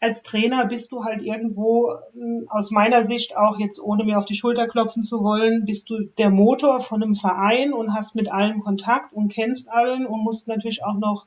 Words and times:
als 0.00 0.22
Trainer 0.22 0.66
bist 0.66 0.92
du 0.92 1.04
halt 1.04 1.22
irgendwo, 1.22 1.94
hm, 2.14 2.46
aus 2.48 2.70
meiner 2.70 3.04
Sicht 3.04 3.36
auch 3.36 3.58
jetzt 3.58 3.78
ohne 3.78 4.04
mir 4.04 4.18
auf 4.18 4.24
die 4.24 4.34
Schulter 4.34 4.66
klopfen 4.66 5.02
zu 5.02 5.22
wollen, 5.22 5.66
bist 5.66 5.90
du 5.90 6.00
der 6.18 6.30
Motor 6.30 6.80
von 6.80 7.02
einem 7.02 7.14
Verein 7.14 7.72
und 7.74 7.94
hast 7.94 8.14
mit 8.14 8.32
allen 8.32 8.58
Kontakt 8.58 9.12
und 9.12 9.30
kennst 9.30 9.70
allen 9.70 10.06
und 10.06 10.24
musst 10.24 10.48
natürlich 10.48 10.82
auch 10.84 10.96
noch 10.96 11.26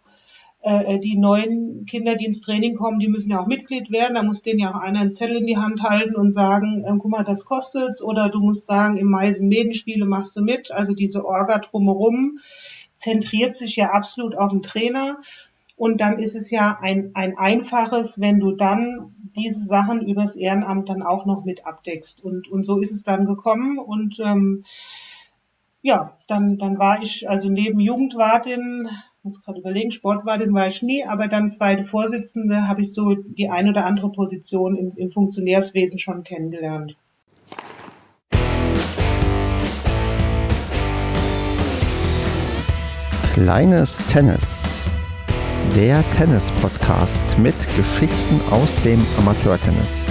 äh, 0.64 0.98
die 0.98 1.18
neuen 1.18 1.86
Kinder, 1.86 2.16
die 2.16 2.26
ins 2.26 2.42
Training 2.42 2.76
kommen, 2.76 2.98
die 2.98 3.10
müssen 3.10 3.30
ja 3.30 3.42
auch 3.42 3.48
Mitglied 3.48 3.92
werden. 3.92 4.16
Da 4.16 4.24
muss 4.24 4.42
denen 4.42 4.60
ja 4.60 4.72
auch 4.72 4.80
einer 4.80 5.02
einen 5.02 5.12
Zettel 5.12 5.38
in 5.38 5.46
die 5.46 5.58
Hand 5.58 5.84
halten 5.84 6.16
und 6.16 6.32
sagen, 6.32 6.84
äh, 6.86 6.98
guck 6.98 7.12
mal, 7.12 7.24
das 7.24 7.46
kostet's. 7.46 8.02
Oder 8.02 8.30
du 8.30 8.40
musst 8.40 8.66
sagen, 8.66 8.98
im 8.98 9.08
Mai 9.08 9.34
sind 9.34 9.50
Medenspiele, 9.50 10.06
machst 10.06 10.36
du 10.36 10.42
mit. 10.42 10.72
Also 10.72 10.94
diese 10.94 11.26
Orga 11.26 11.60
drumherum 11.60 12.40
zentriert 12.96 13.56
sich 13.56 13.76
ja 13.76 13.92
absolut 13.92 14.36
auf 14.36 14.52
den 14.52 14.64
Trainer. 14.64 15.18
Und 15.76 16.02
dann 16.02 16.20
ist 16.20 16.36
es 16.36 16.52
ja 16.52 16.78
ein, 16.82 17.12
ein 17.14 17.38
einfaches, 17.38 18.20
wenn 18.20 18.40
du 18.40 18.52
dann 18.52 19.16
diese 19.36 19.64
Sachen 19.66 20.08
übers 20.08 20.36
Ehrenamt 20.36 20.90
dann 20.90 21.02
auch 21.02 21.26
noch 21.26 21.46
mit 21.46 21.66
abdeckst. 21.66 22.24
Und, 22.24 22.48
und 22.48 22.64
so 22.64 22.80
ist 22.80 22.92
es 22.92 23.04
dann 23.04 23.26
gekommen. 23.26 23.80
Und 23.80 24.20
ähm, 24.20 24.64
ja, 25.82 26.18
dann, 26.28 26.58
dann 26.58 26.78
war 26.78 27.02
ich 27.02 27.30
also 27.30 27.50
neben 27.50 27.80
Jugendwartin, 27.80 28.88
muss 29.24 29.42
gerade 29.44 29.60
überlegen, 29.60 29.92
Sportwartin 29.92 30.54
war 30.54 30.68
ich 30.68 30.82
nie, 30.82 31.04
aber 31.06 31.28
dann 31.28 31.50
zweite 31.50 31.84
Vorsitzende 31.84 32.68
habe 32.68 32.82
ich 32.82 32.94
so 32.94 33.16
die 33.16 33.50
eine 33.50 33.72
oder 33.72 33.86
andere 33.86 34.12
Position 34.12 34.78
im, 34.78 34.94
im 34.96 35.10
Funktionärswesen 35.10 35.98
schon 35.98 36.24
kennengelernt. 36.24 36.96
Kleines 43.34 44.06
Tennis 44.08 44.84
der 45.76 46.08
Tennis-Podcast 46.12 47.40
mit 47.40 47.56
Geschichten 47.76 48.40
aus 48.52 48.80
dem 48.82 49.04
Amateurtennis. 49.18 50.08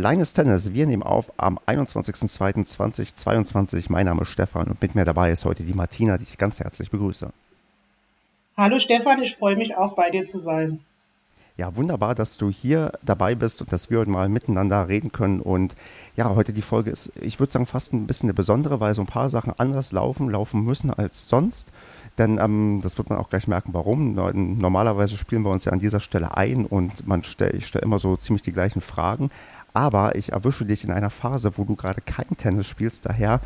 Kleines 0.00 0.32
Tennis. 0.32 0.74
Wir 0.74 0.88
nehmen 0.88 1.04
auf 1.04 1.30
am 1.36 1.60
21.02.2022. 1.68 3.84
Mein 3.90 4.06
Name 4.06 4.22
ist 4.22 4.30
Stefan 4.30 4.66
und 4.66 4.82
mit 4.82 4.96
mir 4.96 5.04
dabei 5.04 5.30
ist 5.30 5.44
heute 5.44 5.62
die 5.62 5.72
Martina, 5.72 6.18
die 6.18 6.24
ich 6.24 6.36
ganz 6.36 6.58
herzlich 6.58 6.90
begrüße. 6.90 7.30
Hallo 8.56 8.80
Stefan, 8.80 9.22
ich 9.22 9.36
freue 9.36 9.54
mich 9.54 9.76
auch 9.76 9.94
bei 9.94 10.10
dir 10.10 10.24
zu 10.24 10.40
sein. 10.40 10.80
Ja, 11.56 11.76
wunderbar, 11.76 12.16
dass 12.16 12.36
du 12.36 12.50
hier 12.50 12.90
dabei 13.04 13.36
bist 13.36 13.60
und 13.60 13.70
dass 13.70 13.88
wir 13.88 14.00
heute 14.00 14.10
mal 14.10 14.28
miteinander 14.28 14.88
reden 14.88 15.12
können. 15.12 15.38
Und 15.38 15.76
ja, 16.16 16.34
heute 16.34 16.52
die 16.52 16.62
Folge 16.62 16.90
ist, 16.90 17.12
ich 17.20 17.38
würde 17.38 17.52
sagen, 17.52 17.66
fast 17.66 17.92
ein 17.92 18.08
bisschen 18.08 18.28
eine 18.28 18.34
besondere, 18.34 18.80
weil 18.80 18.94
so 18.94 19.02
ein 19.02 19.06
paar 19.06 19.28
Sachen 19.28 19.52
anders 19.56 19.92
laufen, 19.92 20.28
laufen 20.28 20.64
müssen 20.64 20.92
als 20.92 21.28
sonst. 21.28 21.70
Denn 22.18 22.38
ähm, 22.38 22.80
das 22.82 22.98
wird 22.98 23.10
man 23.10 23.20
auch 23.20 23.28
gleich 23.28 23.46
merken, 23.46 23.72
warum. 23.72 24.14
Normalerweise 24.14 25.16
spielen 25.16 25.42
wir 25.42 25.50
uns 25.50 25.64
ja 25.64 25.72
an 25.72 25.78
dieser 25.78 26.00
Stelle 26.00 26.36
ein 26.36 26.66
und 26.66 27.06
man 27.06 27.22
stell, 27.22 27.54
ich 27.54 27.66
stelle 27.66 27.84
immer 27.84 28.00
so 28.00 28.16
ziemlich 28.16 28.42
die 28.42 28.52
gleichen 28.52 28.80
Fragen. 28.80 29.30
Aber 29.74 30.14
ich 30.14 30.32
erwische 30.32 30.64
dich 30.64 30.84
in 30.84 30.90
einer 30.90 31.10
Phase, 31.10 31.58
wo 31.58 31.64
du 31.64 31.74
gerade 31.74 32.00
kein 32.00 32.36
Tennis 32.36 32.66
spielst. 32.66 33.04
Daher 33.04 33.40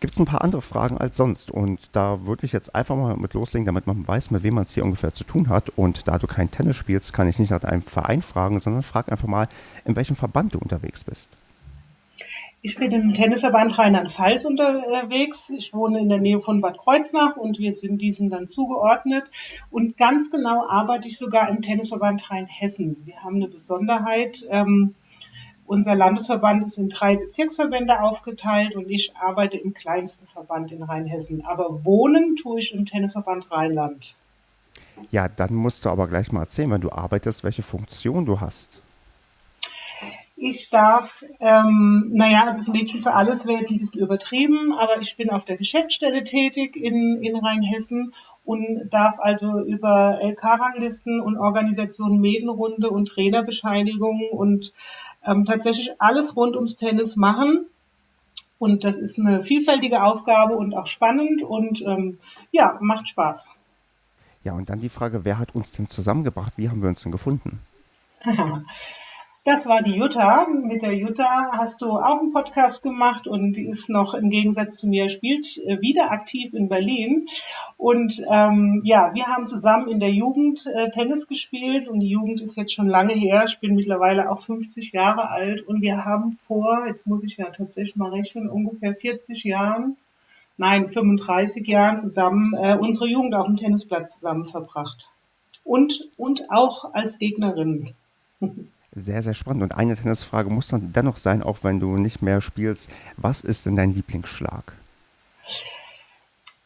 gibt 0.00 0.12
es 0.12 0.20
ein 0.20 0.24
paar 0.24 0.42
andere 0.42 0.62
Fragen 0.62 0.98
als 0.98 1.16
sonst. 1.16 1.50
Und 1.50 1.90
da 1.92 2.24
würde 2.26 2.46
ich 2.46 2.52
jetzt 2.52 2.74
einfach 2.74 2.96
mal 2.96 3.16
mit 3.16 3.34
loslegen, 3.34 3.66
damit 3.66 3.86
man 3.86 4.06
weiß, 4.06 4.30
mit 4.30 4.42
wem 4.44 4.54
man 4.54 4.62
es 4.62 4.72
hier 4.72 4.84
ungefähr 4.84 5.12
zu 5.12 5.24
tun 5.24 5.48
hat. 5.48 5.70
Und 5.70 6.06
da 6.08 6.18
du 6.18 6.26
kein 6.26 6.50
Tennis 6.50 6.76
spielst, 6.76 7.12
kann 7.12 7.28
ich 7.28 7.38
nicht 7.38 7.50
nach 7.50 7.64
einem 7.64 7.82
Verein 7.82 8.22
fragen, 8.22 8.60
sondern 8.60 8.82
frag 8.82 9.10
einfach 9.10 9.28
mal, 9.28 9.48
in 9.84 9.96
welchem 9.96 10.16
Verband 10.16 10.54
du 10.54 10.58
unterwegs 10.58 11.04
bist. 11.04 11.36
Ich 12.60 12.76
bin 12.76 12.90
im 12.90 13.14
Tennisverband 13.14 13.78
Rheinland-Pfalz 13.78 14.44
unterwegs. 14.44 15.50
Ich 15.50 15.72
wohne 15.72 16.00
in 16.00 16.08
der 16.08 16.18
Nähe 16.18 16.40
von 16.40 16.60
Bad 16.60 16.78
Kreuznach 16.78 17.36
und 17.36 17.58
wir 17.58 17.72
sind 17.72 18.02
diesem 18.02 18.30
dann 18.30 18.48
zugeordnet. 18.48 19.24
Und 19.70 19.96
ganz 19.96 20.30
genau 20.30 20.68
arbeite 20.68 21.06
ich 21.06 21.18
sogar 21.18 21.48
im 21.48 21.62
Tennisverband 21.62 22.30
Rheinhessen. 22.30 22.96
Wir 23.04 23.22
haben 23.22 23.36
eine 23.36 23.48
Besonderheit. 23.48 24.44
Ähm, 24.50 24.94
unser 25.68 25.94
Landesverband 25.94 26.64
ist 26.64 26.78
in 26.78 26.88
drei 26.88 27.16
Bezirksverbände 27.16 28.00
aufgeteilt 28.00 28.74
und 28.74 28.90
ich 28.90 29.12
arbeite 29.16 29.56
im 29.56 29.74
kleinsten 29.74 30.26
Verband 30.26 30.72
in 30.72 30.82
Rheinhessen. 30.82 31.44
Aber 31.44 31.84
wohnen 31.84 32.36
tue 32.36 32.60
ich 32.60 32.74
im 32.74 32.86
Tennisverband 32.86 33.50
Rheinland. 33.50 34.14
Ja, 35.10 35.28
dann 35.28 35.54
musst 35.54 35.84
du 35.84 35.90
aber 35.90 36.08
gleich 36.08 36.32
mal 36.32 36.40
erzählen, 36.40 36.70
wenn 36.70 36.80
du 36.80 36.90
arbeitest, 36.90 37.44
welche 37.44 37.62
Funktion 37.62 38.24
du 38.24 38.40
hast. 38.40 38.82
Ich 40.40 40.70
darf, 40.70 41.24
ähm, 41.40 42.10
naja, 42.12 42.44
also 42.46 42.60
das 42.60 42.68
Mädchen 42.68 43.00
für 43.00 43.12
alles 43.12 43.44
wäre 43.44 43.58
jetzt 43.58 43.72
ein 43.72 43.78
bisschen 43.78 44.02
übertrieben, 44.02 44.72
aber 44.72 45.00
ich 45.00 45.16
bin 45.16 45.30
auf 45.30 45.44
der 45.44 45.56
Geschäftsstelle 45.56 46.22
tätig 46.22 46.76
in, 46.76 47.22
in 47.22 47.36
Rheinhessen 47.36 48.14
und 48.44 48.88
darf 48.88 49.18
also 49.18 49.60
über 49.60 50.20
LK-Ranglisten 50.22 51.20
und 51.20 51.36
Organisationen 51.36 52.20
Medenrunde 52.20 52.88
und 52.88 53.08
Trainerbescheinigungen 53.08 54.30
und 54.30 54.72
ähm, 55.24 55.44
tatsächlich 55.44 56.00
alles 56.00 56.36
rund 56.36 56.56
ums 56.56 56.76
Tennis 56.76 57.16
machen. 57.16 57.66
Und 58.58 58.84
das 58.84 58.98
ist 58.98 59.18
eine 59.18 59.42
vielfältige 59.42 60.02
Aufgabe 60.02 60.56
und 60.56 60.74
auch 60.74 60.86
spannend 60.86 61.42
und 61.42 61.80
ähm, 61.82 62.18
ja, 62.50 62.76
macht 62.80 63.06
Spaß. 63.08 63.50
Ja, 64.42 64.52
und 64.54 64.68
dann 64.68 64.80
die 64.80 64.88
Frage, 64.88 65.24
wer 65.24 65.38
hat 65.38 65.54
uns 65.54 65.72
denn 65.72 65.86
zusammengebracht? 65.86 66.54
Wie 66.56 66.68
haben 66.68 66.82
wir 66.82 66.88
uns 66.88 67.02
denn 67.02 67.12
gefunden? 67.12 67.60
Das 69.48 69.64
war 69.64 69.80
die 69.80 69.94
Jutta. 69.94 70.46
Mit 70.46 70.82
der 70.82 70.92
Jutta 70.92 71.52
hast 71.52 71.80
du 71.80 71.92
auch 71.92 72.20
einen 72.20 72.34
Podcast 72.34 72.82
gemacht 72.82 73.26
und 73.26 73.54
sie 73.54 73.64
ist 73.64 73.88
noch 73.88 74.12
im 74.12 74.28
Gegensatz 74.28 74.76
zu 74.76 74.86
mir, 74.86 75.08
spielt 75.08 75.56
äh, 75.64 75.80
wieder 75.80 76.10
aktiv 76.10 76.52
in 76.52 76.68
Berlin. 76.68 77.26
Und 77.78 78.22
ähm, 78.30 78.82
ja, 78.84 79.14
wir 79.14 79.24
haben 79.24 79.46
zusammen 79.46 79.88
in 79.88 80.00
der 80.00 80.12
Jugend 80.12 80.66
äh, 80.66 80.90
Tennis 80.90 81.26
gespielt 81.28 81.88
und 81.88 82.00
die 82.00 82.10
Jugend 82.10 82.42
ist 82.42 82.58
jetzt 82.58 82.74
schon 82.74 82.88
lange 82.88 83.14
her. 83.14 83.46
Ich 83.48 83.58
bin 83.58 83.74
mittlerweile 83.74 84.30
auch 84.30 84.42
50 84.42 84.92
Jahre 84.92 85.30
alt 85.30 85.66
und 85.66 85.80
wir 85.80 86.04
haben 86.04 86.38
vor, 86.46 86.84
jetzt 86.86 87.06
muss 87.06 87.24
ich 87.24 87.38
ja 87.38 87.46
tatsächlich 87.46 87.96
mal 87.96 88.10
rechnen, 88.10 88.50
ungefähr 88.50 88.94
40 88.94 89.44
Jahren, 89.44 89.96
nein, 90.58 90.90
35 90.90 91.66
Jahren 91.66 91.96
zusammen 91.96 92.52
äh, 92.52 92.76
unsere 92.78 93.08
Jugend 93.08 93.34
auf 93.34 93.46
dem 93.46 93.56
Tennisplatz 93.56 94.16
zusammen 94.16 94.44
verbracht. 94.44 95.08
Und, 95.64 96.10
und 96.18 96.50
auch 96.50 96.92
als 96.92 97.18
Gegnerin. 97.18 97.94
Sehr, 99.00 99.22
sehr 99.22 99.34
spannend. 99.34 99.62
Und 99.62 99.72
eine 99.72 99.94
Tennisfrage 99.94 100.50
muss 100.50 100.68
dann 100.68 100.92
dennoch 100.92 101.16
sein, 101.16 101.42
auch 101.42 101.58
wenn 101.62 101.78
du 101.78 101.96
nicht 101.96 102.20
mehr 102.20 102.40
spielst. 102.40 102.90
Was 103.16 103.42
ist 103.42 103.64
denn 103.64 103.76
dein 103.76 103.94
Lieblingsschlag? 103.94 104.72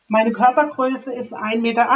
Meine 0.08 0.32
Körpergröße 0.32 1.12
ist 1.12 1.34
1,80 1.34 1.60
Meter. 1.60 1.88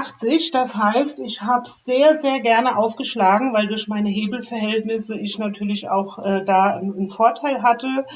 Das 0.53 0.77
heißt, 0.77 1.21
ich 1.21 1.43
habe 1.43 1.65
sehr, 1.67 2.15
sehr 2.15 2.41
gerne 2.41 2.77
aufgeschlagen, 2.77 3.53
weil 3.53 3.67
durch 3.67 3.89
meine 3.89 4.09
Hebelverhältnisse 4.09 5.17
ich 5.19 5.39
natürlich 5.39 5.89
auch 5.89 6.19
äh, 6.19 6.45
da 6.45 6.77
einen 6.77 7.09
Vorteil 7.09 7.63
hatte. 7.63 8.07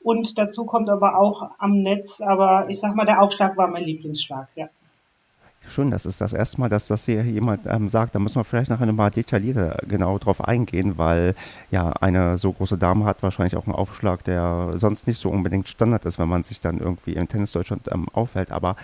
Und 0.00 0.38
dazu 0.38 0.66
kommt 0.66 0.88
aber 0.88 1.18
auch 1.18 1.50
am 1.58 1.80
Netz, 1.80 2.20
aber 2.20 2.68
ich 2.68 2.78
sag 2.78 2.94
mal, 2.94 3.06
der 3.06 3.20
Aufschlag 3.20 3.56
war 3.56 3.68
mein 3.68 3.82
Lieblingsschlag, 3.82 4.48
ja. 4.54 4.68
Schön, 5.68 5.90
das 5.90 6.06
ist 6.06 6.20
das 6.20 6.32
erste 6.32 6.60
Mal, 6.60 6.68
dass 6.68 6.86
das 6.86 7.06
hier 7.06 7.22
jemand 7.24 7.66
ähm, 7.66 7.88
sagt. 7.88 8.14
Da 8.14 8.20
müssen 8.20 8.36
wir 8.36 8.44
vielleicht 8.44 8.70
nachher 8.70 8.90
mal 8.92 9.10
detaillierter 9.10 9.78
genau 9.88 10.16
drauf 10.18 10.42
eingehen, 10.42 10.96
weil 10.96 11.34
ja 11.70 11.90
eine 12.00 12.38
so 12.38 12.52
große 12.52 12.78
Dame 12.78 13.04
hat 13.04 13.22
wahrscheinlich 13.22 13.56
auch 13.56 13.66
einen 13.66 13.74
Aufschlag, 13.74 14.22
der 14.24 14.74
sonst 14.76 15.08
nicht 15.08 15.18
so 15.18 15.28
unbedingt 15.28 15.68
Standard 15.68 16.04
ist, 16.04 16.18
wenn 16.18 16.28
man 16.28 16.44
sich 16.44 16.60
dann 16.60 16.78
irgendwie 16.78 17.14
im 17.14 17.28
Tennis 17.28 17.50
Deutschland 17.50 17.88
ähm, 17.92 18.06
aufhält. 18.12 18.52
Aber 18.52 18.76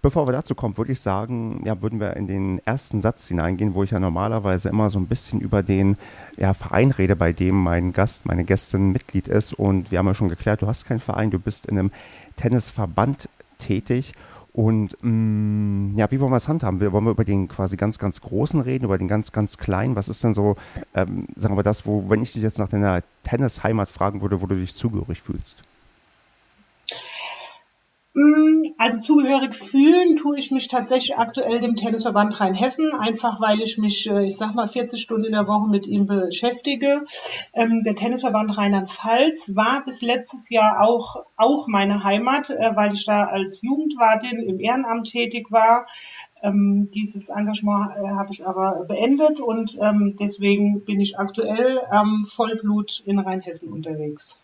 bevor 0.00 0.26
wir 0.26 0.32
dazu 0.32 0.54
kommen, 0.54 0.78
würde 0.78 0.92
ich 0.92 1.00
sagen, 1.00 1.60
ja, 1.64 1.82
würden 1.82 2.00
wir 2.00 2.16
in 2.16 2.26
den 2.26 2.58
ersten 2.64 3.02
Satz 3.02 3.28
hineingehen, 3.28 3.74
wo 3.74 3.82
ich 3.82 3.90
ja 3.90 4.00
normalerweise 4.00 4.70
immer 4.70 4.88
so 4.88 4.98
ein 4.98 5.06
bisschen 5.06 5.40
über 5.40 5.62
den 5.62 5.98
ja, 6.38 6.54
Verein 6.54 6.90
rede, 6.90 7.16
bei 7.16 7.34
dem 7.34 7.54
mein 7.54 7.92
Gast, 7.92 8.24
meine 8.24 8.44
Gästin 8.44 8.92
Mitglied 8.92 9.28
ist. 9.28 9.52
Und 9.52 9.90
wir 9.90 9.98
haben 9.98 10.06
ja 10.06 10.14
schon 10.14 10.30
geklärt, 10.30 10.62
du 10.62 10.66
hast 10.66 10.86
keinen 10.86 11.00
Verein, 11.00 11.30
du 11.30 11.38
bist 11.38 11.66
in 11.66 11.78
einem 11.78 11.90
Tennisverband 12.36 13.28
tätig. 13.58 14.12
Und 14.52 14.96
mh, 15.02 15.10
mm, 15.10 15.96
ja, 15.96 16.10
wie 16.10 16.20
wollen 16.20 16.32
wir 16.32 16.36
es 16.36 16.48
handhaben? 16.48 16.80
Wollen 16.80 17.04
wir 17.04 17.12
über 17.12 17.24
den 17.24 17.48
quasi 17.48 17.76
ganz, 17.76 17.98
ganz 17.98 18.20
Großen 18.20 18.60
reden, 18.60 18.84
über 18.84 18.98
den 18.98 19.08
ganz, 19.08 19.32
ganz 19.32 19.58
Kleinen? 19.58 19.96
Was 19.96 20.08
ist 20.08 20.24
denn 20.24 20.34
so, 20.34 20.56
ähm, 20.94 21.26
sagen 21.36 21.56
wir 21.56 21.62
das, 21.62 21.86
wo, 21.86 22.08
wenn 22.08 22.22
ich 22.22 22.32
dich 22.32 22.42
jetzt 22.42 22.58
nach 22.58 22.68
deiner 22.68 23.02
Tennisheimat 23.22 23.88
fragen 23.88 24.22
würde, 24.22 24.40
wo 24.40 24.46
du 24.46 24.56
dich 24.56 24.74
zugehörig 24.74 25.22
fühlst? 25.22 25.62
Mm, 28.12 28.74
also 28.76 28.98
zugehörig 28.98 29.54
fühlen 29.54 30.16
tue 30.16 30.36
ich 30.36 30.50
mich 30.50 30.66
tatsächlich 30.66 31.16
aktuell 31.16 31.60
dem 31.60 31.76
Tennisverband 31.76 32.40
Rheinhessen, 32.40 32.92
einfach 32.92 33.40
weil 33.40 33.60
ich 33.60 33.78
mich, 33.78 34.10
äh, 34.10 34.26
ich 34.26 34.36
sag 34.36 34.56
mal, 34.56 34.66
40 34.66 35.00
Stunden 35.00 35.26
in 35.26 35.32
der 35.32 35.46
Woche 35.46 35.68
mit 35.70 35.86
ihm 35.86 36.06
beschäftige. 36.06 37.04
Ähm, 37.52 37.82
der 37.84 37.94
Tennisverband 37.94 38.58
Rheinland-Pfalz 38.58 39.54
war 39.54 39.84
bis 39.84 40.02
letztes 40.02 40.50
Jahr 40.50 40.82
auch, 40.82 41.24
auch 41.36 41.68
meine 41.68 42.02
Heimat, 42.02 42.50
äh, 42.50 42.74
weil 42.74 42.94
ich 42.94 43.04
da 43.06 43.26
als 43.26 43.62
Jugendwartin 43.62 44.40
im 44.40 44.58
Ehrenamt 44.58 45.08
tätig 45.08 45.52
war. 45.52 45.86
Ähm, 46.42 46.90
dieses 46.92 47.28
Engagement 47.28 47.92
äh, 47.96 48.08
habe 48.08 48.32
ich 48.32 48.44
aber 48.44 48.86
beendet 48.88 49.38
und 49.38 49.78
ähm, 49.80 50.16
deswegen 50.18 50.84
bin 50.84 51.00
ich 51.00 51.16
aktuell 51.16 51.80
Vollblut 52.26 53.02
in 53.06 53.20
Rheinhessen 53.20 53.72
unterwegs. 53.72 54.39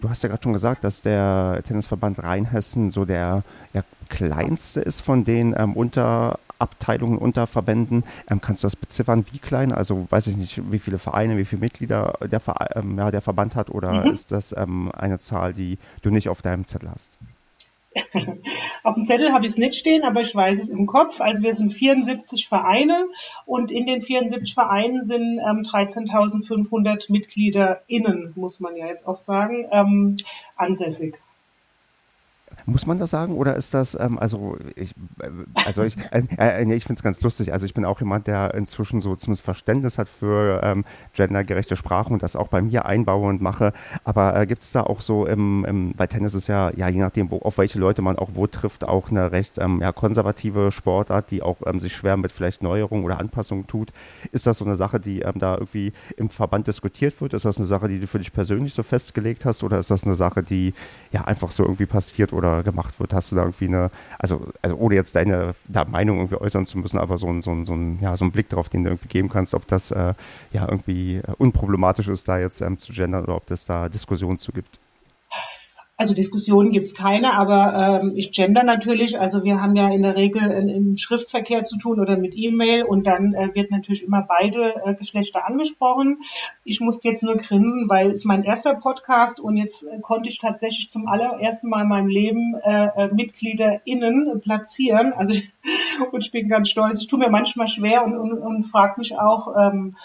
Du 0.00 0.10
hast 0.10 0.22
ja 0.22 0.28
gerade 0.28 0.42
schon 0.42 0.52
gesagt, 0.52 0.84
dass 0.84 1.02
der 1.02 1.62
Tennisverband 1.66 2.22
Rheinhessen 2.22 2.90
so 2.90 3.04
der 3.04 3.42
ja, 3.72 3.82
kleinste 4.08 4.80
ist 4.80 5.00
von 5.00 5.24
den 5.24 5.54
ähm, 5.56 5.74
Unterabteilungen, 5.74 7.18
Unterverbänden. 7.18 8.04
Ähm, 8.28 8.40
kannst 8.40 8.62
du 8.62 8.66
das 8.66 8.76
beziffern, 8.76 9.24
wie 9.32 9.38
klein? 9.38 9.72
Also 9.72 10.06
weiß 10.10 10.26
ich 10.28 10.36
nicht, 10.36 10.70
wie 10.70 10.78
viele 10.78 10.98
Vereine, 10.98 11.36
wie 11.36 11.44
viele 11.44 11.60
Mitglieder 11.60 12.18
der, 12.20 12.40
ähm, 12.74 12.98
ja, 12.98 13.10
der 13.10 13.22
Verband 13.22 13.56
hat 13.56 13.70
oder 13.70 14.04
mhm. 14.04 14.12
ist 14.12 14.32
das 14.32 14.54
ähm, 14.56 14.90
eine 14.92 15.18
Zahl, 15.18 15.54
die 15.54 15.78
du 16.02 16.10
nicht 16.10 16.28
auf 16.28 16.42
deinem 16.42 16.66
Zettel 16.66 16.90
hast? 16.90 17.18
Auf 18.82 18.94
dem 18.94 19.04
Zettel 19.04 19.32
habe 19.32 19.46
ich 19.46 19.52
es 19.52 19.58
nicht 19.58 19.74
stehen, 19.74 20.04
aber 20.04 20.20
ich 20.20 20.34
weiß 20.34 20.58
es 20.58 20.68
im 20.68 20.86
Kopf. 20.86 21.20
Also 21.20 21.42
wir 21.42 21.54
sind 21.54 21.72
74 21.72 22.48
Vereine 22.48 23.08
und 23.44 23.70
in 23.70 23.86
den 23.86 24.00
74 24.00 24.54
Vereinen 24.54 25.02
sind 25.02 25.38
ähm, 25.38 25.62
13.500 25.62 27.10
MitgliederInnen, 27.10 28.32
muss 28.36 28.60
man 28.60 28.76
ja 28.76 28.86
jetzt 28.86 29.06
auch 29.06 29.18
sagen, 29.18 29.66
ähm, 29.70 30.16
ansässig. 30.56 31.18
Muss 32.68 32.84
man 32.84 32.98
das 32.98 33.10
sagen 33.10 33.36
oder 33.36 33.54
ist 33.54 33.74
das, 33.74 33.94
ähm, 33.94 34.18
also 34.18 34.58
ich, 34.74 34.90
äh, 35.20 35.30
also 35.64 35.84
ich, 35.84 35.96
äh, 36.10 36.24
äh, 36.36 36.64
nee, 36.64 36.74
ich 36.74 36.82
finde 36.82 36.98
es 36.98 37.02
ganz 37.04 37.22
lustig. 37.22 37.52
Also 37.52 37.64
ich 37.64 37.74
bin 37.74 37.84
auch 37.84 38.00
jemand, 38.00 38.26
der 38.26 38.54
inzwischen 38.54 39.00
so 39.00 39.14
zumindest 39.14 39.44
Verständnis 39.44 39.98
hat 39.98 40.08
für 40.08 40.60
ähm, 40.64 40.84
gendergerechte 41.14 41.76
Sprache 41.76 42.12
und 42.12 42.24
das 42.24 42.34
auch 42.34 42.48
bei 42.48 42.60
mir 42.60 42.84
einbaue 42.84 43.28
und 43.28 43.40
mache. 43.40 43.72
Aber 44.02 44.36
äh, 44.36 44.46
gibt 44.48 44.62
es 44.62 44.72
da 44.72 44.82
auch 44.82 45.00
so 45.00 45.26
im, 45.26 45.64
im, 45.64 45.92
bei 45.92 46.08
Tennis 46.08 46.34
ist 46.34 46.48
ja, 46.48 46.72
ja, 46.74 46.88
je 46.88 46.98
nachdem, 46.98 47.30
wo, 47.30 47.38
auf 47.38 47.56
welche 47.58 47.78
Leute 47.78 48.02
man 48.02 48.18
auch 48.18 48.30
wo 48.34 48.48
trifft, 48.48 48.82
auch 48.82 49.10
eine 49.10 49.30
recht 49.30 49.58
ähm, 49.58 49.80
ja, 49.80 49.92
konservative 49.92 50.72
Sportart, 50.72 51.30
die 51.30 51.42
auch 51.42 51.58
ähm, 51.66 51.78
sich 51.78 51.94
schwer 51.94 52.16
mit 52.16 52.32
vielleicht 52.32 52.64
Neuerungen 52.64 53.04
oder 53.04 53.20
Anpassungen 53.20 53.68
tut. 53.68 53.92
Ist 54.32 54.48
das 54.48 54.58
so 54.58 54.64
eine 54.64 54.74
Sache, 54.74 54.98
die 54.98 55.20
ähm, 55.20 55.38
da 55.38 55.54
irgendwie 55.54 55.92
im 56.16 56.30
Verband 56.30 56.66
diskutiert 56.66 57.20
wird? 57.20 57.32
Ist 57.32 57.44
das 57.44 57.58
eine 57.58 57.66
Sache, 57.66 57.86
die 57.86 58.00
du 58.00 58.08
für 58.08 58.18
dich 58.18 58.32
persönlich 58.32 58.74
so 58.74 58.82
festgelegt 58.82 59.44
hast 59.44 59.62
oder 59.62 59.78
ist 59.78 59.92
das 59.92 60.02
eine 60.02 60.16
Sache, 60.16 60.42
die 60.42 60.74
ja 61.12 61.26
einfach 61.26 61.52
so 61.52 61.62
irgendwie 61.62 61.86
passiert 61.86 62.32
oder 62.32 62.55
gemacht 62.62 62.98
wird? 63.00 63.14
Hast 63.14 63.32
du 63.32 63.36
da 63.36 63.42
irgendwie 63.42 63.68
eine, 63.68 63.90
also, 64.18 64.46
also 64.62 64.76
ohne 64.76 64.94
jetzt 64.94 65.16
deine 65.16 65.54
da 65.68 65.84
Meinung 65.84 66.18
irgendwie 66.18 66.36
äußern 66.36 66.66
zu 66.66 66.78
müssen, 66.78 66.98
aber 66.98 67.18
so 67.18 67.28
ein, 67.28 67.42
so 67.42 67.50
ein, 67.50 67.64
so 67.64 67.74
ein, 67.74 67.98
ja, 68.00 68.16
so 68.16 68.24
ein 68.24 68.32
Blick 68.32 68.48
darauf, 68.48 68.68
den 68.68 68.84
du 68.84 68.90
irgendwie 68.90 69.08
geben 69.08 69.28
kannst, 69.28 69.54
ob 69.54 69.66
das 69.66 69.90
äh, 69.90 70.14
ja 70.52 70.68
irgendwie 70.68 71.20
unproblematisch 71.38 72.08
ist, 72.08 72.28
da 72.28 72.38
jetzt 72.38 72.60
ähm, 72.60 72.78
zu 72.78 72.92
gendern 72.92 73.24
oder 73.24 73.36
ob 73.36 73.46
das 73.46 73.64
da 73.64 73.88
Diskussionen 73.88 74.38
zu 74.38 74.52
gibt? 74.52 74.78
Also 75.98 76.12
Diskussionen 76.12 76.72
gibt's 76.72 76.94
keine, 76.94 77.32
aber 77.32 78.02
ähm, 78.02 78.12
ich 78.16 78.30
gender 78.30 78.62
natürlich. 78.62 79.18
Also 79.18 79.44
wir 79.44 79.62
haben 79.62 79.74
ja 79.76 79.88
in 79.88 80.02
der 80.02 80.14
Regel 80.14 80.42
im 80.42 80.98
Schriftverkehr 80.98 81.64
zu 81.64 81.78
tun 81.78 82.00
oder 82.00 82.18
mit 82.18 82.34
E-Mail 82.36 82.82
und 82.82 83.06
dann 83.06 83.32
äh, 83.32 83.54
wird 83.54 83.70
natürlich 83.70 84.02
immer 84.02 84.20
beide 84.20 84.74
äh, 84.84 84.94
Geschlechter 84.94 85.46
angesprochen. 85.46 86.18
Ich 86.64 86.80
musste 86.80 87.08
jetzt 87.08 87.22
nur 87.22 87.38
grinsen, 87.38 87.88
weil 87.88 88.10
es 88.10 88.26
mein 88.26 88.44
erster 88.44 88.74
Podcast 88.74 89.40
und 89.40 89.56
jetzt 89.56 89.84
äh, 89.84 89.98
konnte 90.02 90.28
ich 90.28 90.38
tatsächlich 90.38 90.90
zum 90.90 91.08
allerersten 91.08 91.70
Mal 91.70 91.84
in 91.84 91.88
meinem 91.88 92.08
Leben 92.08 92.54
äh, 92.62 92.88
äh 92.94 93.14
MitgliederInnen 93.14 94.42
platzieren. 94.42 95.14
Also 95.14 95.32
und 96.12 96.24
ich 96.26 96.30
bin 96.30 96.48
ganz 96.48 96.68
stolz. 96.68 97.00
Ich 97.00 97.08
tue 97.08 97.18
mir 97.18 97.30
manchmal 97.30 97.68
schwer 97.68 98.04
und, 98.04 98.18
und, 98.18 98.34
und 98.34 98.64
frage 98.64 99.00
mich 99.00 99.18
auch, 99.18 99.54
ähm, 99.56 99.96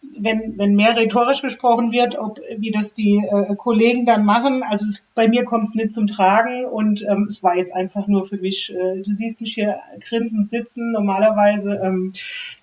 wenn, 0.00 0.58
wenn 0.58 0.74
mehr 0.74 0.96
rhetorisch 0.96 1.42
gesprochen 1.42 1.92
wird, 1.92 2.18
ob 2.18 2.40
wie 2.56 2.70
das 2.70 2.94
die 2.94 3.16
äh, 3.16 3.54
Kollegen 3.56 4.06
dann 4.06 4.24
machen. 4.24 4.62
Also 4.62 4.86
es, 4.86 5.02
bei 5.14 5.28
mir 5.28 5.44
kommt 5.44 5.68
es 5.68 5.74
nicht 5.74 5.92
zum 5.92 6.06
Tragen 6.06 6.64
und 6.66 7.02
ähm, 7.02 7.26
es 7.28 7.42
war 7.42 7.56
jetzt 7.56 7.74
einfach 7.74 8.06
nur 8.06 8.26
für 8.26 8.36
mich, 8.36 8.72
äh, 8.74 9.02
du 9.02 9.12
siehst 9.12 9.40
mich 9.40 9.54
hier 9.54 9.80
grinsend 10.00 10.48
sitzen, 10.48 10.92
normalerweise. 10.92 11.80
Ähm, 11.82 12.12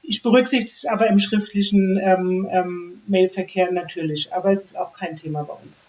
ich 0.01 0.21
berücksichtige 0.21 0.71
es 0.71 0.85
aber 0.85 1.07
im 1.07 1.19
schriftlichen 1.19 1.99
ähm, 2.01 2.47
ähm, 2.51 3.01
Mailverkehr 3.07 3.71
natürlich, 3.71 4.33
aber 4.33 4.51
es 4.51 4.63
ist 4.63 4.77
auch 4.77 4.93
kein 4.93 5.15
Thema 5.15 5.43
bei 5.43 5.53
uns. 5.53 5.87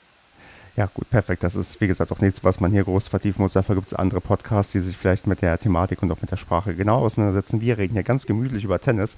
Ja, 0.76 0.90
gut, 0.92 1.08
perfekt. 1.08 1.42
Das 1.42 1.56
ist, 1.56 1.80
wie 1.80 1.86
gesagt, 1.86 2.12
auch 2.12 2.20
nichts, 2.20 2.44
was 2.44 2.60
man 2.60 2.70
hier 2.70 2.84
groß 2.84 3.08
vertiefen 3.08 3.40
muss. 3.40 3.54
Dafür 3.54 3.76
gibt 3.76 3.86
es 3.86 3.94
andere 3.94 4.20
Podcasts, 4.20 4.72
die 4.72 4.80
sich 4.80 4.94
vielleicht 4.94 5.26
mit 5.26 5.40
der 5.40 5.58
Thematik 5.58 6.02
und 6.02 6.12
auch 6.12 6.20
mit 6.20 6.30
der 6.30 6.36
Sprache 6.36 6.74
genau 6.74 6.96
auseinandersetzen. 6.96 7.62
Wir 7.62 7.78
reden 7.78 7.94
hier 7.94 8.02
ganz 8.02 8.26
gemütlich 8.26 8.62
über 8.62 8.78
Tennis. 8.78 9.16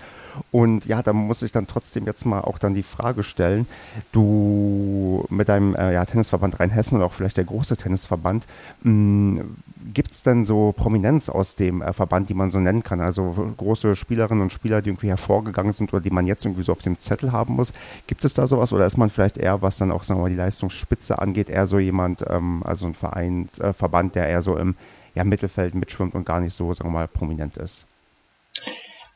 Und 0.53 0.87
ja, 0.87 1.03
da 1.03 1.13
muss 1.13 1.43
ich 1.43 1.51
dann 1.51 1.67
trotzdem 1.67 2.07
jetzt 2.07 2.25
mal 2.25 2.43
auch 2.43 2.59
dann 2.59 2.75
die 2.75 2.85
Frage 2.85 3.25
stellen, 3.25 3.67
du 4.13 5.27
mit 5.31 5.49
deinem 5.49 5.75
äh, 5.75 5.95
ja, 5.95 6.05
Tennisverband 6.05 6.61
Rheinhessen 6.61 6.99
und 6.99 7.03
auch 7.03 7.13
vielleicht 7.13 7.39
der 7.39 7.45
große 7.45 7.77
Tennisverband, 7.77 8.47
hm, 8.83 9.57
gibt 9.95 10.13
es 10.13 10.23
denn 10.23 10.45
so 10.45 10.73
Prominenz 10.77 11.29
aus 11.29 11.57
dem 11.57 11.83
äh, 11.83 11.93
Verband, 11.93 12.29
die 12.29 12.35
man 12.35 12.53
so 12.53 12.61
nennen 12.61 12.85
kann? 12.85 13.01
Also 13.01 13.53
große 13.57 13.97
Spielerinnen 13.97 14.43
und 14.43 14.53
Spieler, 14.53 14.83
die 14.83 14.91
irgendwie 14.91 15.09
hervorgegangen 15.09 15.73
sind 15.73 15.93
oder 15.93 16.01
die 16.01 16.11
man 16.11 16.27
jetzt 16.27 16.45
irgendwie 16.45 16.63
so 16.63 16.73
auf 16.73 16.83
dem 16.83 16.99
Zettel 16.99 17.33
haben 17.33 17.55
muss. 17.55 17.73
Gibt 18.07 18.25
es 18.25 18.35
da 18.35 18.47
sowas 18.47 18.73
oder 18.73 18.87
ist 18.87 18.97
man 18.97 19.11
vielleicht 19.11 19.39
eher, 19.39 19.63
was 19.63 19.79
dann 19.79 19.91
auch, 19.91 20.05
sagen 20.05 20.21
wir 20.21 20.25
mal, 20.25 20.31
die 20.31 20.37
Leistungsspitze 20.37 21.19
angeht, 21.19 21.48
eher 21.51 21.67
so 21.67 21.79
jemand, 21.79 22.25
ähm, 22.29 22.63
also 22.65 22.87
ein 22.87 22.95
Verein, 22.95 23.49
äh, 23.61 23.73
Verband, 23.73 24.15
der 24.15 24.29
eher 24.29 24.43
so 24.43 24.57
im 24.57 24.77
ja, 25.15 25.25
Mittelfeld 25.25 25.75
mitschwimmt 25.75 26.15
und 26.15 26.25
gar 26.25 26.41
nicht 26.41 26.55
so, 26.55 26.73
sagen 26.73 26.91
wir 26.91 26.95
mal, 26.95 27.09
prominent 27.09 27.57
ist? 27.57 27.87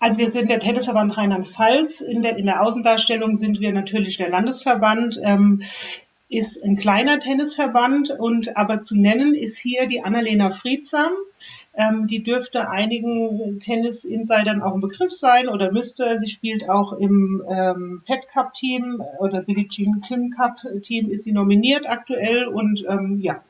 Also 0.00 0.18
wir 0.18 0.28
sind 0.28 0.50
der 0.50 0.58
Tennisverband 0.58 1.16
Rheinland-Pfalz. 1.16 2.00
In 2.00 2.22
der, 2.22 2.36
in 2.36 2.46
der 2.46 2.60
Außendarstellung 2.60 3.36
sind 3.36 3.60
wir 3.60 3.72
natürlich 3.72 4.16
der 4.16 4.30
Landesverband. 4.30 5.20
Ähm, 5.22 5.62
ist 6.32 6.64
ein 6.64 6.76
kleiner 6.76 7.18
Tennisverband 7.18 8.10
und 8.18 8.56
aber 8.56 8.80
zu 8.80 8.96
nennen 8.96 9.34
ist 9.34 9.58
hier 9.58 9.86
die 9.86 10.02
Annalena 10.02 10.48
Friedsam. 10.48 11.12
Ähm, 11.74 12.06
die 12.06 12.22
dürfte 12.22 12.70
einigen 12.70 13.58
Tennis-Insidern 13.58 14.62
auch 14.62 14.72
ein 14.74 14.80
Begriff 14.80 15.10
sein 15.10 15.48
oder 15.48 15.70
müsste. 15.72 16.18
Sie 16.18 16.28
spielt 16.28 16.70
auch 16.70 16.94
im 16.94 17.42
ähm, 17.46 18.00
Fed 18.06 18.28
Cup 18.28 18.54
Team 18.54 19.02
oder 19.18 19.42
Billie 19.42 19.68
Jean 19.68 20.00
Kim 20.00 20.30
Cup 20.30 20.56
Team 20.80 21.10
ist 21.10 21.24
sie 21.24 21.32
nominiert 21.32 21.88
aktuell 21.88 22.46
und 22.46 22.82
ähm, 22.88 23.18
ja, 23.20 23.42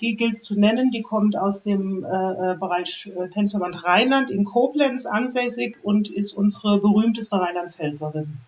die 0.00 0.16
gilt 0.16 0.38
zu 0.38 0.58
nennen. 0.58 0.90
Die 0.90 1.02
kommt 1.02 1.36
aus 1.36 1.62
dem 1.62 2.04
äh, 2.04 2.08
äh, 2.08 2.56
Bereich 2.58 3.10
äh, 3.18 3.28
Tennisverband 3.28 3.84
Rheinland 3.84 4.30
in 4.30 4.44
Koblenz 4.44 5.04
ansässig 5.04 5.78
und 5.82 6.08
ist 6.10 6.32
unsere 6.32 6.80
berühmteste 6.80 7.36
Rheinland-Pfälzerin. 7.36 8.38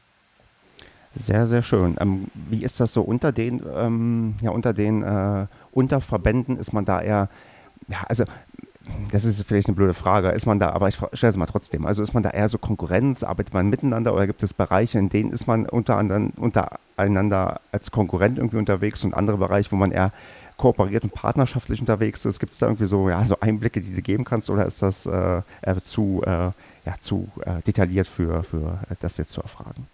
Sehr, 1.15 1.47
sehr 1.47 1.63
schön. 1.63 1.97
Ähm, 2.01 2.27
wie 2.35 2.65
ist 2.65 2.81
das 2.81 2.93
so 2.93 3.03
unter 3.03 3.33
den, 3.33 3.63
ähm, 3.75 4.35
ja, 4.43 4.51
unter 4.51 4.73
den 4.73 5.03
äh, 5.03 5.47
Unterverbänden? 5.73 6.59
Ist 6.59 6.73
man 6.73 6.85
da 6.85 7.03
eher, 7.03 7.29
ja, 7.89 7.99
also 8.09 8.25
das 9.11 9.25
ist 9.25 9.43
vielleicht 9.45 9.69
eine 9.69 9.77
blöde 9.77 9.95
Frage. 9.95 10.31
Ist 10.31 10.47
man 10.47 10.59
da, 10.59 10.71
aber 10.71 10.89
ich 10.89 10.97
stelle 10.97 11.31
es 11.31 11.37
mal 11.37 11.47
trotzdem. 11.47 11.87
Also 11.87 12.03
ist 12.03 12.15
man 12.15 12.23
da 12.23 12.31
eher 12.31 12.49
so 12.49 12.59
Konkurrenz, 12.59 13.23
arbeitet 13.23 13.55
man 13.55 13.69
miteinander 13.69 14.15
oder 14.15 14.27
gibt 14.27 14.43
es 14.43 14.55
Bereiche, 14.55 14.99
in 14.99 15.09
denen 15.09 15.33
ist 15.33 15.47
man 15.47 15.67
unter 15.67 15.97
anderem, 15.99 16.33
untereinander 16.37 17.61
als 17.71 17.91
Konkurrent 17.91 18.39
irgendwie 18.39 18.57
unterwegs 18.57 19.05
und 19.05 19.15
andere 19.15 19.37
Bereiche, 19.37 19.71
wo 19.71 19.77
man 19.77 19.93
eher 19.93 20.11
kooperiert 20.57 21.05
und 21.05 21.13
partnerschaftlich 21.15 21.81
unterwegs 21.81 22.25
ist? 22.25 22.41
Gibt 22.41 22.53
es 22.53 22.59
da 22.59 22.67
irgendwie 22.67 22.87
so, 22.87 23.09
ja, 23.09 23.25
so 23.25 23.39
Einblicke, 23.41 23.81
die 23.81 23.95
du 23.95 24.03
geben 24.03 24.25
kannst 24.25 24.51
oder 24.51 24.67
ist 24.67 24.83
das 24.83 25.07
äh, 25.07 25.43
zu, 25.83 26.23
äh, 26.25 26.51
ja, 26.87 26.99
zu 26.99 27.29
äh, 27.45 27.63
detailliert 27.63 28.07
für, 28.07 28.43
für 28.43 28.79
das 29.01 29.17
jetzt 29.19 29.33
zu 29.33 29.43
erfragen? 29.43 29.87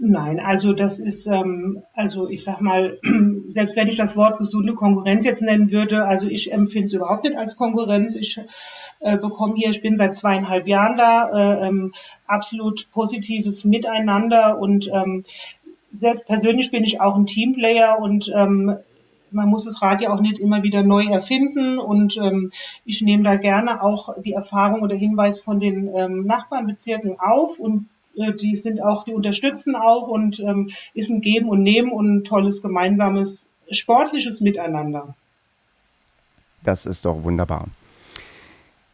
Nein, 0.00 0.38
also 0.38 0.74
das 0.74 1.00
ist, 1.00 1.26
ähm, 1.26 1.82
also 1.92 2.28
ich 2.28 2.44
sag 2.44 2.60
mal, 2.60 3.00
selbst 3.46 3.74
wenn 3.74 3.88
ich 3.88 3.96
das 3.96 4.16
Wort 4.16 4.38
gesunde 4.38 4.74
Konkurrenz 4.74 5.24
jetzt 5.24 5.42
nennen 5.42 5.72
würde, 5.72 6.04
also 6.04 6.28
ich 6.28 6.52
empfinde 6.52 6.84
es 6.84 6.92
überhaupt 6.92 7.24
nicht 7.24 7.36
als 7.36 7.56
Konkurrenz. 7.56 8.14
Ich 8.14 8.40
äh, 9.00 9.18
bekomme 9.18 9.54
hier, 9.56 9.70
ich 9.70 9.82
bin 9.82 9.96
seit 9.96 10.14
zweieinhalb 10.14 10.68
Jahren 10.68 10.98
da, 10.98 11.30
äh, 11.30 11.66
ähm, 11.66 11.94
absolut 12.28 12.88
positives 12.92 13.64
Miteinander 13.64 14.60
und 14.60 14.88
ähm, 14.92 15.24
selbst 15.92 16.26
persönlich 16.26 16.70
bin 16.70 16.84
ich 16.84 17.00
auch 17.00 17.16
ein 17.16 17.26
Teamplayer 17.26 17.98
und 17.98 18.32
ähm, 18.32 18.76
man 19.32 19.48
muss 19.48 19.64
das 19.64 19.82
Rad 19.82 20.00
ja 20.00 20.10
auch 20.10 20.20
nicht 20.20 20.38
immer 20.38 20.62
wieder 20.62 20.84
neu 20.84 21.06
erfinden 21.06 21.80
und 21.80 22.16
ähm, 22.18 22.52
ich 22.84 23.02
nehme 23.02 23.24
da 23.24 23.34
gerne 23.34 23.82
auch 23.82 24.14
die 24.22 24.32
Erfahrung 24.32 24.82
oder 24.82 24.94
Hinweis 24.94 25.40
von 25.40 25.58
den 25.58 25.92
ähm, 25.92 26.24
Nachbarnbezirken 26.24 27.18
auf 27.18 27.58
und 27.58 27.88
die 28.40 28.56
sind 28.56 28.82
auch, 28.82 29.04
die 29.04 29.14
unterstützen 29.14 29.76
auch 29.76 30.08
und 30.08 30.40
ähm, 30.40 30.70
ist 30.94 31.10
ein 31.10 31.20
Geben 31.20 31.48
und 31.48 31.62
Nehmen 31.62 31.92
und 31.92 32.16
ein 32.16 32.24
tolles 32.24 32.62
gemeinsames 32.62 33.48
sportliches 33.70 34.40
Miteinander. 34.40 35.14
Das 36.62 36.86
ist 36.86 37.04
doch 37.04 37.22
wunderbar. 37.22 37.68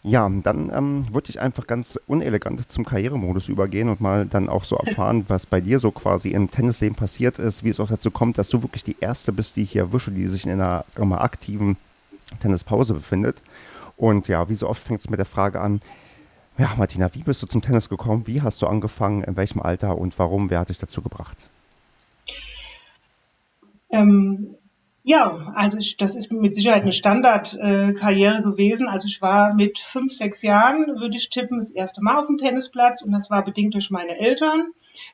Ja, 0.06 0.28
dann 0.28 0.70
ähm, 0.74 1.14
würde 1.14 1.30
ich 1.30 1.40
einfach 1.40 1.66
ganz 1.66 1.98
unelegant 2.06 2.68
zum 2.68 2.84
Karrieremodus 2.84 3.48
übergehen 3.48 3.88
und 3.88 4.02
mal 4.02 4.26
dann 4.26 4.50
auch 4.50 4.64
so 4.64 4.76
erfahren, 4.76 5.24
was 5.28 5.46
bei 5.46 5.62
dir 5.62 5.78
so 5.78 5.90
quasi 5.90 6.30
im 6.30 6.50
Tennisleben 6.50 6.94
passiert 6.94 7.38
ist, 7.38 7.64
wie 7.64 7.70
es 7.70 7.80
auch 7.80 7.88
dazu 7.88 8.10
kommt, 8.10 8.36
dass 8.36 8.50
du 8.50 8.62
wirklich 8.62 8.84
die 8.84 8.96
Erste 9.00 9.32
bist, 9.32 9.56
die 9.56 9.62
ich 9.62 9.72
hier 9.72 9.94
wische, 9.94 10.10
die 10.10 10.26
sich 10.28 10.44
in 10.44 10.52
einer 10.52 10.84
mal, 10.98 11.18
aktiven 11.18 11.78
Tennispause 12.40 12.92
befindet. 12.92 13.42
Und 13.96 14.28
ja, 14.28 14.46
wie 14.50 14.54
so 14.54 14.68
oft 14.68 14.82
fängt 14.82 15.00
es 15.00 15.08
mit 15.08 15.18
der 15.18 15.26
Frage 15.26 15.60
an, 15.60 15.80
ja, 16.58 16.72
Martina, 16.76 17.12
wie 17.14 17.22
bist 17.22 17.42
du 17.42 17.46
zum 17.46 17.62
Tennis 17.62 17.88
gekommen? 17.88 18.26
Wie 18.26 18.42
hast 18.42 18.62
du 18.62 18.66
angefangen? 18.66 19.24
In 19.24 19.36
welchem 19.36 19.60
Alter 19.60 19.98
und 19.98 20.18
warum? 20.18 20.50
Wer 20.50 20.60
hat 20.60 20.68
dich 20.68 20.78
dazu 20.78 21.02
gebracht? 21.02 21.48
Ähm, 23.90 24.56
Ja, 25.06 25.52
also 25.54 25.76
ich, 25.76 25.98
das 25.98 26.16
ist 26.16 26.32
mit 26.32 26.54
Sicherheit 26.54 26.80
eine 26.80 26.92
Standardkarriere 26.92 28.38
äh, 28.38 28.42
gewesen. 28.42 28.88
Also 28.88 29.06
ich 29.06 29.20
war 29.20 29.52
mit 29.52 29.78
fünf, 29.78 30.10
sechs 30.10 30.40
Jahren, 30.40 30.98
würde 30.98 31.18
ich 31.18 31.28
tippen, 31.28 31.58
das 31.58 31.72
erste 31.72 32.02
Mal 32.02 32.18
auf 32.18 32.26
dem 32.26 32.38
Tennisplatz 32.38 33.02
und 33.02 33.12
das 33.12 33.30
war 33.30 33.44
bedingt 33.44 33.74
durch 33.74 33.90
meine 33.90 34.18
Eltern. 34.18 34.68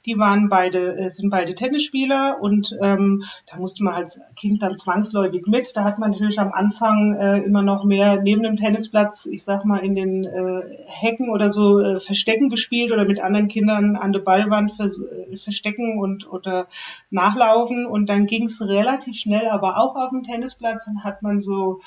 Die 0.07 0.17
waren 0.17 0.49
beide, 0.49 0.97
äh, 0.97 1.11
sind 1.11 1.31
beide 1.31 1.55
Tennisspieler 1.55 2.39
und 2.41 2.77
ähm, 2.81 3.25
da 3.51 3.57
musste 3.57 3.83
man 3.83 3.95
als 3.95 4.21
Kind 4.37 4.63
dann 4.63 4.77
zwangsläufig 4.77 5.49
mit. 5.49 5.73
Da 5.75 5.83
hat 5.83 5.99
man 5.99 6.13
natürlich 6.13 6.39
am 6.39 6.53
Anfang 6.53 7.17
äh, 7.17 7.39
immer 7.39 7.63
noch 7.63 7.85
mehr 7.85 8.23
neben 8.23 8.45
dem 8.45 8.55
Tennisplatz, 8.55 9.27
ich 9.27 9.43
sag 9.43 9.65
mal, 9.65 9.79
in 9.79 9.97
den 9.97 10.25
äh, 10.25 10.63
Hecken 10.87 11.31
oder 11.31 11.51
so 11.51 11.81
äh, 11.81 11.99
Verstecken 11.99 12.49
gespielt 12.49 12.93
oder 12.93 13.07
mit 13.07 13.21
anderen 13.21 13.49
Kindern 13.49 13.97
an 13.97 14.13
der 14.13 14.21
Ballwand 14.21 14.71
vers 14.71 15.01
äh, 15.01 15.37
verstecken 15.37 15.99
und 15.99 16.31
oder 16.31 16.69
nachlaufen. 17.11 17.87
Und 17.87 18.09
dann 18.09 18.27
ging 18.27 18.45
es 18.45 18.61
relativ 18.61 19.17
schnell 19.17 19.49
aber 19.49 19.80
auch 19.81 19.97
auf 19.97 20.11
dem 20.11 20.23
Tennisplatz 20.23 20.87
und 20.87 21.05
hat 21.05 21.23
man 21.23 21.41
so 21.41 21.81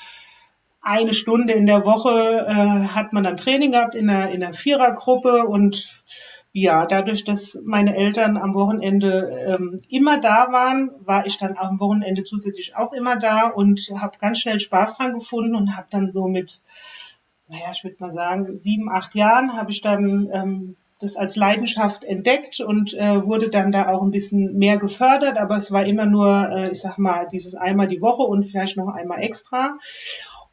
eine 0.80 1.14
Stunde 1.14 1.54
in 1.54 1.66
der 1.66 1.84
Woche 1.84 2.46
äh, 2.46 2.88
hat 2.94 3.12
man 3.12 3.24
dann 3.24 3.36
Training 3.36 3.72
gehabt 3.72 3.94
in 3.94 4.10
einer, 4.10 4.30
in 4.30 4.42
einer 4.42 4.52
Vierergruppe 4.52 5.46
und 5.46 6.04
ja, 6.56 6.86
dadurch, 6.86 7.24
dass 7.24 7.58
meine 7.64 7.96
Eltern 7.96 8.36
am 8.36 8.54
Wochenende 8.54 9.44
ähm, 9.44 9.80
immer 9.88 10.20
da 10.20 10.52
waren, 10.52 10.92
war 11.00 11.26
ich 11.26 11.36
dann 11.36 11.56
am 11.56 11.80
Wochenende 11.80 12.22
zusätzlich 12.22 12.76
auch 12.76 12.92
immer 12.92 13.16
da 13.16 13.48
und 13.48 13.90
habe 13.96 14.18
ganz 14.20 14.38
schnell 14.38 14.60
Spaß 14.60 14.98
dran 14.98 15.14
gefunden 15.14 15.56
und 15.56 15.76
habe 15.76 15.88
dann 15.90 16.08
so 16.08 16.28
mit, 16.28 16.60
naja, 17.48 17.72
ich 17.72 17.82
würde 17.82 17.96
mal 17.98 18.12
sagen, 18.12 18.54
sieben, 18.54 18.88
acht 18.88 19.16
Jahren 19.16 19.56
habe 19.56 19.72
ich 19.72 19.80
dann 19.80 20.30
ähm, 20.32 20.76
das 21.04 21.16
als 21.16 21.36
Leidenschaft 21.36 22.04
entdeckt 22.04 22.60
und 22.60 22.94
äh, 22.94 23.24
wurde 23.24 23.50
dann 23.50 23.70
da 23.70 23.88
auch 23.88 24.02
ein 24.02 24.10
bisschen 24.10 24.58
mehr 24.58 24.78
gefördert, 24.78 25.38
aber 25.38 25.56
es 25.56 25.70
war 25.70 25.86
immer 25.86 26.06
nur, 26.06 26.48
äh, 26.50 26.70
ich 26.70 26.80
sag 26.80 26.98
mal, 26.98 27.28
dieses 27.30 27.54
einmal 27.54 27.86
die 27.86 28.00
Woche 28.00 28.22
und 28.22 28.42
vielleicht 28.42 28.76
noch 28.76 28.88
einmal 28.88 29.22
extra. 29.22 29.78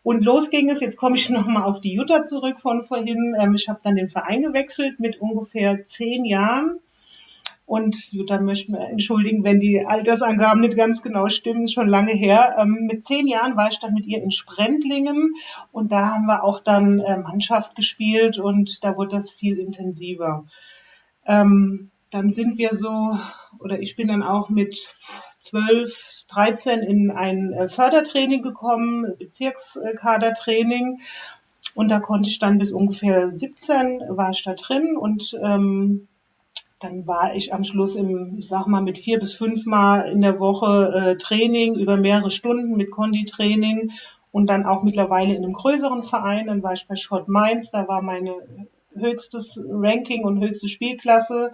Und 0.04 0.24
los 0.24 0.50
ging 0.50 0.70
es, 0.70 0.82
jetzt 0.82 0.98
komme 0.98 1.16
ich 1.16 1.30
nochmal 1.32 1.64
auf 1.64 1.82
die 1.82 1.94
Jutta 1.94 2.24
zurück 2.24 2.58
von 2.58 2.86
vorhin. 2.86 3.36
Ähm, 3.40 3.56
ich 3.56 3.70
habe 3.70 3.80
dann 3.84 3.96
den 3.96 4.10
Verein 4.10 4.44
gewechselt 4.44 5.00
mit 5.00 5.22
ungefähr 5.22 5.84
zehn 5.86 6.26
Jahren. 6.26 6.80
Und 7.72 8.12
Jutta 8.12 8.38
möchte 8.42 8.74
mir 8.74 8.90
entschuldigen, 8.90 9.46
wenn 9.46 9.62
die 9.62 9.86
Altersangaben 9.86 10.60
nicht 10.60 10.76
ganz 10.76 11.02
genau 11.02 11.30
stimmen, 11.30 11.70
schon 11.70 11.88
lange 11.88 12.12
her. 12.12 12.58
Ähm, 12.60 12.86
mit 12.86 13.06
zehn 13.06 13.28
Jahren 13.28 13.56
war 13.56 13.70
ich 13.70 13.80
dann 13.80 13.94
mit 13.94 14.06
ihr 14.08 14.22
in 14.22 14.30
Sprendlingen 14.30 15.36
und 15.72 15.90
da 15.90 16.08
haben 16.08 16.26
wir 16.26 16.44
auch 16.44 16.60
dann 16.60 17.00
äh, 17.00 17.18
Mannschaft 17.18 17.76
gespielt 17.76 18.40
und 18.40 18.84
da 18.84 18.98
wurde 18.98 19.16
das 19.16 19.32
viel 19.32 19.58
intensiver. 19.58 20.44
Ähm, 21.26 21.92
dann 22.10 22.34
sind 22.34 22.58
wir 22.58 22.76
so, 22.76 23.18
oder 23.60 23.80
ich 23.80 23.96
bin 23.96 24.10
dann 24.10 24.22
auch 24.22 24.50
mit 24.50 24.78
12, 25.38 26.26
13 26.28 26.82
in 26.82 27.10
ein 27.10 27.54
äh, 27.54 27.70
Fördertraining 27.70 28.42
gekommen, 28.42 29.14
Bezirkskadertraining. 29.18 31.00
Und 31.74 31.90
da 31.90 32.02
konnte 32.02 32.28
ich 32.28 32.38
dann 32.38 32.58
bis 32.58 32.74
ungefähr 32.74 33.32
17 33.32 34.02
war 34.10 34.32
ich 34.32 34.44
da 34.44 34.56
drin 34.56 34.98
und 34.98 35.40
ähm, 35.42 36.10
dann 36.82 37.06
war 37.06 37.36
ich 37.36 37.54
am 37.54 37.64
Schluss 37.64 37.96
im, 37.96 38.38
ich 38.38 38.48
sag 38.48 38.68
mal, 38.68 38.82
mit 38.82 38.98
vier 38.98 39.20
bis 39.20 39.34
fünf 39.34 39.66
Mal 39.66 40.10
in 40.12 40.22
der 40.22 40.40
Woche 40.40 40.94
äh, 40.94 41.18
Training 41.18 41.76
über 41.76 41.96
mehrere 41.96 42.32
Stunden 42.32 42.76
mit 42.76 42.92
Konditraining 42.92 43.92
und 44.32 44.48
dann 44.50 44.66
auch 44.66 44.84
mittlerweile 44.84 45.36
in 45.36 45.44
einem 45.44 45.54
größeren 45.54 46.04
Verein. 46.04 46.48
Dann 46.48 46.64
war 46.64 46.74
ich 46.74 46.88
bei 46.88 46.96
Schott 46.96 47.28
Mainz, 47.28 47.72
da 47.72 47.88
war 47.88 48.02
meine 48.02 48.36
höchstes 48.94 49.60
Ranking 49.70 50.24
und 50.26 50.42
höchste 50.42 50.68
Spielklasse 50.68 51.52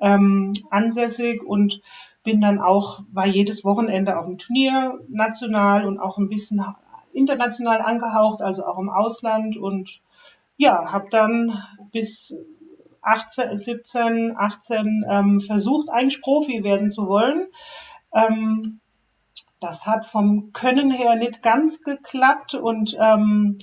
ähm, 0.00 0.54
ansässig 0.70 1.42
und 1.42 1.82
bin 2.24 2.40
dann 2.40 2.58
auch, 2.58 3.00
war 3.12 3.26
jedes 3.26 3.64
Wochenende 3.64 4.18
auf 4.18 4.26
dem 4.26 4.38
Turnier, 4.38 4.98
national 5.08 5.86
und 5.86 5.98
auch 5.98 6.16
ein 6.16 6.30
bisschen 6.30 6.64
international 7.12 7.80
angehaucht, 7.80 8.40
also 8.40 8.64
auch 8.64 8.78
im 8.78 8.88
Ausland 8.88 9.56
und 9.56 10.00
ja, 10.56 10.92
habe 10.92 11.08
dann 11.10 11.62
bis 11.92 12.34
18, 13.04 13.56
17, 13.56 14.34
18 14.36 15.04
ähm, 15.08 15.40
versucht, 15.40 15.90
eigentlich 15.90 16.22
Profi 16.22 16.64
werden 16.64 16.90
zu 16.90 17.06
wollen. 17.06 17.46
Ähm, 18.14 18.80
das 19.64 19.86
hat 19.86 20.04
vom 20.04 20.52
Können 20.52 20.90
her 20.90 21.16
nicht 21.16 21.42
ganz 21.42 21.82
geklappt 21.82 22.54
und 22.54 22.96
ähm, 23.00 23.56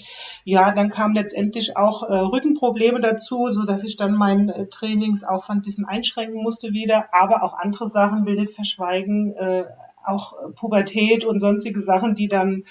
ja, 0.44 0.72
dann 0.72 0.90
kamen 0.90 1.14
letztendlich 1.14 1.78
auch 1.78 2.04
äh, 2.04 2.16
Rückenprobleme 2.16 3.00
dazu, 3.02 3.52
so 3.52 3.66
dass 3.66 3.84
ich 3.84 3.98
dann 3.98 4.14
meinen 4.14 4.50
äh, 4.50 4.68
Trainingsaufwand 4.68 5.60
ein 5.60 5.64
bisschen 5.64 5.86
einschränken 5.86 6.42
musste 6.42 6.72
wieder, 6.72 7.14
aber 7.14 7.44
auch 7.44 7.54
andere 7.54 7.88
Sachen 7.88 8.26
will 8.26 8.36
nicht 8.36 8.56
verschweigen, 8.56 9.36
äh, 9.36 9.66
auch 10.04 10.34
Pubertät 10.56 11.24
und 11.24 11.40
sonstige 11.40 11.82
Sachen, 11.82 12.16
die 12.16 12.28
dann 12.28 12.64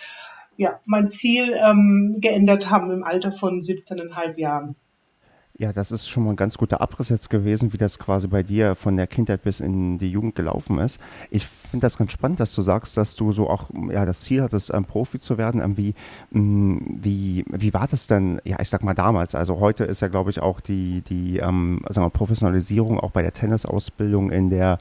ja 0.57 0.81
mein 0.85 1.09
Ziel 1.09 1.53
ähm, 1.53 2.17
geändert 2.21 2.69
haben 2.69 2.91
im 2.91 3.05
Alter 3.05 3.31
von 3.31 3.61
17,5 3.61 4.39
Jahren. 4.41 4.75
Ja, 5.61 5.75
das 5.75 5.93
ist 5.93 6.09
schon 6.09 6.25
mal 6.25 6.31
ein 6.31 6.37
ganz 6.37 6.57
guter 6.57 6.81
Abriss 6.81 7.11
jetzt 7.11 7.29
gewesen, 7.29 7.75
wie 7.75 7.77
das 7.77 7.99
quasi 7.99 8.29
bei 8.29 8.43
dir 8.43 8.75
von 8.75 8.97
der 8.97 9.07
Kindheit 9.07 9.43
bis 9.43 9.61
in 9.61 9.99
die 9.99 10.11
Jugend 10.11 10.35
gelaufen 10.35 10.79
ist. 10.79 10.99
Ich 11.29 11.47
finde 11.47 11.85
das 11.85 11.99
ganz 11.99 12.13
spannend, 12.13 12.41
dass 12.41 12.55
du 12.55 12.63
sagst, 12.63 12.97
dass 12.97 13.15
du 13.15 13.31
so 13.31 13.51
auch 13.51 13.69
ja, 13.91 14.07
das 14.07 14.23
Ziel 14.23 14.43
hattest, 14.43 14.73
ähm, 14.73 14.87
Profi 14.87 15.19
zu 15.19 15.37
werden. 15.37 15.61
Ähm, 15.61 15.77
wie, 15.77 15.95
mm, 16.31 16.79
wie, 17.03 17.45
wie 17.47 17.75
war 17.75 17.87
das 17.87 18.07
denn, 18.07 18.41
ja, 18.45 18.57
ich 18.59 18.71
sag 18.71 18.83
mal 18.83 18.95
damals? 18.95 19.35
Also 19.35 19.61
heute 19.61 19.85
ist 19.85 20.01
ja, 20.01 20.09
glaube 20.09 20.31
ich, 20.31 20.41
auch 20.41 20.63
die, 20.63 21.03
die 21.03 21.41
ähm, 21.41 21.83
sagen 21.91 22.07
wir, 22.07 22.11
Professionalisierung 22.11 22.99
auch 22.99 23.11
bei 23.11 23.21
der 23.21 23.35
Tennisausbildung 23.35 24.31
in 24.31 24.49
der 24.49 24.79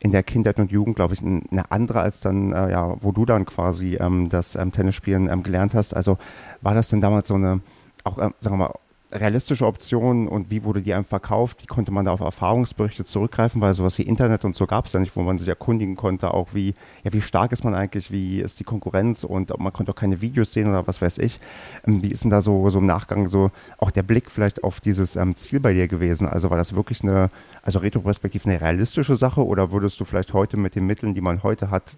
in 0.00 0.10
der 0.10 0.24
Kindheit 0.24 0.58
und 0.58 0.72
Jugend, 0.72 0.96
glaube 0.96 1.14
ich, 1.14 1.22
eine 1.22 1.70
andere 1.70 2.00
als 2.00 2.20
dann, 2.20 2.52
äh, 2.52 2.72
ja, 2.72 2.96
wo 3.00 3.12
du 3.12 3.26
dann 3.26 3.46
quasi 3.46 3.94
ähm, 3.94 4.28
das 4.28 4.56
ähm, 4.56 4.72
Tennisspielen 4.72 5.30
ähm, 5.30 5.44
gelernt 5.44 5.76
hast. 5.76 5.94
Also 5.94 6.18
war 6.62 6.74
das 6.74 6.88
denn 6.88 7.00
damals 7.00 7.28
so 7.28 7.34
eine, 7.34 7.60
auch, 8.02 8.18
äh, 8.18 8.30
sagen 8.40 8.58
wir 8.58 8.68
mal, 8.68 8.74
realistische 9.12 9.66
Optionen 9.66 10.26
und 10.26 10.50
wie 10.50 10.64
wurde 10.64 10.82
die 10.82 10.92
einem 10.92 11.04
verkauft? 11.04 11.62
Wie 11.62 11.66
konnte 11.66 11.92
man 11.92 12.04
da 12.04 12.12
auf 12.12 12.20
Erfahrungsberichte 12.20 13.04
zurückgreifen? 13.04 13.60
Weil 13.60 13.74
sowas 13.74 13.98
wie 13.98 14.02
Internet 14.02 14.44
und 14.44 14.56
so 14.56 14.66
gab 14.66 14.86
es 14.86 14.92
ja 14.92 15.00
nicht, 15.00 15.14
wo 15.14 15.22
man 15.22 15.38
sich 15.38 15.48
erkundigen 15.48 15.96
konnte, 15.96 16.34
auch 16.34 16.54
wie, 16.54 16.74
ja, 17.04 17.12
wie 17.12 17.20
stark 17.20 17.52
ist 17.52 17.64
man 17.64 17.74
eigentlich, 17.74 18.10
wie 18.10 18.40
ist 18.40 18.58
die 18.58 18.64
Konkurrenz 18.64 19.22
und 19.22 19.56
man 19.58 19.72
konnte 19.72 19.92
auch 19.92 19.96
keine 19.96 20.20
Videos 20.20 20.52
sehen 20.52 20.68
oder 20.68 20.86
was 20.86 21.00
weiß 21.00 21.18
ich. 21.18 21.38
Ähm, 21.86 22.02
wie 22.02 22.10
ist 22.10 22.24
denn 22.24 22.30
da 22.30 22.42
so, 22.42 22.68
so 22.70 22.78
im 22.78 22.86
Nachgang 22.86 23.28
so 23.28 23.48
auch 23.78 23.90
der 23.90 24.02
Blick 24.02 24.30
vielleicht 24.30 24.64
auf 24.64 24.80
dieses 24.80 25.16
ähm, 25.16 25.36
Ziel 25.36 25.60
bei 25.60 25.72
dir 25.72 25.86
gewesen? 25.86 26.26
Also 26.26 26.50
war 26.50 26.56
das 26.56 26.74
wirklich 26.74 27.02
eine, 27.02 27.30
also 27.62 27.78
retroperspektiv 27.78 28.44
eine 28.46 28.60
realistische 28.60 29.16
Sache 29.16 29.44
oder 29.44 29.70
würdest 29.70 30.00
du 30.00 30.04
vielleicht 30.04 30.32
heute 30.32 30.56
mit 30.56 30.74
den 30.74 30.86
Mitteln, 30.86 31.14
die 31.14 31.20
man 31.20 31.42
heute 31.42 31.70
hat, 31.70 31.96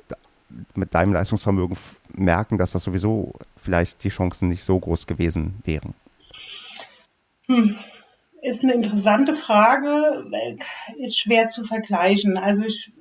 mit 0.75 0.95
deinem 0.95 1.13
Leistungsvermögen 1.13 1.77
merken, 2.15 2.59
dass 2.59 2.73
das 2.73 2.83
sowieso 2.83 3.33
vielleicht 3.57 4.05
die 4.05 4.09
Chancen 4.09 4.49
nicht 4.49 4.65
so 4.65 4.79
groß 4.79 5.07
gewesen 5.07 5.57
wären? 5.65 5.95
Hm. 7.49 7.77
Ist 8.41 8.63
eine 8.63 8.75
interessante 8.75 9.35
Frage, 9.35 10.25
ist 10.99 11.19
schwer 11.19 11.49
zu 11.49 11.65
vergleichen. 11.65 12.37
Also 12.37 12.63
ich, 12.63 12.93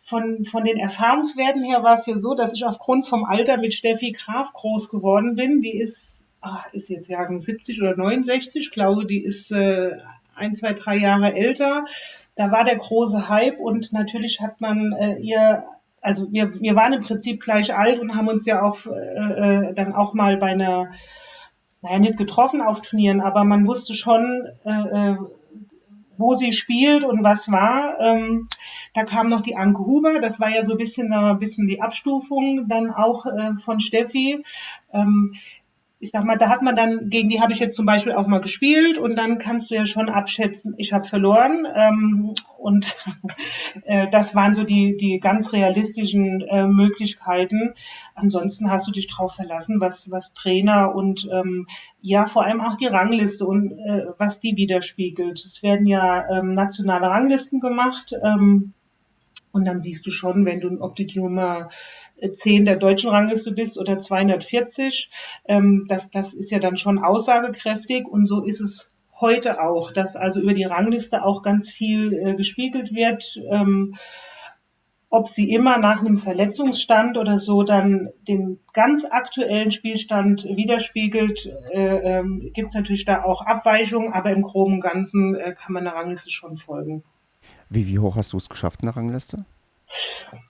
von, 0.00 0.46
von 0.46 0.64
den 0.64 0.78
Erfahrungswerten 0.78 1.62
her 1.62 1.82
war 1.82 1.98
es 1.98 2.06
ja 2.06 2.16
so, 2.16 2.34
dass 2.34 2.54
ich 2.54 2.64
aufgrund 2.64 3.06
vom 3.06 3.24
Alter 3.24 3.58
mit 3.58 3.74
Steffi 3.74 4.12
Graf 4.12 4.52
groß 4.54 4.88
geworden 4.88 5.36
bin. 5.36 5.60
Die 5.60 5.78
ist, 5.78 6.24
ach, 6.40 6.72
ist 6.72 6.88
jetzt 6.88 7.08
Jahrgang 7.08 7.40
70 7.40 7.82
oder 7.82 7.94
69, 7.96 8.66
ich 8.66 8.70
glaube, 8.70 9.04
die 9.04 9.22
ist 9.22 9.50
äh, 9.52 9.98
ein, 10.34 10.54
zwei, 10.54 10.72
drei 10.72 10.96
Jahre 10.96 11.34
älter. 11.34 11.84
Da 12.36 12.50
war 12.50 12.64
der 12.64 12.76
große 12.76 13.28
Hype 13.28 13.58
und 13.58 13.92
natürlich 13.92 14.40
hat 14.40 14.60
man 14.62 14.92
äh, 14.92 15.18
ihr 15.18 15.64
also 16.00 16.32
wir, 16.32 16.60
wir 16.60 16.74
waren 16.74 16.94
im 16.94 17.02
Prinzip 17.02 17.40
gleich 17.40 17.72
alt 17.72 18.00
und 18.00 18.16
haben 18.16 18.26
uns 18.26 18.44
ja 18.44 18.62
auch 18.62 18.86
äh, 18.86 19.68
äh 19.68 19.74
dann 19.74 19.92
auch 19.92 20.14
mal 20.14 20.36
bei 20.36 20.48
einer 20.48 20.90
naja, 21.82 21.98
nicht 21.98 22.16
getroffen 22.16 22.62
auf 22.62 22.80
Turnieren, 22.80 23.20
aber 23.20 23.44
man 23.44 23.66
wusste 23.66 23.94
schon, 23.94 24.48
äh, 24.64 24.70
äh, 24.70 25.16
wo 26.16 26.34
sie 26.34 26.52
spielt 26.52 27.04
und 27.04 27.24
was 27.24 27.50
war. 27.50 27.98
Ähm, 28.00 28.48
da 28.94 29.04
kam 29.04 29.28
noch 29.28 29.40
die 29.40 29.56
Anke 29.56 29.84
Huber, 29.84 30.20
das 30.20 30.40
war 30.40 30.50
ja 30.50 30.64
so 30.64 30.72
ein 30.72 30.78
bisschen, 30.78 31.12
ein 31.12 31.38
bisschen 31.38 31.66
die 31.66 31.80
Abstufung 31.80 32.68
dann 32.68 32.90
auch 32.90 33.26
äh, 33.26 33.54
von 33.56 33.80
Steffi. 33.80 34.44
Ähm, 34.92 35.34
ich 36.02 36.10
sag 36.10 36.24
mal, 36.24 36.36
da 36.36 36.48
hat 36.48 36.62
man 36.62 36.74
dann, 36.74 37.10
gegen 37.10 37.28
die 37.28 37.40
habe 37.40 37.52
ich 37.52 37.60
jetzt 37.60 37.76
zum 37.76 37.86
Beispiel 37.86 38.12
auch 38.12 38.26
mal 38.26 38.40
gespielt 38.40 38.98
und 38.98 39.14
dann 39.14 39.38
kannst 39.38 39.70
du 39.70 39.76
ja 39.76 39.86
schon 39.86 40.08
abschätzen, 40.08 40.74
ich 40.76 40.92
habe 40.92 41.04
verloren. 41.04 41.64
Ähm, 41.72 42.34
und 42.58 42.96
äh, 43.84 44.08
das 44.10 44.34
waren 44.34 44.52
so 44.52 44.64
die, 44.64 44.96
die 44.96 45.20
ganz 45.20 45.52
realistischen 45.52 46.40
äh, 46.40 46.66
Möglichkeiten. 46.66 47.74
Ansonsten 48.16 48.68
hast 48.68 48.88
du 48.88 48.90
dich 48.90 49.06
drauf 49.06 49.36
verlassen, 49.36 49.80
was, 49.80 50.10
was 50.10 50.32
Trainer 50.32 50.92
und 50.92 51.28
ähm, 51.32 51.68
ja, 52.00 52.26
vor 52.26 52.44
allem 52.44 52.60
auch 52.60 52.76
die 52.76 52.86
Rangliste 52.86 53.46
und 53.46 53.70
äh, 53.70 54.06
was 54.18 54.40
die 54.40 54.56
widerspiegelt. 54.56 55.44
Es 55.44 55.62
werden 55.62 55.86
ja 55.86 56.28
ähm, 56.36 56.52
nationale 56.52 57.06
Ranglisten 57.10 57.60
gemacht. 57.60 58.12
Ähm, 58.24 58.72
und 59.52 59.66
dann 59.66 59.80
siehst 59.80 60.06
du 60.06 60.10
schon, 60.10 60.46
wenn 60.46 60.60
du, 60.60 60.80
ob 60.80 60.96
die 60.96 61.06
Nummer 61.14 61.68
10 62.30 62.64
der 62.64 62.76
deutschen 62.76 63.10
Rangliste 63.10 63.52
bist 63.52 63.78
oder 63.78 63.98
240. 63.98 65.10
Ähm, 65.46 65.86
das, 65.88 66.10
das 66.10 66.34
ist 66.34 66.50
ja 66.50 66.58
dann 66.58 66.76
schon 66.76 66.98
aussagekräftig 66.98 68.06
und 68.06 68.26
so 68.26 68.44
ist 68.44 68.60
es 68.60 68.88
heute 69.20 69.62
auch, 69.62 69.92
dass 69.92 70.16
also 70.16 70.40
über 70.40 70.52
die 70.52 70.64
Rangliste 70.64 71.24
auch 71.24 71.42
ganz 71.42 71.70
viel 71.70 72.12
äh, 72.12 72.34
gespiegelt 72.34 72.94
wird. 72.94 73.40
Ähm, 73.50 73.94
ob 75.12 75.28
sie 75.28 75.52
immer 75.52 75.76
nach 75.76 76.00
einem 76.00 76.16
Verletzungsstand 76.16 77.18
oder 77.18 77.36
so 77.36 77.64
dann 77.64 78.08
den 78.26 78.60
ganz 78.72 79.04
aktuellen 79.04 79.70
Spielstand 79.70 80.44
widerspiegelt, 80.44 81.52
äh, 81.70 82.18
ähm, 82.18 82.50
gibt 82.54 82.68
es 82.68 82.74
natürlich 82.74 83.04
da 83.04 83.22
auch 83.22 83.44
Abweichungen, 83.44 84.14
aber 84.14 84.30
im 84.30 84.40
groben 84.40 84.80
Ganzen 84.80 85.34
äh, 85.34 85.52
kann 85.52 85.74
man 85.74 85.84
der 85.84 85.92
Rangliste 85.92 86.30
schon 86.30 86.56
folgen. 86.56 87.04
Wie, 87.68 87.86
wie 87.86 87.98
hoch 87.98 88.16
hast 88.16 88.32
du 88.32 88.38
es 88.38 88.48
geschafft 88.48 88.80
in 88.80 88.86
der 88.86 88.96
Rangliste? 88.96 89.44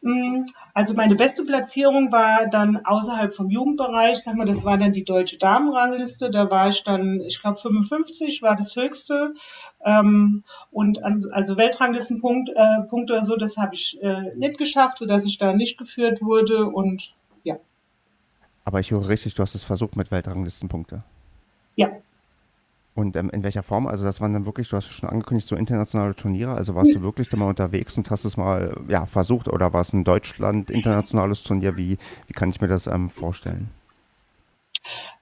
Mm, 0.01 0.45
also 0.75 0.95
meine 0.95 1.15
beste 1.15 1.45
Platzierung 1.45 2.13
war 2.13 2.49
dann 2.49 2.85
außerhalb 2.85 3.33
vom 3.33 3.51
Jugendbereich, 3.51 4.19
sag 4.19 4.37
mal, 4.37 4.47
das 4.47 4.65
war 4.65 4.79
dann 4.79 4.93
die 4.93 5.05
deutsche 5.05 5.39
Damenrangliste, 5.39 6.31
da 6.31 6.51
war 6.51 6.69
ich 6.69 6.83
dann, 6.85 7.21
ich 7.21 7.41
glaube 7.41 7.59
55 7.59 8.43
war 8.43 8.57
das 8.57 8.77
höchste. 8.77 9.35
Ähm, 9.85 10.45
und 10.71 11.03
an, 11.03 11.25
also 11.33 11.57
Weltranglistenpunkt 11.57 12.51
äh, 12.55 12.83
Punkt 12.89 13.11
oder 13.11 13.25
so, 13.25 13.37
das 13.37 13.57
habe 13.57 13.75
ich 13.75 14.01
äh, 14.03 14.35
nicht 14.37 14.59
geschafft, 14.59 14.99
sodass 14.99 15.25
ich 15.25 15.39
da 15.39 15.53
nicht 15.53 15.79
geführt 15.79 16.23
wurde. 16.23 16.67
Und 16.67 17.15
ja. 17.43 17.57
Aber 18.65 18.81
ich 18.81 18.91
höre 18.91 19.09
richtig, 19.09 19.35
du 19.35 19.43
hast 19.43 19.55
es 19.55 19.63
versucht 19.63 19.97
mit 19.97 20.11
Weltranglistenpunkte. 20.11 21.05
Ja, 21.75 21.89
und 22.95 23.17
ähm, 23.17 23.31
in 23.31 23.43
welcher 23.43 23.63
Form? 23.63 23.87
Also 23.87 24.05
das 24.05 24.21
waren 24.21 24.33
dann 24.33 24.47
wirklich, 24.47 24.69
du 24.69 24.77
hast 24.77 24.89
schon 24.89 25.09
angekündigt, 25.09 25.49
so 25.49 25.57
internationale 25.57 26.15
Turniere. 26.15 26.53
Also 26.55 26.75
warst 26.75 26.95
du 26.95 27.03
wirklich 27.03 27.29
da 27.29 27.37
mal 27.37 27.49
unterwegs 27.49 27.97
und 27.97 28.11
hast 28.11 28.25
es 28.25 28.37
mal 28.37 28.77
ja, 28.89 29.07
versucht 29.07 29.49
oder 29.49 29.73
war 29.73 29.81
es 29.81 29.93
ein 29.93 30.05
Deutschland 30.05 30.71
internationales 30.71 31.43
Turnier? 31.43 31.77
Wie, 31.77 31.97
wie 32.27 32.33
kann 32.33 32.51
ich 32.51 32.61
mir 32.61 32.69
das 32.69 32.87
ähm, 32.87 33.09
vorstellen? 33.09 33.71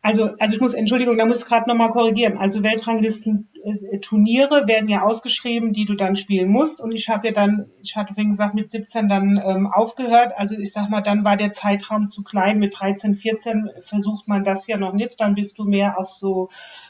Also, 0.02 0.30
also 0.38 0.54
ich 0.54 0.62
muss, 0.62 0.72
Entschuldigung, 0.72 1.18
da 1.18 1.26
muss 1.26 1.40
ich 1.40 1.46
gerade 1.46 1.68
nochmal 1.68 1.90
korrigieren. 1.90 2.38
Also 2.38 2.62
Weltranglisten-Turniere 2.62 4.66
werden 4.66 4.88
ja 4.88 5.02
ausgeschrieben, 5.02 5.74
die 5.74 5.84
du 5.84 5.94
dann 5.94 6.16
spielen 6.16 6.48
musst. 6.48 6.80
Und 6.80 6.92
ich 6.92 7.10
habe 7.10 7.28
ja 7.28 7.34
dann, 7.34 7.66
ich 7.82 7.96
hatte 7.96 8.14
vorhin 8.14 8.30
gesagt, 8.30 8.54
mit 8.54 8.70
17 8.70 9.10
dann 9.10 9.38
ähm, 9.44 9.66
aufgehört. 9.66 10.32
Also 10.36 10.58
ich 10.58 10.72
sag 10.72 10.88
mal, 10.88 11.02
dann 11.02 11.22
war 11.24 11.36
der 11.36 11.50
Zeitraum 11.50 12.08
zu 12.08 12.22
klein. 12.22 12.58
Mit 12.58 12.80
13, 12.80 13.14
14 13.14 13.68
versucht 13.82 14.26
man 14.26 14.42
das 14.42 14.66
ja 14.66 14.78
noch 14.78 14.94
nicht. 14.94 15.20
Dann 15.20 15.34
bist 15.34 15.58
du 15.58 15.64
mehr 15.64 15.98
auf 15.98 16.08
so 16.08 16.48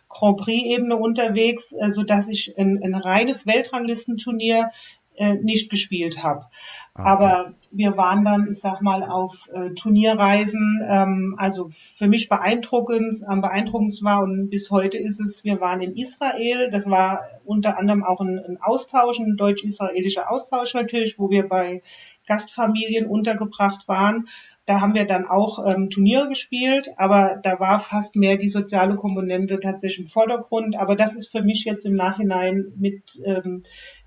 Grand 0.09 0.38
Prix-Ebene 0.38 0.95
unterwegs, 0.95 1.73
äh, 1.73 1.90
so 1.90 2.05
dass 2.05 2.29
ich 2.29 2.57
ein, 2.59 2.81
ein 2.81 2.95
reines 2.95 3.45
Weltranglistenturnier 3.45 4.71
äh, 5.17 5.35
nicht 5.35 5.71
gespielt 5.71 6.23
habe. 6.23 6.47
Ah, 6.95 7.00
okay. 7.00 7.11
Aber 7.11 7.55
wir 7.71 7.97
waren 7.97 8.25
dann, 8.25 8.49
ich 8.50 8.59
sag 8.59 8.81
mal, 8.83 9.02
auf 9.02 9.49
äh, 9.52 9.71
Turnierreisen. 9.75 10.81
Ähm, 10.88 11.35
also 11.38 11.69
für 11.71 12.07
mich 12.07 12.29
beeindruckend, 12.29 13.23
am 13.26 13.40
beeindruckendsten 13.40 14.07
war 14.07 14.23
und 14.23 14.50
bis 14.50 14.71
heute 14.71 14.99
ist 14.99 15.21
es, 15.21 15.45
wir 15.45 15.61
waren 15.61 15.83
in 15.83 15.97
Israel. 15.97 16.71
Das 16.71 16.88
war 16.88 17.23
unter 17.45 17.79
anderem 17.79 18.02
auch 18.02 18.21
ein, 18.21 18.38
ein 18.38 18.59
Austausch, 18.61 19.19
ein 19.19 19.37
deutsch-israelischer 19.37 20.31
Austausch 20.31 20.75
natürlich, 20.75 21.19
wo 21.19 21.31
wir 21.31 21.49
bei 21.49 21.83
Gastfamilien 22.26 23.07
untergebracht 23.07 23.88
waren. 23.88 24.29
Da 24.71 24.81
haben 24.81 24.95
wir 24.95 25.05
dann 25.05 25.27
auch 25.27 25.59
ähm, 25.67 25.91
Turniere 25.91 26.29
gespielt, 26.29 26.91
aber 26.97 27.41
da 27.43 27.59
war 27.59 27.81
fast 27.81 28.15
mehr 28.15 28.37
die 28.37 28.49
soziale 28.49 28.95
Komponente 28.95 29.59
tatsächlich 29.59 30.07
im 30.07 30.07
Vordergrund. 30.07 30.77
Aber 30.77 30.95
das 30.95 31.17
ist 31.17 31.33
für 31.33 31.43
mich 31.43 31.65
jetzt 31.65 31.87
im 31.87 31.97
Nachhinein 31.97 32.73
mit 32.77 33.21
ähm, 33.25 33.62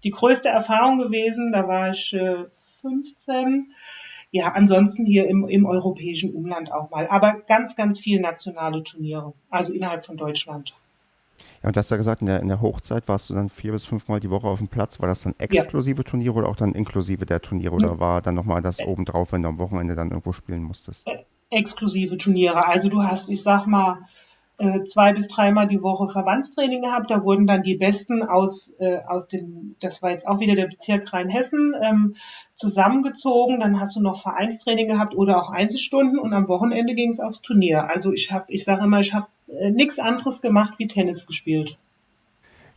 die 0.05 0.11
größte 0.11 0.47
Erfahrung 0.47 0.99
gewesen. 0.99 1.51
Da 1.51 1.67
war 1.67 1.91
ich 1.91 2.13
äh, 2.13 2.45
15. 2.79 3.73
Ja, 4.31 4.53
ansonsten 4.53 5.05
hier 5.05 5.27
im, 5.27 5.49
im 5.49 5.65
europäischen 5.65 6.33
Umland 6.33 6.71
auch 6.71 6.89
mal. 6.91 7.07
Aber 7.09 7.41
ganz, 7.45 7.75
ganz 7.75 7.99
viele 7.99 8.21
nationale 8.21 8.83
Turniere, 8.83 9.33
also 9.49 9.73
innerhalb 9.73 10.05
von 10.05 10.15
Deutschland. 10.15 10.73
Ja, 11.63 11.67
und 11.67 11.77
du 11.77 11.79
hast 11.79 11.89
ja 11.91 11.97
gesagt, 11.97 12.21
in 12.21 12.27
der, 12.27 12.41
in 12.41 12.49
der 12.49 12.61
Hochzeit 12.61 13.07
warst 13.07 13.29
du 13.29 13.33
dann 13.33 13.49
vier 13.49 13.71
bis 13.71 13.85
fünfmal 13.85 14.19
die 14.19 14.29
Woche 14.29 14.47
auf 14.47 14.59
dem 14.59 14.67
Platz. 14.67 14.99
War 14.99 15.07
das 15.07 15.23
dann 15.23 15.33
exklusive 15.37 16.01
ja. 16.01 16.03
Turniere 16.03 16.33
oder 16.33 16.49
auch 16.49 16.57
dann 16.57 16.73
inklusive 16.73 17.25
der 17.25 17.41
Turniere? 17.41 17.73
Oder 17.73 17.99
war 17.99 18.21
dann 18.21 18.35
nochmal 18.35 18.61
das 18.61 18.81
obendrauf, 18.81 19.31
wenn 19.31 19.43
du 19.43 19.49
am 19.49 19.57
Wochenende 19.57 19.95
dann 19.95 20.09
irgendwo 20.09 20.33
spielen 20.33 20.61
musstest? 20.61 21.07
Exklusive 21.49 22.17
Turniere. 22.17 22.67
Also 22.67 22.89
du 22.89 23.01
hast, 23.01 23.29
ich 23.29 23.41
sag 23.41 23.65
mal, 23.65 23.99
äh, 24.63 24.83
zwei 24.85 25.11
bis 25.13 25.27
dreimal 25.27 25.67
die 25.67 25.81
Woche 25.81 26.07
Verbandstraining 26.07 26.81
gehabt. 26.81 27.11
Da 27.11 27.23
wurden 27.23 27.45
dann 27.45 27.63
die 27.63 27.75
Besten 27.75 28.23
aus, 28.23 28.71
äh, 28.79 28.99
aus 29.05 29.27
dem, 29.27 29.75
das 29.81 30.01
war 30.01 30.11
jetzt 30.11 30.25
auch 30.27 30.39
wieder 30.39 30.55
der 30.55 30.67
Bezirk 30.67 31.11
Rheinhessen, 31.11 31.73
ähm, 31.81 32.15
zusammengezogen. 32.55 33.59
Dann 33.59 33.79
hast 33.79 33.95
du 33.97 34.01
noch 34.01 34.21
Vereinstraining 34.21 34.87
gehabt 34.87 35.15
oder 35.15 35.41
auch 35.41 35.49
Einzelstunden 35.49 36.17
und 36.17 36.33
am 36.33 36.47
Wochenende 36.47 36.95
ging 36.95 37.09
es 37.09 37.19
aufs 37.19 37.41
Turnier. 37.41 37.89
Also 37.89 38.13
ich 38.13 38.31
habe, 38.31 38.45
ich 38.47 38.63
sage 38.63 38.83
immer, 38.83 39.01
ich 39.01 39.13
habe 39.13 39.27
äh, 39.47 39.69
nichts 39.69 39.99
anderes 39.99 40.41
gemacht 40.41 40.75
wie 40.77 40.87
Tennis 40.87 41.27
gespielt. 41.27 41.77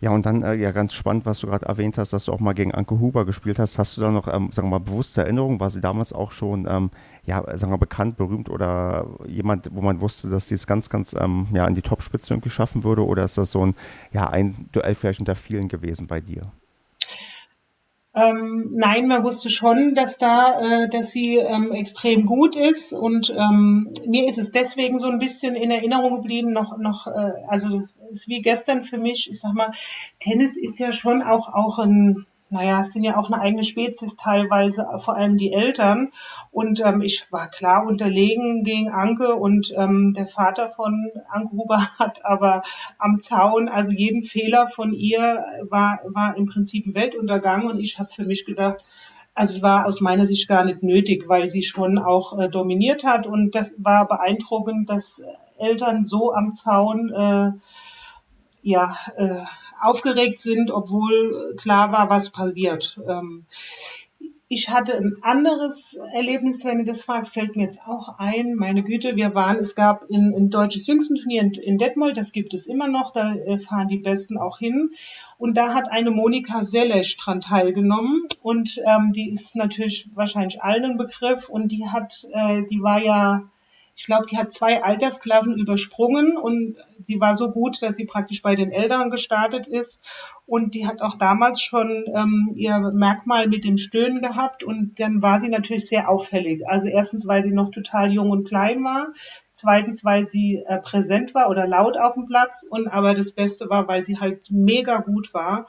Ja, 0.00 0.11
und 0.11 0.26
dann 0.26 0.42
äh, 0.42 0.54
ja 0.54 0.72
ganz 0.72 0.92
spannend, 0.92 1.24
was 1.24 1.40
du 1.40 1.46
gerade 1.46 1.66
erwähnt 1.66 1.96
hast, 1.96 2.12
dass 2.12 2.26
du 2.26 2.32
auch 2.32 2.40
mal 2.40 2.52
gegen 2.52 2.72
Anke 2.72 3.00
Huber 3.00 3.24
gespielt 3.24 3.59
hast. 3.59 3.78
Hast 3.78 3.96
du 3.96 4.02
da 4.02 4.11
noch, 4.11 4.28
ähm, 4.28 4.52
sagen 4.52 4.68
wir 4.68 4.78
mal, 4.78 4.85
bewusste 4.85 5.22
Erinnerungen? 5.22 5.59
War 5.59 5.70
sie 5.70 5.80
damals 5.80 6.12
auch 6.12 6.32
schon, 6.32 6.66
ähm, 6.68 6.90
ja, 7.24 7.42
sagen 7.56 7.72
wir 7.72 7.76
mal, 7.76 7.76
bekannt, 7.78 8.16
berühmt 8.18 8.50
oder 8.50 9.06
jemand, 9.26 9.70
wo 9.72 9.80
man 9.80 10.00
wusste, 10.00 10.28
dass 10.28 10.48
sie 10.48 10.54
es 10.54 10.66
ganz, 10.66 10.90
ganz 10.90 11.14
ähm, 11.18 11.46
ja, 11.52 11.64
an 11.64 11.74
die 11.74 11.82
Topspitze 11.82 12.35
irgendwie 12.35 12.50
schaffen 12.50 12.85
würde? 12.85 13.06
Oder 13.06 13.24
ist 13.24 13.38
das 13.38 13.50
so 13.50 13.64
ein, 13.64 13.74
ja, 14.12 14.28
ein 14.28 14.68
Duell 14.72 14.94
vielleicht 14.94 15.20
unter 15.20 15.35
vielen 15.35 15.68
gewesen 15.68 16.06
bei 16.06 16.20
dir? 16.20 16.42
Ähm, 18.16 18.70
nein, 18.72 19.09
man 19.09 19.24
wusste 19.24 19.50
schon, 19.50 19.94
dass 19.94 20.16
da, 20.16 20.61
äh, 20.61 20.88
dass 20.88 21.11
sie 21.11 21.37
ähm, 21.37 21.72
extrem 21.72 22.24
gut 22.24 22.56
ist 22.56 22.94
und 22.94 23.28
ähm, 23.37 23.92
mir 24.06 24.26
ist 24.26 24.38
es 24.38 24.52
deswegen 24.52 24.98
so 24.98 25.09
ein 25.09 25.18
bisschen 25.18 25.54
in 25.54 25.70
Erinnerung 25.70 26.16
geblieben, 26.16 26.50
noch, 26.50 26.78
noch, 26.78 27.06
äh, 27.09 27.32
also 27.46 27.82
ist 28.11 28.29
wie 28.29 28.42
gestern 28.42 28.85
für 28.85 28.99
mich. 28.99 29.31
Ich 29.31 29.40
sag 29.40 29.55
mal, 29.55 29.73
Tennis 30.19 30.57
ist 30.57 30.79
ja 30.79 30.92
schon 30.92 31.23
auch 31.23 31.49
auch 31.53 31.79
ein 31.79 32.27
naja, 32.49 32.81
es 32.81 32.92
sind 32.92 33.03
ja 33.03 33.16
auch 33.16 33.29
eine 33.31 33.42
eigene 33.42 33.64
Spezies 33.64 34.16
teilweise, 34.16 34.87
vor 34.99 35.16
allem 35.16 35.37
die 35.37 35.53
Eltern. 35.53 36.12
Und 36.53 36.81
ähm, 36.81 37.03
ich 37.03 37.27
war 37.33 37.49
klar 37.49 37.85
unterlegen 37.85 38.62
gegen 38.62 38.88
Anke 38.88 39.35
und 39.35 39.75
ähm, 39.77 40.12
der 40.14 40.29
Vater 40.29 40.69
von 40.69 41.11
Anke 41.29 41.53
Huber 41.53 41.79
hat 41.99 42.25
aber 42.25 42.62
am 42.99 43.19
Zaun, 43.19 43.69
also 43.69 43.92
jeden 43.92 44.23
Fehler 44.23 44.69
von 44.69 44.92
ihr 44.92 45.45
war, 45.69 46.01
war 46.05 46.37
im 46.37 46.47
Prinzip 46.47 46.87
ein 46.87 46.95
Weltuntergang 46.95 47.66
und 47.66 47.81
ich 47.81 47.99
habe 47.99 48.09
für 48.09 48.25
mich 48.25 48.45
gedacht, 48.45 48.85
also 49.35 49.57
es 49.57 49.62
war 49.62 49.85
aus 49.85 50.01
meiner 50.01 50.25
Sicht 50.25 50.49
gar 50.49 50.64
nicht 50.64 50.83
nötig, 50.83 51.29
weil 51.29 51.49
sie 51.49 51.62
schon 51.62 51.99
auch 51.99 52.38
äh, 52.38 52.49
dominiert 52.49 53.05
hat 53.05 53.27
und 53.27 53.55
das 53.57 53.75
war 53.79 54.07
beeindruckend, 54.07 54.88
dass 54.88 55.21
Eltern 55.59 56.05
so 56.05 56.33
am 56.33 56.53
Zaun 56.53 57.11
äh, 57.12 57.51
ja, 58.66 58.96
äh, 59.16 59.44
aufgeregt 59.81 60.40
sind, 60.40 60.72
obwohl 60.72 61.55
klar 61.57 61.92
war, 61.92 62.11
was 62.11 62.31
passiert. 62.31 62.98
Ähm, 63.09 63.46
ich 64.48 64.70
hatte 64.70 64.96
ein 64.96 65.16
anderes 65.22 65.96
Erlebnis, 66.12 66.64
wenn 66.64 66.79
du 66.79 66.85
das 66.85 67.05
fragst, 67.05 67.35
fällt 67.35 67.55
mir 67.55 67.62
jetzt 67.62 67.83
auch 67.87 68.18
ein. 68.18 68.57
Meine 68.57 68.83
Güte, 68.83 69.14
wir 69.14 69.37
waren, 69.37 69.57
es 69.57 69.76
gab 69.76 70.11
ein, 70.11 70.35
ein 70.37 70.50
deutsches 70.50 70.88
Jüngstenturnier 70.88 71.42
in, 71.42 71.55
in 71.55 71.79
Detmold, 71.79 72.16
das 72.16 72.33
gibt 72.33 72.55
es 72.55 72.66
immer 72.66 72.88
noch, 72.88 73.12
da 73.12 73.35
äh, 73.35 73.59
fahren 73.59 73.87
die 73.87 73.98
Besten 73.98 74.37
auch 74.37 74.59
hin. 74.59 74.90
Und 75.38 75.57
da 75.57 75.72
hat 75.72 75.88
eine 75.90 76.11
Monika 76.11 76.62
Selesch 76.62 77.16
dran 77.18 77.40
teilgenommen 77.40 78.26
und 78.42 78.81
ähm, 78.85 79.12
die 79.12 79.31
ist 79.31 79.55
natürlich 79.55 80.09
wahrscheinlich 80.14 80.61
allen 80.61 80.85
ein 80.85 80.98
Begriff 80.98 81.48
und 81.48 81.70
die 81.70 81.87
hat, 81.87 82.26
äh, 82.33 82.62
die 82.68 82.83
war 82.83 83.00
ja 83.00 83.48
ich 83.98 84.04
glaube, 84.04 84.26
die 84.26 84.37
hat 84.37 84.52
zwei 84.52 84.82
Altersklassen 84.82 85.56
übersprungen 85.56 86.37
und 86.37 86.76
die 86.98 87.18
war 87.18 87.35
so 87.35 87.50
gut, 87.50 87.80
dass 87.80 87.96
sie 87.96 88.04
praktisch 88.04 88.42
bei 88.42 88.54
den 88.54 88.70
Eltern 88.70 89.11
gestartet 89.11 89.66
ist. 89.66 90.02
Und 90.44 90.74
die 90.74 90.87
hat 90.87 91.00
auch 91.00 91.16
damals 91.16 91.62
schon 91.62 92.04
ähm, 92.14 92.52
ihr 92.54 92.78
Merkmal 92.92 93.48
mit 93.48 93.64
dem 93.64 93.78
Stöhnen 93.78 94.20
gehabt 94.20 94.62
und 94.62 95.00
dann 95.00 95.22
war 95.22 95.38
sie 95.38 95.48
natürlich 95.48 95.88
sehr 95.88 96.11
auffällig. 96.11 96.68
Also 96.68 96.88
erstens, 96.88 97.26
weil 97.26 97.42
sie 97.42 97.52
noch 97.52 97.70
total 97.70 98.12
jung 98.12 98.30
und 98.30 98.46
klein 98.46 98.85
war. 98.85 99.14
Zweitens, 99.50 100.04
weil 100.04 100.28
sie 100.28 100.62
äh, 100.68 100.76
präsent 100.76 101.35
war 101.35 101.48
oder 101.48 101.66
laut 101.66 101.96
auf 101.96 102.14
dem 102.14 102.26
Platz. 102.26 102.66
Und 102.68 102.88
aber 102.88 103.14
das 103.14 103.32
Beste 103.32 103.70
war, 103.70 103.88
weil 103.88 104.04
sie 104.04 104.20
halt 104.20 104.50
mega 104.50 104.98
gut 104.98 105.32
war. 105.32 105.66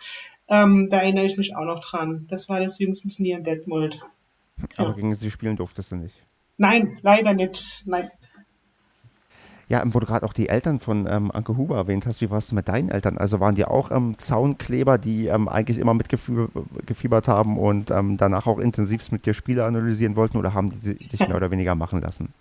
Ähm, 0.50 0.90
da 0.90 0.98
erinnere 0.98 1.26
ich 1.26 1.38
mich 1.38 1.56
auch 1.56 1.66
noch 1.66 1.80
dran. 1.80 2.28
Das 2.30 2.50
war 2.50 2.60
das 2.60 2.78
jüngste 2.78 3.08
Turnier 3.08 3.38
in 3.38 3.44
Detmold. 3.46 4.02
Aber 4.76 4.90
ja. 4.90 4.96
gegen 4.96 5.16
sie 5.16 5.32
spielen 5.32 5.56
durftest 5.56 5.94
du 5.94 5.96
nicht. 5.96 6.28
Nein, 6.58 6.98
leider 7.02 7.34
nicht. 7.34 7.84
Nein. 7.86 8.10
Ja, 9.70 9.84
wo 9.86 10.00
du 10.00 10.06
gerade 10.06 10.26
auch 10.26 10.32
die 10.32 10.48
Eltern 10.48 10.80
von 10.80 11.08
ähm, 11.08 11.30
Anke 11.30 11.58
Huber 11.58 11.76
erwähnt 11.76 12.06
hast, 12.06 12.22
wie 12.22 12.30
war 12.30 12.38
es 12.38 12.54
mit 12.54 12.70
deinen 12.70 12.90
Eltern? 12.90 13.18
Also 13.18 13.42
waren 13.42 13.56
die 13.56 13.66
auch 13.66 13.92
ähm, 13.92 14.18
Zaunkleber, 14.18 14.98
die 14.98 15.28
ähm, 15.28 15.50
eigentlich 15.50 15.78
immer 15.78 15.94
mitgefiebert 15.94 17.28
haben 17.28 17.58
und 17.58 17.92
ähm, 17.92 18.16
danach 18.16 18.48
auch 18.48 18.60
intensivst 18.60 19.12
mit 19.12 19.26
dir 19.26 19.34
Spiele 19.34 19.66
analysieren 19.66 20.16
wollten 20.16 20.38
oder 20.38 20.54
haben 20.54 20.70
die 20.70 20.96
dich 20.96 21.20
mehr 21.28 21.36
oder 21.36 21.52
weniger 21.52 21.76
machen 21.76 22.00
lassen? 22.00 22.34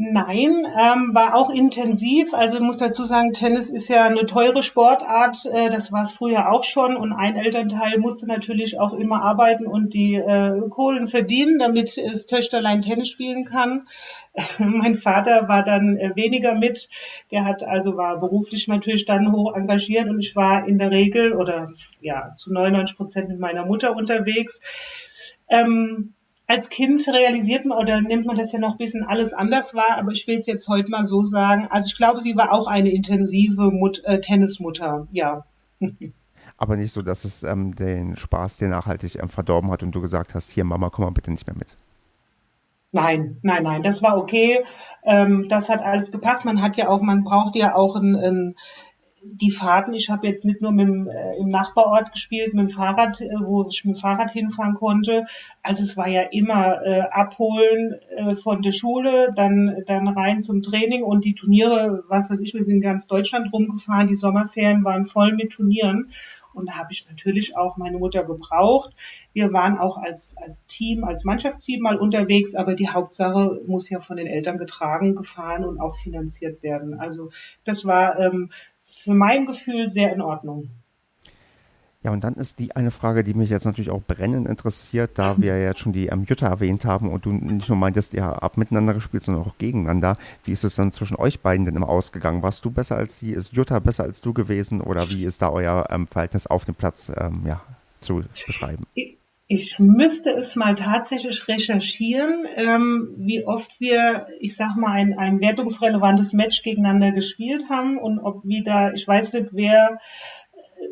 Nein, 0.00 0.64
ähm, 0.80 1.12
war 1.12 1.34
auch 1.34 1.50
intensiv. 1.50 2.32
Also 2.32 2.58
ich 2.58 2.62
muss 2.62 2.76
dazu 2.76 3.02
sagen, 3.02 3.32
Tennis 3.32 3.68
ist 3.68 3.88
ja 3.88 4.06
eine 4.06 4.26
teure 4.26 4.62
Sportart. 4.62 5.44
Äh, 5.46 5.70
das 5.70 5.90
war 5.90 6.04
es 6.04 6.12
früher 6.12 6.52
auch 6.52 6.62
schon. 6.62 6.94
Und 6.94 7.12
ein 7.12 7.34
Elternteil 7.34 7.98
musste 7.98 8.28
natürlich 8.28 8.78
auch 8.78 8.92
immer 8.92 9.22
arbeiten 9.22 9.66
und 9.66 9.94
die 9.94 10.14
äh, 10.14 10.60
Kohlen 10.70 11.08
verdienen, 11.08 11.58
damit 11.58 11.96
das 11.96 12.26
Töchterlein 12.26 12.80
Tennis 12.80 13.08
spielen 13.08 13.44
kann. 13.44 13.88
mein 14.60 14.94
Vater 14.94 15.48
war 15.48 15.64
dann 15.64 15.96
äh, 15.96 16.14
weniger 16.14 16.54
mit. 16.54 16.88
Der 17.32 17.44
hat 17.44 17.64
also 17.64 17.96
war 17.96 18.20
beruflich 18.20 18.68
natürlich 18.68 19.04
dann 19.04 19.32
hoch 19.32 19.56
engagiert 19.56 20.08
und 20.08 20.20
ich 20.20 20.36
war 20.36 20.68
in 20.68 20.78
der 20.78 20.92
Regel 20.92 21.32
oder 21.32 21.72
ja 22.00 22.34
zu 22.36 22.52
99 22.52 22.96
Prozent 22.96 23.30
mit 23.30 23.40
meiner 23.40 23.66
Mutter 23.66 23.96
unterwegs. 23.96 24.60
Ähm, 25.48 26.14
als 26.48 26.70
Kind 26.70 27.06
realisiert 27.06 27.66
man 27.66 27.78
oder 27.78 28.00
nimmt 28.00 28.26
man 28.26 28.36
das 28.36 28.52
ja 28.52 28.58
noch 28.58 28.72
ein 28.72 28.78
bisschen 28.78 29.04
alles 29.04 29.34
anders 29.34 29.74
wahr, 29.74 29.98
aber 29.98 30.12
ich 30.12 30.26
will 30.26 30.38
es 30.38 30.46
jetzt 30.46 30.66
heute 30.66 30.90
mal 30.90 31.04
so 31.04 31.24
sagen. 31.24 31.68
Also 31.70 31.88
ich 31.88 31.96
glaube, 31.96 32.20
sie 32.20 32.36
war 32.36 32.52
auch 32.52 32.66
eine 32.66 32.90
intensive 32.90 33.70
Mut 33.70 34.02
äh, 34.04 34.18
Tennismutter, 34.18 35.06
ja. 35.12 35.44
aber 36.56 36.76
nicht 36.76 36.92
so, 36.92 37.02
dass 37.02 37.24
es 37.24 37.42
ähm, 37.42 37.74
den 37.76 38.16
Spaß 38.16 38.56
dir 38.56 38.68
nachhaltig 38.68 39.16
ähm, 39.16 39.28
verdorben 39.28 39.70
hat 39.70 39.82
und 39.82 39.94
du 39.94 40.00
gesagt 40.00 40.34
hast, 40.34 40.50
hier 40.50 40.64
Mama, 40.64 40.88
komm 40.88 41.04
mal 41.04 41.10
bitte 41.10 41.30
nicht 41.30 41.46
mehr 41.46 41.56
mit. 41.56 41.76
Nein, 42.92 43.36
nein, 43.42 43.64
nein, 43.64 43.82
das 43.82 44.02
war 44.02 44.16
okay. 44.16 44.64
Ähm, 45.04 45.46
das 45.50 45.68
hat 45.68 45.82
alles 45.82 46.10
gepasst. 46.10 46.46
Man 46.46 46.62
hat 46.62 46.78
ja 46.78 46.88
auch, 46.88 47.02
man 47.02 47.24
braucht 47.24 47.54
ja 47.56 47.74
auch 47.74 47.94
ein, 47.94 48.16
ein 48.16 48.54
die 49.22 49.50
Fahrten, 49.50 49.94
ich 49.94 50.10
habe 50.10 50.26
jetzt 50.26 50.44
nicht 50.44 50.62
nur 50.62 50.72
mit 50.72 50.86
dem, 50.86 51.08
äh, 51.08 51.36
im 51.36 51.48
Nachbarort 51.48 52.12
gespielt, 52.12 52.54
mit 52.54 52.68
dem 52.68 52.70
Fahrrad, 52.70 53.20
äh, 53.20 53.28
wo 53.40 53.66
ich 53.68 53.84
mit 53.84 53.96
dem 53.96 54.00
Fahrrad 54.00 54.30
hinfahren 54.30 54.74
konnte. 54.74 55.26
Also 55.62 55.82
es 55.82 55.96
war 55.96 56.08
ja 56.08 56.22
immer 56.22 56.82
äh, 56.84 57.00
abholen 57.00 57.96
äh, 58.16 58.36
von 58.36 58.62
der 58.62 58.72
Schule, 58.72 59.32
dann, 59.34 59.82
dann 59.86 60.08
rein 60.08 60.40
zum 60.40 60.62
Training 60.62 61.02
und 61.02 61.24
die 61.24 61.34
Turniere, 61.34 62.04
was 62.08 62.30
weiß 62.30 62.40
ich, 62.40 62.54
wir 62.54 62.62
sind 62.62 62.76
in 62.76 62.80
ganz 62.82 63.06
Deutschland 63.06 63.52
rumgefahren, 63.52 64.06
die 64.06 64.14
Sommerferien 64.14 64.84
waren 64.84 65.06
voll 65.06 65.32
mit 65.34 65.50
Turnieren. 65.50 66.10
Und 66.54 66.70
da 66.70 66.72
habe 66.72 66.88
ich 66.90 67.06
natürlich 67.08 67.56
auch 67.56 67.76
meine 67.76 67.98
Mutter 67.98 68.24
gebraucht. 68.24 68.92
Wir 69.32 69.52
waren 69.52 69.78
auch 69.78 69.96
als, 69.96 70.36
als 70.38 70.66
Team, 70.66 71.04
als 71.04 71.24
Mannschaftsteam 71.24 71.80
mal 71.80 71.96
unterwegs, 71.96 72.56
aber 72.56 72.74
die 72.74 72.88
Hauptsache 72.88 73.60
muss 73.66 73.88
ja 73.90 74.00
von 74.00 74.16
den 74.16 74.26
Eltern 74.26 74.58
getragen, 74.58 75.14
gefahren 75.14 75.64
und 75.64 75.80
auch 75.80 75.94
finanziert 75.94 76.62
werden. 76.62 76.98
Also 76.98 77.30
das 77.64 77.84
war 77.84 78.18
ähm, 78.18 78.50
für 79.04 79.14
mein 79.14 79.46
Gefühl 79.46 79.88
sehr 79.88 80.12
in 80.12 80.20
Ordnung. 80.20 80.70
Ja, 82.04 82.12
und 82.12 82.22
dann 82.22 82.34
ist 82.34 82.60
die 82.60 82.76
eine 82.76 82.92
Frage, 82.92 83.24
die 83.24 83.34
mich 83.34 83.50
jetzt 83.50 83.64
natürlich 83.64 83.90
auch 83.90 84.02
brennend 84.06 84.46
interessiert, 84.46 85.18
da 85.18 85.36
wir 85.36 85.60
jetzt 85.60 85.80
schon 85.80 85.92
die 85.92 86.06
ähm, 86.06 86.24
Jutta 86.24 86.46
erwähnt 86.46 86.84
haben 86.84 87.10
und 87.10 87.26
du 87.26 87.32
nicht 87.32 87.68
nur 87.68 87.76
meintest, 87.76 88.14
ihr 88.14 88.24
habt 88.24 88.56
miteinander 88.56 88.94
gespielt, 88.94 89.24
sondern 89.24 89.44
auch 89.44 89.58
gegeneinander. 89.58 90.16
Wie 90.44 90.52
ist 90.52 90.62
es 90.62 90.76
dann 90.76 90.92
zwischen 90.92 91.16
euch 91.16 91.40
beiden 91.40 91.64
denn 91.64 91.74
immer 91.74 91.88
ausgegangen? 91.88 92.42
Warst 92.42 92.64
du 92.64 92.70
besser 92.70 92.96
als 92.96 93.18
sie? 93.18 93.32
Ist 93.32 93.52
Jutta 93.52 93.80
besser 93.80 94.04
als 94.04 94.20
du 94.20 94.32
gewesen? 94.32 94.80
Oder 94.80 95.10
wie 95.10 95.24
ist 95.24 95.42
da 95.42 95.50
euer 95.50 95.88
ähm, 95.90 96.06
Verhältnis 96.06 96.46
auf 96.46 96.64
dem 96.64 96.76
Platz 96.76 97.10
ähm, 97.16 97.42
ja, 97.44 97.60
zu 97.98 98.22
beschreiben? 98.46 98.84
Ich 99.50 99.78
müsste 99.78 100.30
es 100.32 100.56
mal 100.56 100.74
tatsächlich 100.74 101.48
recherchieren, 101.48 102.46
ähm, 102.54 103.14
wie 103.16 103.46
oft 103.46 103.80
wir, 103.80 104.26
ich 104.40 104.54
sag 104.54 104.76
mal, 104.76 104.92
ein, 104.92 105.18
ein 105.18 105.40
wertungsrelevantes 105.40 106.34
Match 106.34 106.62
gegeneinander 106.62 107.12
gespielt 107.12 107.70
haben 107.70 107.96
und 107.96 108.18
ob 108.18 108.44
wieder, 108.44 108.92
ich 108.92 109.08
weiß 109.08 109.32
nicht, 109.32 109.48
wer 109.52 109.98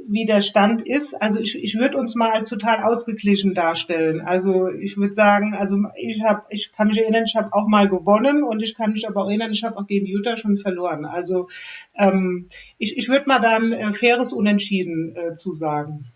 wie 0.09 0.25
der 0.25 0.41
Stand 0.41 0.83
ist. 0.83 1.15
Also 1.21 1.39
ich, 1.39 1.63
ich 1.63 1.77
würde 1.77 1.99
uns 1.99 2.15
mal 2.15 2.31
als 2.31 2.49
total 2.49 2.83
ausgeglichen 2.85 3.55
darstellen. 3.55 4.21
Also 4.21 4.69
ich 4.69 4.97
würde 4.97 5.13
sagen, 5.13 5.55
also 5.55 5.77
ich 5.97 6.23
habe, 6.23 6.43
ich 6.49 6.73
kann 6.73 6.89
mich 6.89 6.99
erinnern, 6.99 7.25
ich 7.27 7.37
habe 7.37 7.53
auch 7.53 7.69
mal 7.69 7.89
gewonnen 7.89 8.43
und 8.43 8.63
ich 8.63 8.75
kann 8.75 8.93
mich 8.93 9.07
aber 9.07 9.23
auch 9.23 9.29
erinnern, 9.29 9.53
ich 9.53 9.65
habe 9.65 9.77
auch 9.77 9.87
gegen 9.87 10.07
Jutta 10.07 10.37
schon 10.37 10.57
verloren. 10.57 11.05
Also 11.05 11.49
ähm, 11.95 12.47
ich, 12.79 12.97
ich 12.97 13.09
würde 13.09 13.27
mal 13.27 13.41
dann 13.41 13.73
äh, 13.73 13.93
faires 13.93 14.33
Unentschieden 14.33 15.15
äh, 15.15 15.35
zusagen. 15.35 16.07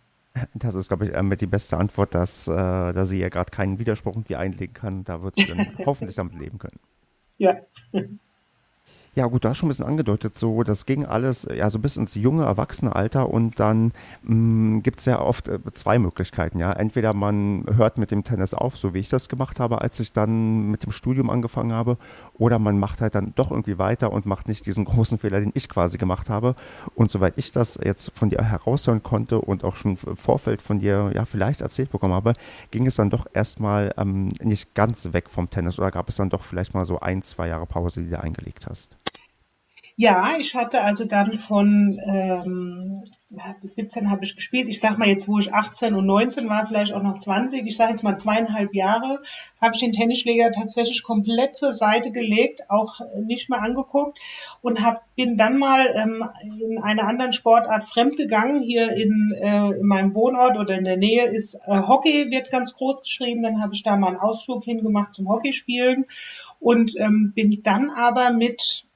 Das 0.55 0.75
ist, 0.75 0.89
glaube 0.89 1.07
ich, 1.07 1.15
äh, 1.15 1.23
mit 1.23 1.41
die 1.41 1.47
beste 1.47 1.77
Antwort, 1.77 2.15
dass, 2.15 2.47
äh, 2.47 2.53
dass 2.93 3.09
sie 3.09 3.19
ja 3.19 3.29
gerade 3.29 3.51
keinen 3.51 3.79
Widerspruch 3.79 4.15
irgendwie 4.15 4.37
einlegen 4.37 4.75
kann. 4.75 5.05
Da 5.05 5.23
wird 5.23 5.37
sie 5.37 5.47
dann 5.47 5.75
hoffentlich 5.87 6.17
damit 6.17 6.39
leben 6.39 6.59
können. 6.59 6.79
Ja. 7.39 7.57
Ja, 9.17 9.27
gut, 9.27 9.45
du 9.45 9.49
hast 9.49 9.59
schon 9.59 9.67
ein 9.67 9.71
bisschen 9.71 9.87
angedeutet, 9.87 10.39
so, 10.39 10.63
das 10.63 10.87
ging 10.87 11.05
alles 11.05 11.45
ja 11.53 11.69
so 11.69 11.81
bis 11.81 11.97
ins 11.97 12.15
junge 12.15 12.45
Erwachsene-Alter 12.45 13.29
und 13.29 13.59
dann 13.59 13.91
mm, 14.23 14.83
gibt 14.83 15.01
es 15.01 15.07
ja 15.07 15.21
oft 15.21 15.49
äh, 15.49 15.59
zwei 15.73 15.99
Möglichkeiten, 15.99 16.61
ja. 16.61 16.73
Entweder 16.73 17.13
man 17.13 17.65
hört 17.75 17.99
mit 17.99 18.13
dem 18.13 18.23
Tennis 18.23 18.55
auf, 18.55 18.79
so 18.79 18.95
wie 18.95 19.01
ich 19.01 19.09
das 19.09 19.29
gemacht 19.29 19.59
habe, 19.59 19.81
als 19.81 19.99
ich 19.99 20.13
dann 20.13 20.71
mit 20.71 20.85
dem 20.85 20.93
Studium 20.93 21.29
angefangen 21.29 21.73
habe, 21.73 21.99
oder 22.39 22.61
man 22.61 22.79
macht 22.79 23.01
halt 23.01 23.17
dann 23.17 23.33
doch 23.35 23.51
irgendwie 23.51 23.79
weiter 23.79 24.13
und 24.13 24.27
macht 24.27 24.47
nicht 24.47 24.65
diesen 24.65 24.85
großen 24.87 25.19
Fehler, 25.19 25.41
den 25.41 25.51
ich 25.55 25.69
quasi 25.69 25.99
gemacht 25.99 26.31
habe. 26.31 26.55
Und 26.95 27.11
soweit 27.11 27.37
ich 27.37 27.51
das 27.51 27.81
jetzt 27.83 28.13
von 28.15 28.31
dir 28.31 28.45
heraushören 28.45 29.03
konnte 29.03 29.41
und 29.41 29.65
auch 29.65 29.75
schon 29.75 29.99
im 30.07 30.17
Vorfeld 30.17 30.63
von 30.63 30.79
dir 30.79 31.11
ja 31.17 31.25
vielleicht 31.25 31.63
erzählt 31.63 31.91
bekommen 31.91 32.15
habe, 32.15 32.35
ging 32.71 32.87
es 32.87 32.95
dann 32.95 33.11
doch 33.11 33.27
erstmal 33.33 33.93
ähm, 33.97 34.29
nicht 34.41 34.73
ganz 34.75 35.13
weg 35.13 35.31
vom 35.31 35.51
Tennis 35.51 35.81
oder 35.81 35.91
gab 35.91 36.09
es 36.09 36.15
dann 36.15 36.31
doch 36.31 36.45
vielleicht 36.45 36.75
mal 36.75 36.85
so 36.85 37.01
ein, 37.01 37.23
zwei 37.23 37.49
Jahre 37.49 37.67
Pause, 37.67 38.03
die 38.03 38.11
du 38.11 38.21
eingelegt 38.21 38.69
hast? 38.69 38.97
Ja, 40.01 40.37
ich 40.39 40.55
hatte 40.55 40.81
also 40.81 41.05
dann 41.05 41.35
von 41.35 42.01
ähm, 42.07 43.03
bis 43.61 43.75
17 43.75 44.11
habe 44.11 44.25
ich 44.25 44.35
gespielt. 44.35 44.67
Ich 44.71 44.81
sag 44.81 44.97
mal 44.97 45.09
jetzt, 45.09 45.29
wo 45.29 45.39
ich 45.39 45.53
18 45.53 45.95
und 45.95 46.07
19 46.07 46.49
war, 46.49 46.67
vielleicht 46.67 46.95
auch 46.95 47.03
noch 47.03 47.19
20, 47.19 47.67
ich 47.67 47.77
sage 47.77 47.91
jetzt 47.91 48.03
mal 48.03 48.17
zweieinhalb 48.17 48.75
Jahre, 48.75 49.21
habe 49.61 49.75
ich 49.75 49.81
den 49.81 49.93
Tennisschläger 49.93 50.53
tatsächlich 50.53 51.03
komplett 51.03 51.55
zur 51.55 51.73
Seite 51.73 52.13
gelegt, 52.13 52.63
auch 52.71 52.99
nicht 53.27 53.51
mehr 53.51 53.61
angeguckt 53.61 54.19
und 54.63 54.83
hab, 54.83 55.05
bin 55.17 55.37
dann 55.37 55.59
mal 55.59 55.95
ähm, 55.95 56.25
in 56.63 56.79
einer 56.79 57.07
anderen 57.07 57.35
Sportart 57.35 57.85
fremdgegangen. 57.85 58.63
Hier 58.63 58.95
in, 58.95 59.35
äh, 59.39 59.73
in 59.73 59.87
meinem 59.87 60.15
Wohnort 60.15 60.57
oder 60.57 60.79
in 60.79 60.85
der 60.85 60.97
Nähe 60.97 61.27
ist 61.27 61.57
äh, 61.67 61.79
Hockey, 61.79 62.31
wird 62.31 62.51
ganz 62.51 62.73
groß 62.73 63.03
geschrieben. 63.03 63.43
Dann 63.43 63.61
habe 63.61 63.75
ich 63.75 63.83
da 63.83 63.99
mal 63.99 64.09
einen 64.09 64.17
Ausflug 64.17 64.65
hingemacht 64.65 65.13
zum 65.13 65.29
Hockeyspielen 65.29 66.07
und 66.59 66.99
ähm, 66.99 67.33
bin 67.35 67.61
dann 67.63 67.91
aber 67.91 68.31
mit 68.33 68.87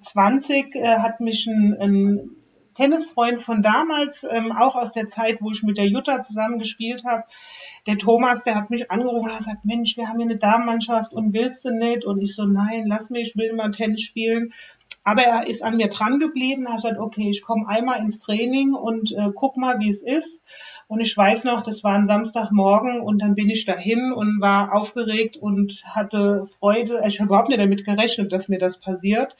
20 0.00 0.74
äh, 0.74 0.98
hat 0.98 1.20
mich 1.20 1.46
ein, 1.46 1.76
ein 1.80 2.30
Tennisfreund 2.80 3.40
von 3.40 3.62
damals, 3.62 4.24
ähm, 4.30 4.52
auch 4.52 4.74
aus 4.74 4.92
der 4.92 5.08
Zeit, 5.08 5.42
wo 5.42 5.50
ich 5.50 5.62
mit 5.62 5.76
der 5.76 5.86
Jutta 5.86 6.22
zusammen 6.22 6.58
gespielt 6.58 7.04
habe, 7.04 7.24
der 7.86 7.98
Thomas, 7.98 8.44
der 8.44 8.54
hat 8.54 8.70
mich 8.70 8.90
angerufen 8.90 9.26
und 9.26 9.32
hat 9.32 9.38
gesagt, 9.38 9.64
Mensch, 9.64 9.96
wir 9.96 10.08
haben 10.08 10.18
hier 10.18 10.30
eine 10.30 10.38
Damenmannschaft 10.38 11.12
und 11.12 11.32
willst 11.32 11.64
du 11.64 11.70
nicht? 11.70 12.04
Und 12.04 12.22
ich 12.22 12.34
so, 12.34 12.44
nein, 12.44 12.84
lass 12.86 13.10
mich, 13.10 13.28
ich 13.28 13.36
will 13.36 13.52
mal 13.54 13.70
Tennis 13.70 14.02
spielen. 14.02 14.52
Aber 15.02 15.22
er 15.22 15.46
ist 15.46 15.62
an 15.62 15.76
mir 15.76 15.88
dran 15.88 16.18
geblieben, 16.18 16.68
hat 16.68 16.76
gesagt, 16.76 16.98
okay, 16.98 17.30
ich 17.30 17.42
komme 17.42 17.68
einmal 17.68 18.00
ins 18.00 18.18
Training 18.18 18.74
und 18.74 19.12
äh, 19.12 19.30
guck 19.34 19.56
mal, 19.56 19.78
wie 19.80 19.88
es 19.88 20.02
ist. 20.02 20.42
Und 20.88 21.00
ich 21.00 21.16
weiß 21.16 21.44
noch, 21.44 21.62
das 21.62 21.84
war 21.84 21.94
ein 21.94 22.06
Samstagmorgen 22.06 23.00
und 23.00 23.22
dann 23.22 23.34
bin 23.34 23.48
ich 23.48 23.64
dahin 23.64 24.12
und 24.12 24.40
war 24.40 24.74
aufgeregt 24.74 25.36
und 25.36 25.82
hatte 25.86 26.46
Freude. 26.58 27.02
Ich 27.06 27.20
habe 27.20 27.28
überhaupt 27.28 27.48
nicht 27.48 27.60
damit 27.60 27.84
gerechnet, 27.84 28.32
dass 28.32 28.48
mir 28.48 28.58
das 28.58 28.78
passiert 28.78 29.36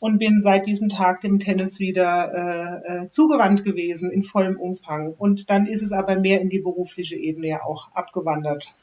und 0.00 0.18
bin 0.18 0.40
seit 0.40 0.66
diesem 0.66 0.88
Tag 0.88 1.20
dem 1.20 1.38
Tennis 1.38 1.78
wieder 1.78 2.32
äh, 2.34 3.04
äh, 3.04 3.08
zugewandt 3.08 3.64
gewesen 3.64 4.10
in 4.10 4.22
vollem 4.22 4.58
Umfang. 4.58 5.14
Und 5.16 5.50
dann 5.50 5.66
ist 5.66 5.82
es 5.82 5.92
aber 5.92 6.18
mehr 6.18 6.40
in 6.40 6.48
die 6.48 6.58
berufliche 6.58 7.16
Ebene 7.16 7.48
ja 7.48 7.62
auch 7.62 7.92
abgewandert. 7.94 8.74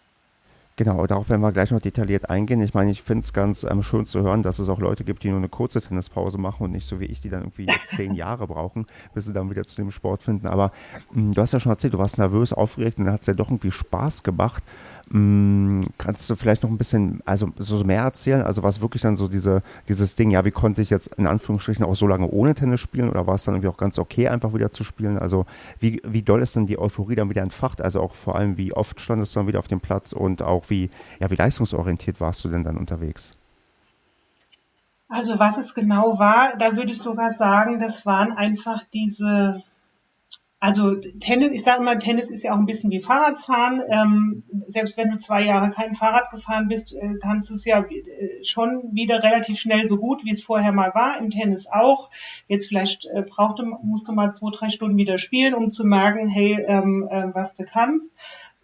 Genau, 0.78 1.08
darauf 1.08 1.28
werden 1.30 1.42
wir 1.42 1.52
gleich 1.52 1.72
noch 1.72 1.82
detailliert 1.82 2.30
eingehen. 2.30 2.62
Ich 2.62 2.76
meine, 2.76 2.92
ich 2.92 3.02
finde 3.02 3.24
es 3.24 3.34
ganz 3.34 3.64
ähm, 3.64 3.82
schön 3.82 4.06
zu 4.06 4.22
hören, 4.22 4.44
dass 4.44 4.60
es 4.60 4.70
auch 4.70 4.78
Leute 4.78 5.04
gibt, 5.04 5.24
die 5.24 5.30
nur 5.30 5.40
eine 5.40 5.50
kurze 5.50 5.82
Tennispause 5.82 6.38
machen 6.38 6.66
und 6.66 6.72
nicht 6.72 6.86
so 6.86 7.00
wie 7.00 7.06
ich, 7.06 7.20
die 7.20 7.30
dann 7.30 7.42
irgendwie 7.42 7.66
zehn 7.86 8.14
Jahre 8.14 8.46
brauchen, 8.46 8.86
bis 9.16 9.26
sie 9.26 9.34
dann 9.34 9.50
wieder 9.50 9.66
zu 9.66 9.76
dem 9.78 9.90
Sport 9.90 10.22
finden. 10.22 10.46
Aber 10.46 10.72
mh, 11.14 11.16
hm, 11.16 11.34
du 11.34 11.42
hast 11.42 11.52
ja 11.52 11.60
schon 11.60 11.72
erzählt, 11.72 11.96
du 11.96 11.98
warst 11.98 12.20
nervös, 12.20 12.54
aufgeregt 12.54 13.00
und 13.00 13.06
dann 13.06 13.16
hat 13.16 13.22
es 13.22 13.28
ja 13.28 13.34
doch 13.34 13.50
irgendwie 13.50 13.72
Spaß 13.72 14.22
gemacht. 14.22 14.64
Mm, 15.10 15.84
kannst 15.98 16.30
du 16.30 16.36
vielleicht 16.36 16.64
noch 16.64 16.70
ein 16.70 16.78
bisschen, 16.78 17.22
also 17.26 17.50
so 17.58 17.82
mehr 17.86 18.04
erzählen? 18.04 18.42
Also 18.42 18.64
was 18.64 18.82
wirklich 18.82 19.02
dann 19.02 19.16
so 19.16 19.30
diese, 19.30 19.62
dieses 19.88 20.18
Ding, 20.18 20.32
ja, 20.32 20.44
wie 20.44 20.52
konnte 20.52 20.82
ich 20.82 20.90
jetzt 20.90 21.14
in 21.16 21.28
Anführungsstrichen 21.28 21.86
auch 21.86 21.96
so 21.96 22.08
lange 22.08 22.28
ohne 22.28 22.56
Tennis 22.56 22.82
spielen 22.82 23.10
oder 23.10 23.26
war 23.26 23.36
es 23.36 23.44
dann 23.46 23.56
irgendwie 23.56 23.70
auch 23.70 23.78
ganz 23.78 24.00
okay, 24.00 24.28
einfach 24.28 24.54
wieder 24.54 24.72
zu 24.72 24.84
spielen? 24.84 25.18
Also 25.18 25.46
wie, 25.80 26.02
wie 26.06 26.24
doll 26.24 26.42
ist 26.42 26.58
denn 26.58 26.68
die 26.68 26.78
Euphorie 26.78 27.16
dann 27.16 27.30
wieder 27.30 27.42
entfacht? 27.42 27.82
Also 27.82 28.02
auch 28.02 28.14
vor 28.14 28.36
allem, 28.36 28.58
wie 28.58 28.74
oft 28.74 29.00
standest 29.00 29.34
du 29.34 29.40
dann 29.40 29.48
wieder 29.48 29.60
auf 29.60 29.70
dem 29.70 29.80
Platz 29.80 30.12
und 30.12 30.42
auch 30.42 30.70
wie, 30.70 30.90
ja, 31.22 31.32
wie 31.32 31.36
leistungsorientiert 31.36 32.20
warst 32.20 32.44
du 32.44 32.50
denn 32.50 32.66
dann 32.66 32.78
unterwegs? 32.78 33.32
Also 35.10 35.40
was 35.40 35.58
es 35.58 35.74
genau 35.74 36.20
war, 36.20 36.58
da 36.58 36.76
würde 36.76 36.92
ich 36.92 37.00
sogar 37.00 37.32
sagen, 37.32 37.80
das 37.80 38.06
waren 38.06 38.34
einfach 38.34 38.84
diese 38.94 39.64
also 40.60 40.96
Tennis, 40.96 41.52
ich 41.52 41.64
sage 41.64 41.82
immer, 41.82 42.00
Tennis 42.00 42.32
ist 42.32 42.42
ja 42.42 42.52
auch 42.54 42.58
ein 42.58 42.66
bisschen 42.66 42.90
wie 42.90 43.00
Fahrradfahren. 43.00 43.82
Ähm, 43.90 44.44
selbst 44.66 44.98
wenn 44.98 45.12
du 45.12 45.18
zwei 45.18 45.44
Jahre 45.44 45.70
kein 45.70 45.94
Fahrrad 45.94 46.32
gefahren 46.32 46.68
bist, 46.68 46.96
äh, 46.96 47.14
kannst 47.22 47.50
du 47.50 47.54
es 47.54 47.64
ja 47.64 47.82
äh, 47.82 48.44
schon 48.44 48.90
wieder 48.92 49.22
relativ 49.22 49.60
schnell 49.60 49.86
so 49.86 49.98
gut, 49.98 50.26
wie 50.26 50.32
es 50.32 50.44
vorher 50.44 50.72
mal 50.72 50.96
war. 50.96 51.20
Im 51.20 51.30
Tennis 51.30 51.68
auch. 51.72 52.10
Jetzt 52.48 52.68
vielleicht 52.68 53.06
äh, 53.06 53.22
brauchte, 53.22 53.64
musst 53.66 54.08
du 54.08 54.14
mal 54.14 54.32
zwei, 54.34 54.50
drei 54.52 54.70
Stunden 54.70 54.98
wieder 54.98 55.20
spielen, 55.20 55.54
um 55.54 55.70
zu 55.70 55.84
merken, 55.86 56.28
hey, 56.28 56.60
ähm, 56.68 57.08
äh, 57.10 57.26
was 57.34 57.54
du 57.54 57.64
kannst. 57.64 58.16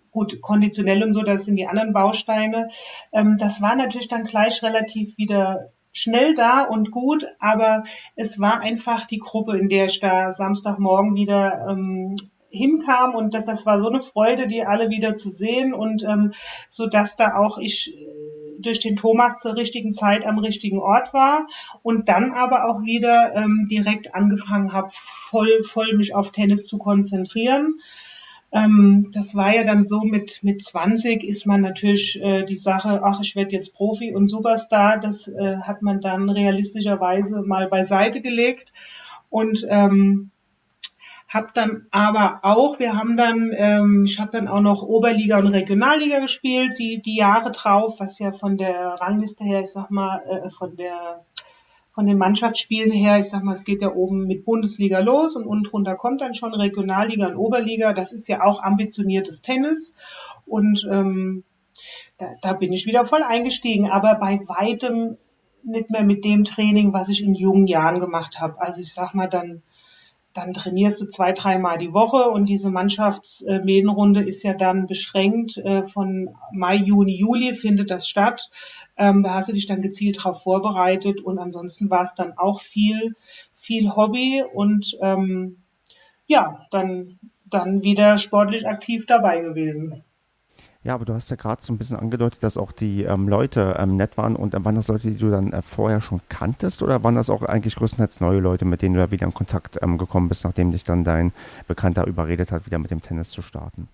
gut, 0.09 0.41
konditionell 0.41 1.03
und 1.03 1.13
so, 1.13 1.21
das 1.21 1.45
sind 1.45 1.57
die 1.57 1.67
anderen 1.67 1.93
Bausteine. 1.93 2.69
Ähm, 3.11 3.37
das 3.39 3.61
war 3.61 3.75
natürlich 3.75 4.07
dann 4.07 4.23
gleich 4.23 4.63
relativ 4.63 5.17
wieder 5.17 5.71
schnell 5.93 6.35
da 6.35 6.63
und 6.63 6.91
gut, 6.91 7.25
aber 7.39 7.83
es 8.15 8.39
war 8.39 8.59
einfach 8.59 9.05
die 9.05 9.19
Gruppe, 9.19 9.57
in 9.57 9.69
der 9.69 9.85
ich 9.85 9.99
da 9.99 10.31
Samstagmorgen 10.31 11.15
wieder 11.15 11.67
ähm, 11.69 12.15
hinkam 12.49 13.15
und 13.15 13.33
das, 13.33 13.45
das 13.45 13.65
war 13.65 13.79
so 13.79 13.87
eine 13.87 13.99
Freude, 13.99 14.47
die 14.47 14.63
alle 14.63 14.89
wieder 14.89 15.15
zu 15.15 15.29
sehen 15.29 15.73
und 15.73 16.03
ähm, 16.03 16.33
so 16.69 16.87
dass 16.87 17.15
da 17.15 17.35
auch 17.35 17.57
ich 17.57 17.95
äh, 17.95 18.33
durch 18.59 18.79
den 18.79 18.95
Thomas 18.95 19.39
zur 19.39 19.55
richtigen 19.55 19.93
Zeit 19.93 20.25
am 20.25 20.39
richtigen 20.39 20.79
Ort 20.79 21.13
war 21.13 21.47
und 21.81 22.07
dann 22.09 22.31
aber 22.31 22.65
auch 22.69 22.83
wieder 22.83 23.35
ähm, 23.35 23.67
direkt 23.69 24.15
angefangen 24.15 24.71
habe, 24.71 24.89
voll, 24.91 25.63
voll 25.63 25.95
mich 25.95 26.15
auf 26.15 26.31
Tennis 26.31 26.65
zu 26.65 26.77
konzentrieren. 26.77 27.79
Ähm, 28.53 29.09
das 29.11 29.33
war 29.33 29.53
ja 29.53 29.63
dann 29.63 29.83
so 29.83 30.01
mit, 30.01 30.43
mit 30.43 30.63
20 30.63 31.23
ist 31.23 31.47
man 31.47 31.61
natürlich 31.61 32.21
äh, 32.21 32.45
die 32.45 32.55
Sache, 32.55 33.01
ach, 33.03 33.19
ich 33.19 33.35
werde 33.35 33.51
jetzt 33.51 33.73
Profi 33.73 34.13
und 34.13 34.27
Superstar, 34.27 34.99
das 34.99 35.27
äh, 35.27 35.57
hat 35.63 35.81
man 35.81 36.01
dann 36.01 36.29
realistischerweise 36.29 37.41
mal 37.41 37.67
beiseite 37.67 38.21
gelegt. 38.21 38.71
Und 39.29 39.65
ähm, 39.67 40.29
habe 41.27 41.47
dann 41.55 41.87
aber 41.89 42.41
auch, 42.43 42.77
wir 42.77 42.95
haben 42.95 43.17
dann, 43.17 43.51
ähm, 43.55 44.03
ich 44.05 44.19
habe 44.19 44.29
dann 44.31 44.47
auch 44.47 44.61
noch 44.61 44.83
Oberliga 44.83 45.39
und 45.39 45.47
Regionalliga 45.47 46.19
gespielt, 46.19 46.77
die 46.77 47.01
die 47.01 47.15
Jahre 47.15 47.51
drauf, 47.51 47.95
was 47.99 48.19
ja 48.19 48.31
von 48.31 48.55
der 48.55 48.97
Rangliste 49.01 49.43
her, 49.43 49.61
ich 49.61 49.71
sag 49.71 49.89
mal, 49.89 50.21
äh, 50.29 50.51
von 50.51 50.75
der 50.75 51.25
von 51.93 52.07
den 52.07 52.17
Mannschaftsspielen 52.17 52.91
her, 52.91 53.19
ich 53.19 53.29
sag 53.29 53.43
mal, 53.43 53.53
es 53.53 53.65
geht 53.65 53.81
ja 53.81 53.93
oben 53.93 54.25
mit 54.25 54.45
Bundesliga 54.45 54.99
los 54.99 55.35
und 55.35 55.45
unten 55.45 55.65
drunter 55.65 55.95
kommt 55.95 56.21
dann 56.21 56.33
schon 56.33 56.53
Regionalliga 56.53 57.27
und 57.27 57.35
Oberliga. 57.35 57.93
Das 57.93 58.11
ist 58.11 58.27
ja 58.27 58.43
auch 58.43 58.63
ambitioniertes 58.63 59.41
Tennis 59.41 59.93
und 60.45 60.87
ähm, 60.91 61.43
da, 62.17 62.27
da 62.41 62.53
bin 62.53 62.73
ich 62.73 62.87
wieder 62.87 63.05
voll 63.05 63.21
eingestiegen, 63.21 63.89
aber 63.89 64.15
bei 64.15 64.39
weitem 64.47 65.17
nicht 65.63 65.91
mehr 65.91 66.03
mit 66.03 66.25
dem 66.25 66.43
Training, 66.43 66.93
was 66.93 67.09
ich 67.09 67.23
in 67.23 67.35
jungen 67.35 67.67
Jahren 67.67 67.99
gemacht 67.99 68.39
habe. 68.39 68.59
Also 68.59 68.81
ich 68.81 68.91
sag 68.91 69.13
mal 69.13 69.27
dann 69.27 69.61
dann 70.33 70.51
trainierst 70.51 70.99
du 70.99 71.05
zwei, 71.05 71.31
dreimal 71.31 71.77
die 71.77 71.93
Woche 71.93 72.29
und 72.29 72.47
diese 72.47 72.71
Mannschaftsmedenrunde 72.71 74.23
ist 74.23 74.43
ja 74.43 74.53
dann 74.53 74.87
beschränkt. 74.87 75.57
Äh, 75.57 75.83
von 75.83 76.35
Mai, 76.51 76.75
Juni, 76.75 77.15
Juli 77.15 77.53
findet 77.53 77.91
das 77.91 78.07
statt. 78.07 78.49
Ähm, 78.97 79.23
da 79.23 79.33
hast 79.33 79.49
du 79.49 79.53
dich 79.53 79.67
dann 79.67 79.81
gezielt 79.81 80.17
darauf 80.17 80.43
vorbereitet 80.43 81.21
und 81.21 81.39
ansonsten 81.39 81.89
war 81.89 82.03
es 82.03 82.13
dann 82.13 82.37
auch 82.37 82.61
viel, 82.61 83.15
viel 83.53 83.95
Hobby 83.95 84.43
und 84.53 84.97
ähm, 85.01 85.63
ja, 86.25 86.59
dann, 86.71 87.19
dann 87.49 87.81
wieder 87.81 88.17
sportlich 88.17 88.67
aktiv 88.67 89.05
dabei 89.05 89.41
gewesen. 89.41 90.03
Ja, 90.83 90.95
aber 90.95 91.05
du 91.05 91.13
hast 91.13 91.29
ja 91.29 91.37
gerade 91.37 91.63
so 91.63 91.71
ein 91.71 91.77
bisschen 91.77 91.97
angedeutet, 91.97 92.43
dass 92.43 92.57
auch 92.57 92.73
die 92.73 93.03
ähm, 93.03 93.29
Leute 93.29 93.77
ähm, 93.79 93.95
nett 93.95 94.17
waren. 94.17 94.35
Und 94.35 94.53
äh, 94.53 94.65
waren 94.65 94.75
das 94.75 94.89
Leute, 94.89 95.09
die 95.09 95.17
du 95.17 95.31
dann 95.31 95.53
äh, 95.53 95.61
vorher 95.61 96.01
schon 96.01 96.19
kanntest? 96.27 96.83
Oder 96.83 97.01
waren 97.03 97.15
das 97.15 97.29
auch 97.29 97.41
eigentlich 97.43 97.75
größtenteils 97.75 98.19
neue 98.19 98.39
Leute, 98.39 98.65
mit 98.65 98.81
denen 98.81 98.95
du 98.95 98.99
da 98.99 99.09
wieder 99.09 99.25
in 99.25 99.33
Kontakt 99.33 99.79
ähm, 99.81 99.97
gekommen 99.97 100.27
bist, 100.27 100.43
nachdem 100.43 100.71
dich 100.71 100.83
dann 100.83 101.05
dein 101.05 101.31
Bekannter 101.69 102.05
überredet 102.05 102.51
hat, 102.51 102.65
wieder 102.65 102.79
mit 102.79 102.91
dem 102.91 103.01
Tennis 103.01 103.29
zu 103.29 103.41
starten? 103.41 103.87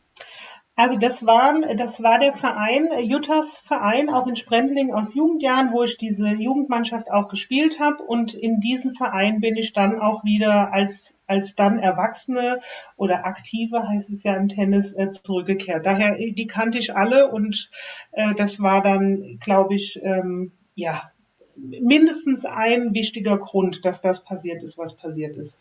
Also 0.80 0.96
das 0.96 1.26
war, 1.26 1.60
das 1.76 2.02
war 2.02 2.20
der 2.20 2.32
Verein, 2.32 2.88
Juttas 3.04 3.58
Verein, 3.66 4.10
auch 4.10 4.28
in 4.28 4.38
Sprendling 4.38 4.94
aus 4.94 5.14
Jugendjahren, 5.14 5.74
wo 5.74 5.84
ich 5.84 5.98
diese 5.98 6.30
Jugendmannschaft 6.30 7.12
auch 7.12 7.28
gespielt 7.28 7.82
habe. 7.82 8.02
Und 8.02 8.34
in 8.34 8.62
diesem 8.62 8.94
Verein 8.94 9.42
bin 9.42 9.58
ich 9.58 9.74
dann 9.74 10.00
auch 10.00 10.24
wieder 10.24 10.72
als, 10.72 11.14
als 11.28 11.54
dann 11.54 11.80
Erwachsene 11.80 12.62
oder 12.96 13.26
Aktive, 13.26 13.90
heißt 13.90 14.10
es 14.10 14.24
ja 14.24 14.36
im 14.36 14.48
Tennis, 14.48 14.96
äh, 14.96 15.10
zurückgekehrt. 15.10 15.86
Daher, 15.86 16.16
die 16.16 16.48
kannte 16.48 16.78
ich 16.78 16.96
alle 16.96 17.30
und 17.30 17.70
äh, 18.14 18.34
das 18.36 18.62
war 18.62 18.82
dann, 18.82 19.38
glaube 19.42 19.76
ich, 19.76 20.00
ähm, 20.02 20.54
ja, 20.76 21.12
mindestens 21.58 22.46
ein 22.46 22.94
wichtiger 22.94 23.38
Grund, 23.38 23.84
dass 23.84 24.02
das 24.02 24.24
passiert 24.24 24.64
ist, 24.64 24.78
was 24.78 24.96
passiert 24.96 25.36
ist. 25.36 25.60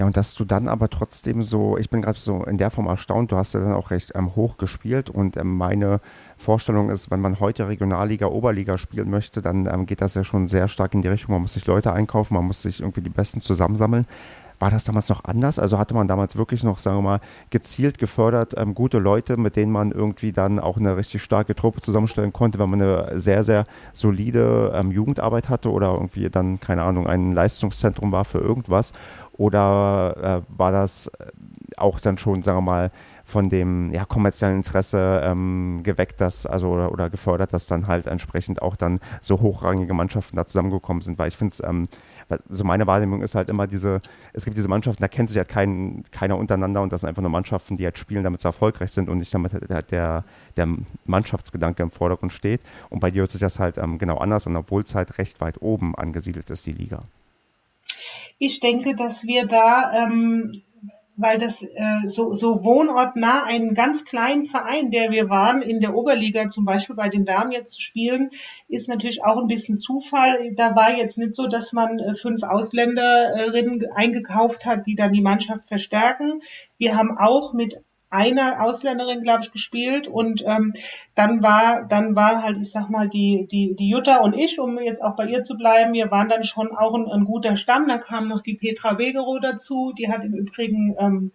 Ja, 0.00 0.06
und 0.06 0.16
dass 0.16 0.34
du 0.34 0.46
dann 0.46 0.66
aber 0.66 0.88
trotzdem 0.88 1.42
so, 1.42 1.76
ich 1.76 1.90
bin 1.90 2.00
gerade 2.00 2.18
so 2.18 2.42
in 2.44 2.56
der 2.56 2.70
Form 2.70 2.86
erstaunt, 2.86 3.32
du 3.32 3.36
hast 3.36 3.52
ja 3.52 3.60
dann 3.60 3.74
auch 3.74 3.90
recht 3.90 4.12
ähm, 4.14 4.34
hoch 4.34 4.56
gespielt 4.56 5.10
und 5.10 5.36
ähm, 5.36 5.58
meine 5.58 6.00
Vorstellung 6.38 6.88
ist, 6.88 7.10
wenn 7.10 7.20
man 7.20 7.38
heute 7.38 7.68
Regionalliga, 7.68 8.24
Oberliga 8.28 8.78
spielen 8.78 9.10
möchte, 9.10 9.42
dann 9.42 9.66
ähm, 9.66 9.84
geht 9.84 10.00
das 10.00 10.14
ja 10.14 10.24
schon 10.24 10.48
sehr 10.48 10.68
stark 10.68 10.94
in 10.94 11.02
die 11.02 11.08
Richtung, 11.08 11.34
man 11.34 11.42
muss 11.42 11.52
sich 11.52 11.66
Leute 11.66 11.92
einkaufen, 11.92 12.32
man 12.32 12.46
muss 12.46 12.62
sich 12.62 12.80
irgendwie 12.80 13.02
die 13.02 13.10
Besten 13.10 13.42
zusammensammeln. 13.42 14.06
War 14.58 14.70
das 14.70 14.84
damals 14.84 15.08
noch 15.08 15.24
anders? 15.24 15.58
Also 15.58 15.78
hatte 15.78 15.94
man 15.94 16.06
damals 16.06 16.36
wirklich 16.36 16.62
noch, 16.62 16.78
sagen 16.78 16.98
wir 16.98 17.02
mal, 17.02 17.20
gezielt 17.48 17.98
gefördert, 17.98 18.54
ähm, 18.58 18.74
gute 18.74 18.98
Leute, 18.98 19.38
mit 19.38 19.56
denen 19.56 19.72
man 19.72 19.90
irgendwie 19.90 20.32
dann 20.32 20.58
auch 20.58 20.76
eine 20.76 20.98
richtig 20.98 21.22
starke 21.22 21.54
Truppe 21.54 21.80
zusammenstellen 21.80 22.34
konnte, 22.34 22.58
wenn 22.58 22.68
man 22.68 22.82
eine 22.82 23.18
sehr, 23.18 23.42
sehr 23.42 23.64
solide 23.94 24.72
ähm, 24.74 24.92
Jugendarbeit 24.92 25.48
hatte 25.48 25.70
oder 25.70 25.92
irgendwie 25.94 26.28
dann, 26.28 26.60
keine 26.60 26.82
Ahnung, 26.82 27.06
ein 27.06 27.32
Leistungszentrum 27.32 28.12
war 28.12 28.26
für 28.26 28.38
irgendwas? 28.38 28.92
Oder 29.40 30.42
äh, 30.44 30.58
war 30.58 30.70
das 30.70 31.06
äh, 31.06 31.30
auch 31.78 31.98
dann 31.98 32.18
schon, 32.18 32.42
sagen 32.42 32.58
wir 32.58 32.62
mal, 32.62 32.90
von 33.24 33.48
dem 33.48 33.90
ja, 33.90 34.04
kommerziellen 34.04 34.56
Interesse 34.56 35.22
ähm, 35.24 35.80
geweckt, 35.82 36.20
dass, 36.20 36.44
also 36.44 36.68
oder, 36.68 36.92
oder, 36.92 37.08
gefördert, 37.08 37.54
dass 37.54 37.66
dann 37.66 37.86
halt 37.86 38.06
entsprechend 38.06 38.60
auch 38.60 38.76
dann 38.76 39.00
so 39.22 39.40
hochrangige 39.40 39.94
Mannschaften 39.94 40.36
da 40.36 40.44
zusammengekommen 40.44 41.00
sind, 41.00 41.18
weil 41.18 41.28
ich 41.28 41.38
finde 41.38 41.52
es, 41.52 41.62
ähm, 41.62 41.88
also 42.50 42.64
meine 42.64 42.86
Wahrnehmung 42.86 43.22
ist 43.22 43.34
halt 43.34 43.48
immer 43.48 43.66
diese, 43.66 44.02
es 44.34 44.44
gibt 44.44 44.58
diese 44.58 44.68
Mannschaften, 44.68 45.00
da 45.00 45.08
kennt 45.08 45.30
sich 45.30 45.38
halt 45.38 45.48
kein, 45.48 46.04
keiner 46.10 46.36
untereinander 46.36 46.82
und 46.82 46.92
das 46.92 47.00
sind 47.00 47.08
einfach 47.08 47.22
nur 47.22 47.30
Mannschaften, 47.30 47.78
die 47.78 47.84
halt 47.84 47.96
spielen, 47.96 48.24
damit 48.24 48.42
sie 48.42 48.48
erfolgreich 48.48 48.92
sind 48.92 49.08
und 49.08 49.16
nicht 49.16 49.32
damit 49.32 49.54
halt 49.54 49.90
der, 49.90 50.24
der 50.58 50.68
Mannschaftsgedanke 51.06 51.82
im 51.82 51.90
Vordergrund 51.90 52.34
steht. 52.34 52.60
Und 52.90 53.00
bei 53.00 53.10
dir 53.10 53.22
hört 53.22 53.32
sich 53.32 53.40
das 53.40 53.58
halt 53.58 53.78
ähm, 53.78 53.96
genau 53.96 54.18
anders 54.18 54.46
an, 54.46 54.54
obwohl 54.56 54.82
es 54.82 54.94
halt 54.94 55.16
recht 55.16 55.40
weit 55.40 55.62
oben 55.62 55.94
angesiedelt 55.94 56.50
ist, 56.50 56.66
die 56.66 56.72
Liga. 56.72 57.00
Ich 58.38 58.60
denke, 58.60 58.94
dass 58.94 59.24
wir 59.24 59.46
da 59.46 59.92
ähm, 59.92 60.62
weil 61.20 61.36
das 61.36 61.62
äh, 61.62 62.08
so, 62.08 62.32
so 62.32 62.64
wohnortnah 62.64 63.44
einen 63.44 63.74
ganz 63.74 64.06
kleinen 64.06 64.46
Verein, 64.46 64.90
der 64.90 65.10
wir 65.10 65.28
waren, 65.28 65.60
in 65.60 65.80
der 65.80 65.94
Oberliga 65.94 66.48
zum 66.48 66.64
Beispiel 66.64 66.96
bei 66.96 67.10
den 67.10 67.26
Damen 67.26 67.52
jetzt 67.52 67.80
spielen, 67.82 68.30
ist 68.68 68.88
natürlich 68.88 69.22
auch 69.22 69.36
ein 69.36 69.46
bisschen 69.46 69.78
Zufall. 69.78 70.54
Da 70.54 70.74
war 70.74 70.96
jetzt 70.96 71.18
nicht 71.18 71.34
so, 71.34 71.46
dass 71.46 71.74
man 71.74 71.98
äh, 71.98 72.14
fünf 72.14 72.42
Ausländerinnen 72.42 73.84
eingekauft 73.94 74.64
hat, 74.64 74.86
die 74.86 74.94
dann 74.94 75.12
die 75.12 75.20
Mannschaft 75.20 75.68
verstärken. 75.68 76.40
Wir 76.78 76.96
haben 76.96 77.18
auch 77.18 77.52
mit 77.52 77.82
einer 78.10 78.62
Ausländerin, 78.62 79.22
glaube 79.22 79.40
ich, 79.44 79.52
gespielt 79.52 80.08
und 80.08 80.42
ähm, 80.44 80.72
dann 81.14 81.42
war 81.42 81.86
dann 81.86 82.16
war 82.16 82.42
halt, 82.42 82.58
ich 82.58 82.72
sag 82.72 82.90
mal, 82.90 83.08
die 83.08 83.46
die 83.50 83.76
die 83.76 83.88
Jutta 83.88 84.18
und 84.18 84.34
ich, 84.34 84.58
um 84.58 84.78
jetzt 84.80 85.02
auch 85.02 85.16
bei 85.16 85.26
ihr 85.26 85.44
zu 85.44 85.56
bleiben, 85.56 85.92
wir 85.92 86.10
waren 86.10 86.28
dann 86.28 86.42
schon 86.42 86.74
auch 86.76 86.94
ein, 86.94 87.06
ein 87.06 87.24
guter 87.24 87.54
Stamm. 87.54 87.86
Da 87.86 87.98
kam 87.98 88.26
noch 88.28 88.42
die 88.42 88.54
Petra 88.54 88.98
Wegerow 88.98 89.38
dazu, 89.40 89.92
die 89.96 90.08
hat 90.08 90.24
im 90.24 90.34
Übrigen 90.34 90.96
ähm, 90.98 91.32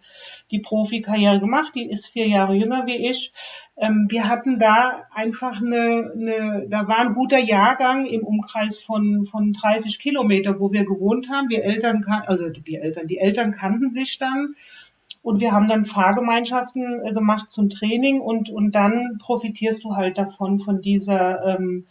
die 0.50 0.60
Profikarriere 0.60 1.40
gemacht, 1.40 1.72
die 1.74 1.90
ist 1.90 2.08
vier 2.08 2.28
Jahre 2.28 2.54
jünger 2.54 2.86
wie 2.86 3.08
ich. 3.08 3.32
Ähm, 3.78 4.06
wir 4.08 4.28
hatten 4.28 4.58
da 4.58 5.02
einfach 5.14 5.60
eine, 5.62 6.12
eine, 6.14 6.66
da 6.68 6.88
war 6.88 7.00
ein 7.00 7.14
guter 7.14 7.38
Jahrgang 7.38 8.06
im 8.06 8.22
Umkreis 8.22 8.80
von 8.80 9.24
von 9.24 9.52
30 9.52 9.98
Kilometer, 9.98 10.60
wo 10.60 10.72
wir 10.72 10.84
gewohnt 10.84 11.30
haben. 11.30 11.48
Wir 11.48 11.64
Eltern, 11.64 12.04
also 12.26 12.50
die 12.50 12.76
Eltern, 12.76 13.06
die 13.06 13.18
Eltern 13.18 13.52
kannten 13.52 13.90
sich 13.90 14.18
dann 14.18 14.54
und 15.26 15.40
wir 15.40 15.50
haben 15.50 15.66
dann 15.66 15.84
Fahrgemeinschaften 15.84 17.04
äh, 17.04 17.12
gemacht 17.12 17.50
zum 17.50 17.68
Training 17.68 18.20
und, 18.20 18.48
und 18.48 18.76
dann 18.76 19.18
profitierst 19.18 19.82
du 19.82 19.96
halt 19.96 20.18
davon, 20.18 20.60
von 20.60 20.80
dieser 20.80 21.44
ähm, 21.44 21.88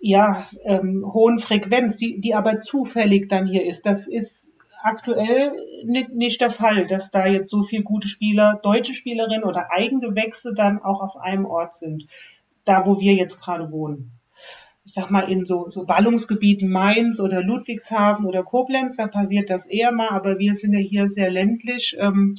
ja, 0.00 0.46
ähm, 0.64 1.04
hohen 1.06 1.38
Frequenz, 1.38 1.98
die, 1.98 2.18
die 2.18 2.34
aber 2.34 2.56
zufällig 2.56 3.28
dann 3.28 3.46
hier 3.46 3.66
ist. 3.66 3.84
Das 3.84 4.08
ist 4.08 4.50
aktuell 4.82 5.52
nicht, 5.84 6.14
nicht 6.14 6.40
der 6.40 6.48
Fall, 6.48 6.86
dass 6.86 7.10
da 7.10 7.26
jetzt 7.26 7.50
so 7.50 7.62
viele 7.62 7.82
gute 7.82 8.08
Spieler, 8.08 8.58
deutsche 8.62 8.94
Spielerinnen 8.94 9.44
oder 9.44 9.70
Eigengewächse 9.70 10.54
dann 10.56 10.80
auch 10.80 11.02
auf 11.02 11.18
einem 11.18 11.44
Ort 11.44 11.74
sind, 11.74 12.06
da 12.64 12.86
wo 12.86 13.00
wir 13.00 13.12
jetzt 13.12 13.38
gerade 13.38 13.70
wohnen 13.70 14.18
ich 14.84 14.94
sag 14.94 15.10
mal, 15.10 15.30
in 15.30 15.44
so, 15.44 15.68
so 15.68 15.84
Ballungsgebieten 15.84 16.68
Mainz 16.68 17.20
oder 17.20 17.42
Ludwigshafen 17.42 18.24
oder 18.24 18.42
Koblenz, 18.42 18.96
da 18.96 19.06
passiert 19.06 19.50
das 19.50 19.66
eher 19.66 19.92
mal, 19.92 20.08
aber 20.08 20.38
wir 20.38 20.54
sind 20.54 20.72
ja 20.72 20.80
hier 20.80 21.08
sehr 21.08 21.30
ländlich. 21.30 21.96
Ähm, 21.98 22.36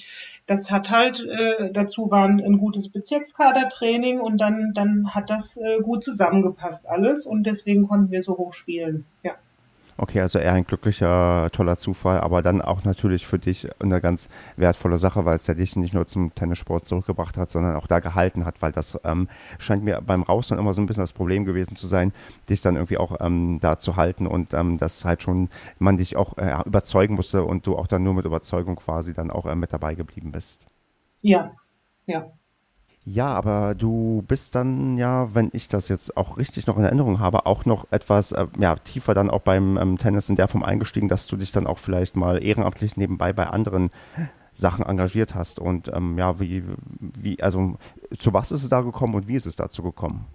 das 0.48 0.72
hat 0.72 0.90
halt, 0.90 1.24
äh, 1.26 1.72
dazu 1.72 2.10
war 2.10 2.28
ein, 2.28 2.58
gutes 2.58 2.90
Bezirkskadertraining 2.90 4.20
und 4.20 4.40
dann, 4.40 4.72
dann 4.74 5.14
hat 5.14 5.30
das 5.30 5.58
äh, 5.58 5.80
gut 5.82 6.04
zusammengepasst 6.04 6.88
alles 6.90 7.26
und 7.26 7.44
deswegen 7.44 7.88
konnten 7.88 8.12
wir 8.12 8.22
so 8.24 8.38
hoch 8.38 8.54
spielen, 8.54 9.06
ja. 9.24 9.36
Okay, 10.02 10.20
also 10.20 10.40
eher 10.40 10.54
ein 10.54 10.66
glücklicher, 10.66 11.52
toller 11.52 11.78
Zufall, 11.78 12.22
aber 12.22 12.42
dann 12.42 12.60
auch 12.60 12.84
natürlich 12.86 13.28
für 13.28 13.38
dich 13.38 13.70
eine 13.80 14.02
ganz 14.02 14.30
wertvolle 14.58 14.98
Sache, 14.98 15.26
weil 15.26 15.38
es 15.38 15.46
ja 15.46 15.54
dich 15.54 15.76
nicht 15.76 15.94
nur 15.94 16.08
zum 16.08 16.34
Tennissport 16.34 16.88
zurückgebracht 16.88 17.38
hat, 17.38 17.52
sondern 17.52 17.76
auch 17.76 17.86
da 17.86 18.00
gehalten 18.00 18.44
hat, 18.44 18.64
weil 18.64 18.72
das 18.72 19.00
ähm, 19.04 19.30
scheint 19.60 19.84
mir 19.84 20.02
beim 20.02 20.24
Rausfahren 20.24 20.60
immer 20.60 20.74
so 20.74 20.82
ein 20.82 20.88
bisschen 20.88 21.04
das 21.04 21.14
Problem 21.14 21.46
gewesen 21.46 21.76
zu 21.76 21.86
sein, 21.86 22.14
dich 22.50 22.62
dann 22.62 22.78
irgendwie 22.78 22.98
auch 22.98 23.18
ähm, 23.20 23.60
da 23.62 23.78
zu 23.78 23.96
halten 23.96 24.26
und 24.26 24.56
ähm, 24.56 24.80
dass 24.80 25.06
halt 25.06 25.22
schon 25.22 25.50
man 25.78 25.98
dich 25.98 26.16
auch 26.16 26.36
äh, 26.40 26.64
überzeugen 26.66 27.14
musste 27.14 27.44
und 27.44 27.68
du 27.68 27.78
auch 27.78 27.86
dann 27.86 28.02
nur 28.02 28.16
mit 28.16 28.26
Überzeugung 28.26 28.78
quasi 28.78 29.14
dann 29.14 29.30
auch 29.30 29.46
äh, 29.46 29.54
mit 29.54 29.72
dabei 29.72 29.94
geblieben 29.94 30.32
bist. 30.32 30.62
Ja, 31.22 31.52
ja. 32.08 32.32
Ja, 33.04 33.34
aber 33.34 33.74
du 33.74 34.24
bist 34.28 34.54
dann 34.54 34.96
ja, 34.98 35.34
wenn 35.34 35.50
ich 35.54 35.68
das 35.68 35.90
jetzt 35.90 36.18
auch 36.18 36.38
richtig 36.38 36.68
noch 36.68 36.78
in 36.78 36.84
Erinnerung 36.84 37.20
habe, 37.20 37.48
auch 37.48 37.66
noch 37.66 37.88
etwas 37.92 38.32
äh, 38.32 38.46
ja, 38.60 38.76
tiefer 38.76 39.16
dann 39.16 39.32
auch 39.32 39.42
beim 39.42 39.78
ähm, 39.78 39.98
Tennis 39.98 40.30
in 40.30 40.36
der 40.36 40.48
Form 40.48 40.64
eingestiegen, 40.64 41.10
dass 41.10 41.26
du 41.26 41.36
dich 41.36 41.52
dann 41.52 41.66
auch 41.66 41.80
vielleicht 41.80 42.16
mal 42.16 42.44
ehrenamtlich 42.44 42.98
nebenbei 42.98 43.34
bei 43.34 43.48
anderen 43.48 43.90
Sachen 44.54 44.86
engagiert 44.86 45.34
hast. 45.34 45.58
Und 45.58 45.88
ähm, 45.94 46.18
ja, 46.20 46.40
wie, 46.40 46.64
wie, 47.00 47.42
also 47.42 47.78
zu 48.20 48.34
was 48.34 48.52
ist 48.52 48.64
es 48.64 48.70
da 48.70 48.82
gekommen 48.82 49.16
und 49.16 49.28
wie 49.28 49.36
ist 49.36 49.48
es 49.48 49.56
dazu 49.56 49.82
gekommen? 49.82 50.28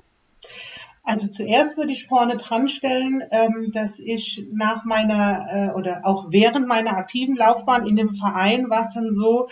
Also 1.08 1.28
zuerst 1.28 1.76
würde 1.76 1.92
ich 1.92 2.08
vorne 2.08 2.36
dran 2.36 2.66
stellen, 2.66 3.22
ähm, 3.30 3.70
dass 3.72 4.00
ich 4.00 4.44
nach 4.52 4.84
meiner 4.84 5.46
äh, 5.52 5.70
oder 5.70 6.00
auch 6.02 6.26
während 6.30 6.66
meiner 6.66 6.96
aktiven 6.96 7.36
Laufbahn 7.36 7.86
in 7.86 7.94
dem 7.94 8.10
Verein 8.10 8.68
war 8.70 8.80
es 8.80 8.92
dann 8.92 9.12
so, 9.12 9.48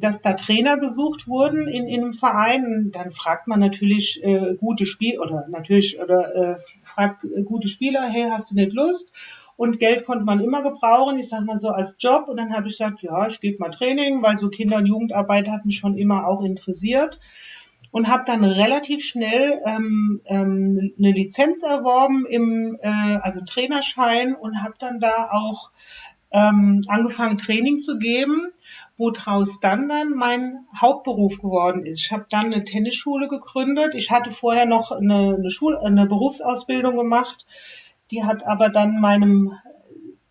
dass 0.00 0.22
da 0.22 0.34
Trainer 0.34 0.78
gesucht 0.78 1.26
wurden 1.26 1.66
in, 1.66 1.88
in 1.88 2.02
einem 2.02 2.12
Verein. 2.12 2.90
Dann 2.92 3.10
fragt 3.10 3.48
man 3.48 3.58
natürlich 3.58 4.22
äh, 4.22 4.54
gute 4.54 4.86
Spiel 4.86 5.18
oder 5.18 5.46
natürlich 5.48 6.00
oder 6.00 6.34
äh, 6.34 6.56
fragt 6.82 7.24
äh, 7.24 7.42
gute 7.42 7.68
Spieler, 7.68 8.08
hey, 8.08 8.28
hast 8.30 8.52
du 8.52 8.54
nicht 8.54 8.72
Lust? 8.72 9.10
Und 9.56 9.78
Geld 9.78 10.06
konnte 10.06 10.24
man 10.24 10.40
immer 10.40 10.62
gebrauchen, 10.62 11.18
ich 11.18 11.28
sag 11.28 11.44
mal 11.44 11.56
so 11.56 11.68
als 11.68 11.98
Job. 12.00 12.28
Und 12.28 12.38
dann 12.38 12.54
habe 12.54 12.68
ich 12.68 12.78
gesagt, 12.78 13.02
ja, 13.02 13.26
ich 13.26 13.40
gebe 13.40 13.58
mal 13.58 13.70
Training, 13.70 14.22
weil 14.22 14.38
so 14.38 14.48
Kinder- 14.48 14.78
und 14.78 14.86
Jugendarbeit 14.86 15.48
hat 15.48 15.66
mich 15.66 15.76
schon 15.76 15.98
immer 15.98 16.26
auch 16.26 16.42
interessiert 16.42 17.18
und 17.90 18.08
habe 18.08 18.22
dann 18.24 18.44
relativ 18.44 19.04
schnell 19.04 19.60
ähm, 19.66 20.20
ähm, 20.26 20.92
eine 20.98 21.12
Lizenz 21.12 21.62
erworben 21.62 22.24
im 22.26 22.78
äh, 22.80 22.88
also 22.88 23.40
Trainerschein 23.44 24.34
und 24.34 24.62
habe 24.62 24.74
dann 24.78 25.00
da 25.00 25.30
auch 25.32 25.70
ähm, 26.32 26.82
angefangen 26.86 27.36
Training 27.36 27.78
zu 27.78 27.98
geben, 27.98 28.52
woraus 29.00 29.60
dann 29.60 29.88
dann 29.88 30.10
mein 30.10 30.66
Hauptberuf 30.78 31.38
geworden 31.38 31.84
ist. 31.84 32.00
Ich 32.00 32.12
habe 32.12 32.26
dann 32.28 32.46
eine 32.46 32.64
Tennisschule 32.64 33.28
gegründet. 33.28 33.94
Ich 33.94 34.10
hatte 34.10 34.30
vorher 34.30 34.66
noch 34.66 34.92
eine, 34.92 35.36
eine, 35.38 35.50
Schul 35.50 35.76
eine 35.78 36.06
Berufsausbildung 36.06 36.96
gemacht. 36.96 37.46
Die 38.10 38.24
hat 38.24 38.46
aber 38.46 38.68
dann 38.68 39.00
meinem 39.00 39.54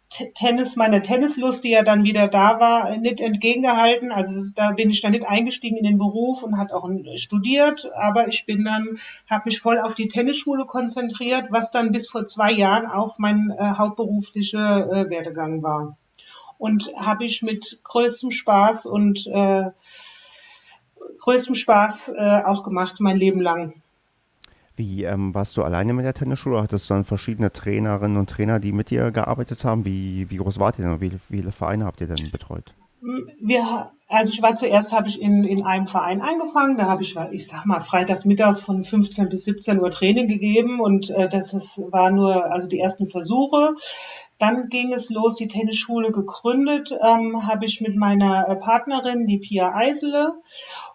Tennis, 0.10 0.76
meiner 0.76 1.02
Tennislust, 1.02 1.64
die 1.64 1.70
ja 1.70 1.84
dann 1.84 2.04
wieder 2.04 2.28
da 2.28 2.60
war, 2.60 2.98
nicht 2.98 3.22
entgegengehalten. 3.22 4.12
Also 4.12 4.52
da 4.56 4.72
bin 4.72 4.90
ich 4.90 5.02
dann 5.02 5.12
nicht 5.12 5.28
eingestiegen 5.28 5.78
in 5.78 5.84
den 5.84 5.98
Beruf 5.98 6.42
und 6.42 6.58
hat 6.58 6.72
auch 6.72 6.90
studiert, 7.16 7.92
aber 7.96 8.28
ich 8.28 8.46
bin 8.46 8.66
dann, 8.66 8.98
habe 9.30 9.44
mich 9.46 9.60
voll 9.60 9.80
auf 9.80 9.94
die 9.94 10.08
Tennisschule 10.08 10.66
konzentriert, 10.66 11.52
was 11.52 11.70
dann 11.70 11.92
bis 11.92 12.10
vor 12.10 12.26
zwei 12.26 12.52
Jahren 12.52 12.88
auch 12.88 13.20
mein 13.20 13.52
äh, 13.52 13.64
hauptberuflicher 13.78 14.92
äh, 14.92 15.10
Werdegang 15.10 15.62
war. 15.62 15.98
Und 16.60 16.92
habe 16.96 17.26
ich 17.26 17.42
mit 17.42 17.80
größtem 17.84 18.30
Spaß 18.30 18.86
und 18.86 19.26
äh, 19.26 19.72
größtem 21.22 21.56
Spaß 21.56 22.10
äh, 22.16 22.42
auch 22.46 22.64
gemacht, 22.64 23.00
mein 23.00 23.18
Leben 23.18 23.42
lang. 23.42 23.74
Wie 24.76 25.04
ähm, 25.04 25.34
warst 25.36 25.58
du 25.58 25.64
alleine 25.64 25.94
mit 25.94 26.06
der 26.06 26.14
Tennisschule? 26.14 26.62
Hattest 26.62 26.90
du 26.90 26.94
dann 26.94 27.04
verschiedene 27.04 27.52
Trainerinnen 27.52 28.18
und 28.18 28.30
Trainer, 28.30 28.60
die 28.60 28.72
mit 28.72 28.92
dir 28.92 29.12
gearbeitet 29.12 29.66
haben? 29.66 29.84
Wie, 29.84 30.30
wie 30.30 30.38
groß 30.38 30.60
wart 30.60 30.80
ihr 30.80 30.86
denn? 30.86 31.02
Wie, 31.02 31.12
wie 31.12 31.38
viele 31.38 31.52
Vereine 31.52 31.86
habt 31.86 32.00
ihr 32.00 32.08
denn 32.08 32.32
betreut? 32.32 32.74
Wir, 33.42 33.92
also 34.08 34.32
ich 34.32 34.42
war 34.42 34.56
zuerst, 34.56 34.94
habe 34.94 35.08
ich 35.08 35.22
in, 35.22 35.44
in 35.44 35.66
einem 35.66 35.86
Verein 35.86 36.22
angefangen. 36.22 36.78
Da 36.78 36.88
habe 36.88 37.04
ich, 37.04 37.16
ich 37.32 37.48
sag 37.48 37.66
mal, 37.66 37.80
freitags 37.80 38.26
mittags 38.26 38.62
von 38.62 38.84
15 38.84 39.30
bis 39.30 39.46
17 39.46 39.80
Uhr 39.80 39.92
Training 39.92 40.28
gegeben 40.28 40.80
und 40.80 41.10
äh, 41.10 41.28
das 41.28 41.54
ist, 41.54 41.80
war 41.92 42.10
nur 42.12 42.52
also 42.52 42.68
die 42.68 42.80
ersten 42.80 43.08
Versuche. 43.08 43.76
Dann 44.40 44.70
ging 44.70 44.94
es 44.94 45.10
los, 45.10 45.36
die 45.36 45.50
Tennisschule 45.50 46.12
gegründet, 46.12 46.92
ähm, 46.92 47.46
habe 47.46 47.66
ich 47.66 47.82
mit 47.82 47.96
meiner 47.96 48.48
äh, 48.48 48.56
Partnerin, 48.56 49.28
die 49.28 49.38
Pia 49.38 49.76
Eisele. 49.76 50.34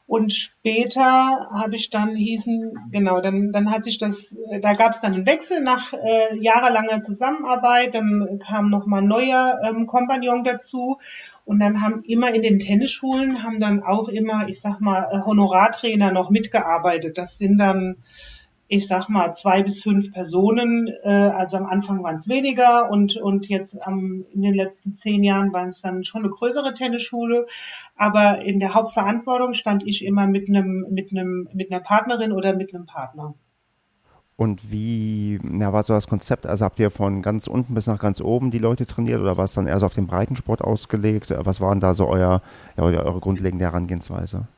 Und 0.06 0.34
später 0.34 1.48
habe 1.50 1.76
ich 1.76 1.88
dann 1.88 2.14
hießen, 2.14 2.90
genau, 2.90 3.20
dann, 3.20 3.52
dann 3.52 3.70
hat 3.70 3.84
sich 3.84 3.98
das, 3.98 4.36
da 4.60 4.74
gab 4.74 4.92
es 4.92 5.00
dann 5.00 5.14
einen 5.14 5.26
Wechsel 5.26 5.62
nach 5.62 5.94
äh, 5.94 6.36
jahrelanger 6.38 7.00
Zusammenarbeit, 7.00 7.94
dann 7.94 8.38
kam 8.38 8.68
nochmal 8.68 9.00
ein 9.00 9.08
neuer 9.08 9.60
ähm, 9.64 9.86
Kompagnon 9.86 10.44
dazu 10.44 10.98
und 11.46 11.58
dann 11.58 11.80
haben 11.80 12.02
immer 12.04 12.34
in 12.34 12.42
den 12.42 12.58
Tennisschulen, 12.58 13.42
haben 13.42 13.60
dann 13.60 13.82
auch 13.82 14.08
immer, 14.08 14.46
ich 14.46 14.60
sag 14.60 14.80
mal, 14.80 15.08
äh, 15.10 15.24
Honorartrainer 15.24 16.12
noch 16.12 16.28
mitgearbeitet. 16.28 17.16
Das 17.16 17.38
sind 17.38 17.56
dann 17.56 17.96
ich 18.68 18.86
sag 18.86 19.08
mal, 19.08 19.32
zwei 19.32 19.62
bis 19.62 19.82
fünf 19.82 20.12
Personen. 20.12 20.88
Äh, 21.02 21.08
also 21.08 21.56
am 21.56 21.66
Anfang 21.66 22.02
waren 22.02 22.16
es 22.16 22.28
weniger 22.28 22.90
und, 22.90 23.16
und 23.16 23.48
jetzt 23.48 23.86
am, 23.86 24.24
in 24.32 24.42
den 24.42 24.54
letzten 24.54 24.94
zehn 24.94 25.22
Jahren 25.22 25.52
waren 25.52 25.68
es 25.68 25.82
dann 25.82 26.04
schon 26.04 26.22
eine 26.22 26.30
größere 26.30 26.74
Tennisschule. 26.74 27.46
Aber 27.96 28.40
in 28.42 28.58
der 28.58 28.74
Hauptverantwortung 28.74 29.52
stand 29.52 29.86
ich 29.86 30.04
immer 30.04 30.26
mit 30.26 30.48
einem, 30.48 30.86
mit 30.90 31.12
einem, 31.12 31.48
mit 31.52 31.70
einer 31.70 31.80
Partnerin 31.80 32.32
oder 32.32 32.54
mit 32.54 32.74
einem 32.74 32.86
Partner. 32.86 33.34
Und 34.36 34.72
wie 34.72 35.38
ja, 35.60 35.72
war 35.72 35.84
so 35.84 35.92
das 35.92 36.08
Konzept? 36.08 36.46
Also 36.46 36.64
habt 36.64 36.80
ihr 36.80 36.90
von 36.90 37.22
ganz 37.22 37.46
unten 37.46 37.74
bis 37.74 37.86
nach 37.86 38.00
ganz 38.00 38.20
oben 38.20 38.50
die 38.50 38.58
Leute 38.58 38.84
trainiert 38.84 39.20
oder 39.20 39.36
war 39.36 39.44
es 39.44 39.52
dann 39.52 39.68
eher 39.68 39.78
so 39.78 39.86
auf 39.86 39.94
den 39.94 40.08
Breitensport 40.08 40.60
ausgelegt? 40.60 41.32
Was 41.36 41.60
waren 41.60 41.78
da 41.78 41.94
so 41.94 42.08
euer, 42.08 42.42
ja, 42.76 42.82
eure 42.82 43.20
grundlegende 43.20 43.64
Herangehensweise? 43.64 44.48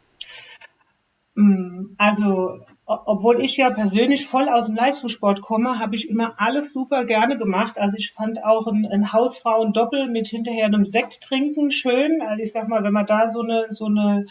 Mm, 1.35 1.89
also 1.99 2.61
obwohl 2.89 3.43
ich 3.43 3.57
ja 3.57 3.71
persönlich 3.71 4.27
voll 4.29 4.49
aus 4.49 4.67
dem 4.67 4.77
Leistungssport 4.77 5.41
komme, 5.41 5.81
habe 5.81 5.97
ich 5.97 6.09
immer 6.09 6.35
alles 6.37 6.73
super 6.73 7.05
gerne 7.05 7.37
gemacht. 7.37 7.79
Also 7.79 7.97
ich 7.97 8.13
fand 8.13 8.45
auch 8.45 8.69
ein, 8.69 8.87
ein 8.87 9.13
Hausfrauendoppel 9.13 10.07
mit 10.07 10.29
hinterher 10.29 10.67
einem 10.67 10.85
Sekt 10.85 11.21
trinken 11.21 11.73
schön. 11.73 12.23
Also 12.23 12.41
ich 12.45 12.53
sag 12.53 12.69
mal, 12.69 12.85
wenn 12.85 12.93
man 12.93 13.07
da 13.07 13.33
so 13.33 13.41
eine, 13.41 13.67
so 13.71 13.87
eine, 13.87 14.27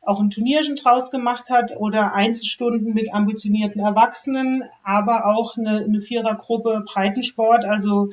auch 0.00 0.20
ein 0.20 0.30
Turnierchen 0.30 0.76
draus 0.76 1.10
gemacht 1.10 1.50
hat 1.50 1.76
oder 1.76 2.14
Einzelstunden 2.14 2.94
mit 2.94 3.12
ambitionierten 3.12 3.82
Erwachsenen, 3.82 4.64
aber 4.82 5.26
auch 5.26 5.58
eine, 5.58 5.84
eine 5.84 6.00
Vierergruppe 6.00 6.84
Breitensport, 6.86 7.66
also 7.66 8.08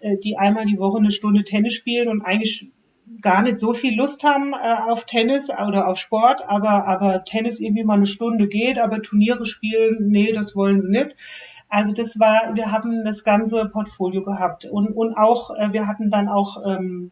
äh, 0.00 0.16
die 0.16 0.36
einmal 0.36 0.66
die 0.66 0.80
Woche 0.80 0.98
eine 0.98 1.12
Stunde 1.12 1.44
Tennis 1.44 1.74
spielen 1.74 2.08
und 2.08 2.22
eigentlich 2.22 2.72
gar 3.20 3.42
nicht 3.42 3.58
so 3.58 3.72
viel 3.72 3.96
Lust 3.96 4.22
haben 4.24 4.52
äh, 4.52 4.90
auf 4.90 5.04
Tennis 5.04 5.50
oder 5.50 5.88
auf 5.88 5.98
Sport, 5.98 6.42
aber, 6.46 6.86
aber 6.86 7.24
Tennis 7.24 7.60
irgendwie 7.60 7.84
mal 7.84 7.94
eine 7.94 8.06
Stunde 8.06 8.48
geht, 8.48 8.78
aber 8.78 9.02
Turniere 9.02 9.44
spielen, 9.44 10.08
nee, 10.08 10.32
das 10.32 10.54
wollen 10.54 10.80
sie 10.80 10.90
nicht. 10.90 11.16
Also 11.68 11.92
das 11.92 12.18
war, 12.18 12.54
wir 12.54 12.72
haben 12.72 13.04
das 13.04 13.24
ganze 13.24 13.68
Portfolio 13.68 14.22
gehabt 14.22 14.64
und, 14.64 14.88
und 14.88 15.16
auch, 15.16 15.50
äh, 15.50 15.72
wir 15.72 15.86
hatten 15.86 16.10
dann 16.10 16.28
auch 16.28 16.62
ähm, 16.64 17.10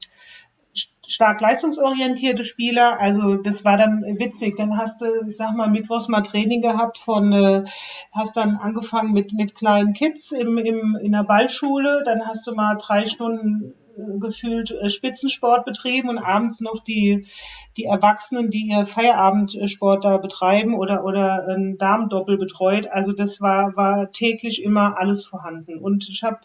stark 1.06 1.40
leistungsorientierte 1.40 2.44
Spieler. 2.44 2.98
Also 3.00 3.36
das 3.36 3.64
war 3.64 3.76
dann 3.76 4.02
witzig. 4.18 4.56
Dann 4.56 4.76
hast 4.76 5.02
du, 5.02 5.06
ich 5.28 5.36
sag 5.36 5.54
mal, 5.54 5.68
mittwochs 5.68 6.08
mal 6.08 6.22
Training 6.22 6.62
gehabt 6.62 6.98
von, 6.98 7.32
äh, 7.32 7.64
hast 8.12 8.36
dann 8.36 8.56
angefangen 8.56 9.12
mit, 9.12 9.32
mit 9.32 9.54
kleinen 9.54 9.92
Kids 9.92 10.32
im, 10.32 10.58
im, 10.58 10.96
in 11.00 11.12
der 11.12 11.24
Ballschule. 11.24 12.02
Dann 12.04 12.26
hast 12.26 12.46
du 12.46 12.54
mal 12.54 12.76
drei 12.76 13.06
Stunden 13.06 13.74
gefühlt 14.18 14.70
äh, 14.70 14.88
Spitzensport 14.88 15.64
betrieben 15.64 16.08
und 16.08 16.18
abends 16.18 16.60
noch 16.60 16.82
die, 16.82 17.26
die 17.76 17.84
Erwachsenen, 17.84 18.50
die 18.50 18.68
ihr 18.68 18.86
Feierabendsport 18.86 20.04
da 20.04 20.18
betreiben 20.18 20.74
oder, 20.74 21.04
oder 21.04 21.46
ein 21.48 21.78
Damendoppel 21.78 22.38
betreut. 22.38 22.88
Also 22.88 23.12
das 23.12 23.40
war, 23.40 23.76
war 23.76 24.10
täglich 24.10 24.62
immer 24.62 24.98
alles 24.98 25.24
vorhanden. 25.24 25.78
Und 25.78 26.08
ich 26.08 26.22
habe 26.22 26.40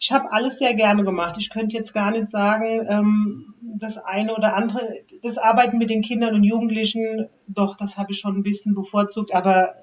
ich 0.00 0.12
habe 0.12 0.32
alles 0.32 0.58
sehr 0.58 0.74
gerne 0.74 1.02
gemacht. 1.02 1.36
Ich 1.38 1.48
könnte 1.48 1.74
jetzt 1.74 1.94
gar 1.94 2.10
nicht 2.10 2.28
sagen, 2.28 2.86
ähm, 2.90 3.54
das 3.78 3.96
eine 3.96 4.34
oder 4.34 4.54
andere, 4.54 5.00
das 5.22 5.38
Arbeiten 5.38 5.78
mit 5.78 5.88
den 5.88 6.02
Kindern 6.02 6.34
und 6.34 6.44
Jugendlichen, 6.44 7.30
doch, 7.46 7.74
das 7.76 7.96
habe 7.96 8.12
ich 8.12 8.18
schon 8.18 8.36
ein 8.36 8.42
bisschen 8.42 8.74
bevorzugt, 8.74 9.34
aber 9.34 9.74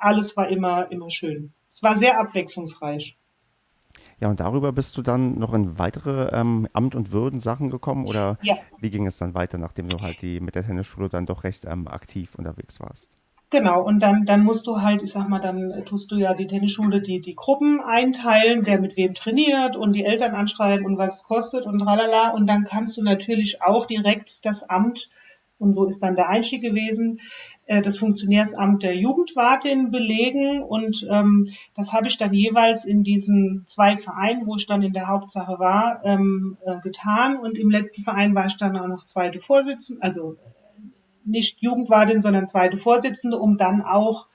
alles 0.00 0.36
war 0.36 0.48
immer, 0.48 0.90
immer 0.90 1.08
schön. 1.08 1.52
Es 1.68 1.84
war 1.84 1.96
sehr 1.96 2.18
abwechslungsreich. 2.18 3.16
Ja, 4.20 4.28
und 4.28 4.38
darüber 4.38 4.72
bist 4.72 4.98
du 4.98 5.02
dann 5.02 5.38
noch 5.38 5.54
in 5.54 5.78
weitere 5.78 6.28
ähm, 6.38 6.68
Amt- 6.74 6.94
und 6.94 7.10
Würden-Sachen 7.10 7.70
gekommen 7.70 8.04
oder 8.06 8.38
ja. 8.42 8.56
wie 8.78 8.90
ging 8.90 9.06
es 9.06 9.16
dann 9.16 9.34
weiter, 9.34 9.56
nachdem 9.56 9.88
du 9.88 9.98
halt 10.00 10.20
die 10.20 10.40
mit 10.40 10.54
der 10.54 10.66
Tennisschule 10.66 11.08
dann 11.08 11.24
doch 11.24 11.42
recht 11.42 11.64
ähm, 11.64 11.88
aktiv 11.88 12.34
unterwegs 12.36 12.80
warst? 12.80 13.10
Genau, 13.48 13.82
und 13.82 13.98
dann, 13.98 14.26
dann 14.26 14.44
musst 14.44 14.66
du 14.68 14.80
halt, 14.80 15.02
ich 15.02 15.10
sag 15.10 15.28
mal, 15.28 15.40
dann 15.40 15.84
tust 15.84 16.12
du 16.12 16.16
ja 16.16 16.34
die 16.34 16.46
Tennisschule 16.46 17.00
die, 17.00 17.20
die 17.20 17.34
Gruppen 17.34 17.80
einteilen, 17.80 18.64
wer 18.64 18.80
mit 18.80 18.96
wem 18.96 19.14
trainiert 19.14 19.76
und 19.76 19.92
die 19.94 20.04
Eltern 20.04 20.36
anschreiben 20.36 20.86
und 20.86 20.98
was 20.98 21.16
es 21.16 21.22
kostet 21.24 21.66
und 21.66 21.80
tralala. 21.80 22.30
Und 22.30 22.46
dann 22.46 22.62
kannst 22.62 22.96
du 22.96 23.02
natürlich 23.02 23.60
auch 23.62 23.86
direkt 23.86 24.44
das 24.44 24.62
Amt, 24.62 25.10
und 25.60 25.74
so 25.74 25.84
ist 25.84 26.00
dann 26.00 26.16
der 26.16 26.28
Einstieg 26.28 26.62
gewesen, 26.62 27.20
äh, 27.70 27.82
das 27.82 27.98
Funktionärsamt 27.98 28.82
der 28.82 28.96
Jugendwartin 28.96 29.92
belegen. 29.92 30.60
Und 30.60 31.06
ähm, 31.08 31.46
das 31.76 31.92
habe 31.92 32.08
ich 32.08 32.18
dann 32.18 32.34
jeweils 32.34 32.84
in 32.84 33.04
diesen 33.04 33.62
zwei 33.66 33.96
Vereinen, 33.96 34.44
wo 34.46 34.56
ich 34.56 34.66
dann 34.66 34.82
in 34.82 34.92
der 34.92 35.06
Hauptsache 35.06 35.60
war, 35.60 36.00
ähm, 36.04 36.58
äh, 36.66 36.80
getan. 36.80 37.36
Und 37.36 37.56
im 37.56 37.70
letzten 37.70 38.02
Verein 38.02 38.34
war 38.34 38.46
ich 38.46 38.56
dann 38.56 38.76
auch 38.76 38.88
noch 38.88 39.04
zweite 39.04 39.38
Vorsitzende, 39.38 40.02
also 40.02 40.36
nicht 41.24 41.62
Jugendwartin, 41.62 42.20
sondern 42.20 42.48
zweite 42.48 42.76
Vorsitzende, 42.76 43.38
um 43.38 43.56
dann 43.56 43.82
auch, 43.82 44.26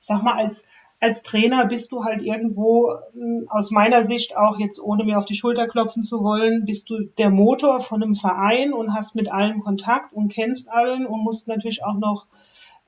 ich 0.00 0.06
sag 0.06 0.24
mal, 0.24 0.34
als 0.34 0.64
als 1.02 1.22
Trainer 1.22 1.64
bist 1.64 1.92
du 1.92 2.04
halt 2.04 2.22
irgendwo, 2.22 2.92
hm, 3.14 3.46
aus 3.48 3.70
meiner 3.70 4.04
Sicht 4.04 4.36
auch 4.36 4.58
jetzt, 4.58 4.78
ohne 4.78 5.04
mir 5.04 5.16
auf 5.16 5.24
die 5.24 5.34
Schulter 5.34 5.66
klopfen 5.66 6.02
zu 6.02 6.22
wollen, 6.22 6.66
bist 6.66 6.90
du 6.90 7.04
der 7.16 7.30
Motor 7.30 7.80
von 7.80 8.02
einem 8.02 8.14
Verein 8.14 8.74
und 8.74 8.94
hast 8.94 9.14
mit 9.14 9.32
allen 9.32 9.60
Kontakt 9.60 10.12
und 10.12 10.30
kennst 10.30 10.68
allen 10.68 11.06
und 11.06 11.22
musst 11.22 11.48
natürlich 11.48 11.84
auch 11.84 11.94
noch 11.94 12.26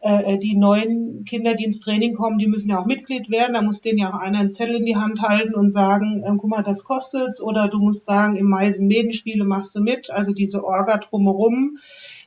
äh, 0.03 0.37
die 0.39 0.57
neuen 0.57 1.25
Kinder, 1.25 1.55
die 1.55 1.65
ins 1.65 1.79
Training 1.79 2.15
kommen, 2.15 2.39
die 2.39 2.49
müssen 2.49 2.71
ja 2.71 2.81
auch 2.81 2.87
Mitglied 2.87 3.31
werden. 3.31 3.55
Da 3.55 3.63
muss 3.63 3.83
denen 3.83 3.99
ja 3.99 4.11
auch 4.11 4.19
einer 4.19 4.41
einen 4.41 4.51
Zettel 4.51 4.77
in 4.77 4.85
die 4.85 4.97
Hand 4.97 5.23
halten 5.23 5.55
und 5.55 5.71
sagen, 5.71 6.25
äh, 6.25 6.31
guck 6.37 6.51
mal, 6.51 6.63
das 6.63 6.85
kostet's. 6.85 7.41
Oder 7.41 7.69
du 7.69 7.79
musst 7.79 8.05
sagen, 8.05 8.37
im 8.37 8.49
Mai 8.49 8.73
sind 8.73 8.89
Medenspiele, 8.89 9.45
machst 9.45 9.75
du 9.77 9.81
mit. 9.81 10.11
Also 10.11 10.33
diese 10.33 10.65
Orga 10.65 10.99
drumherum 10.99 11.79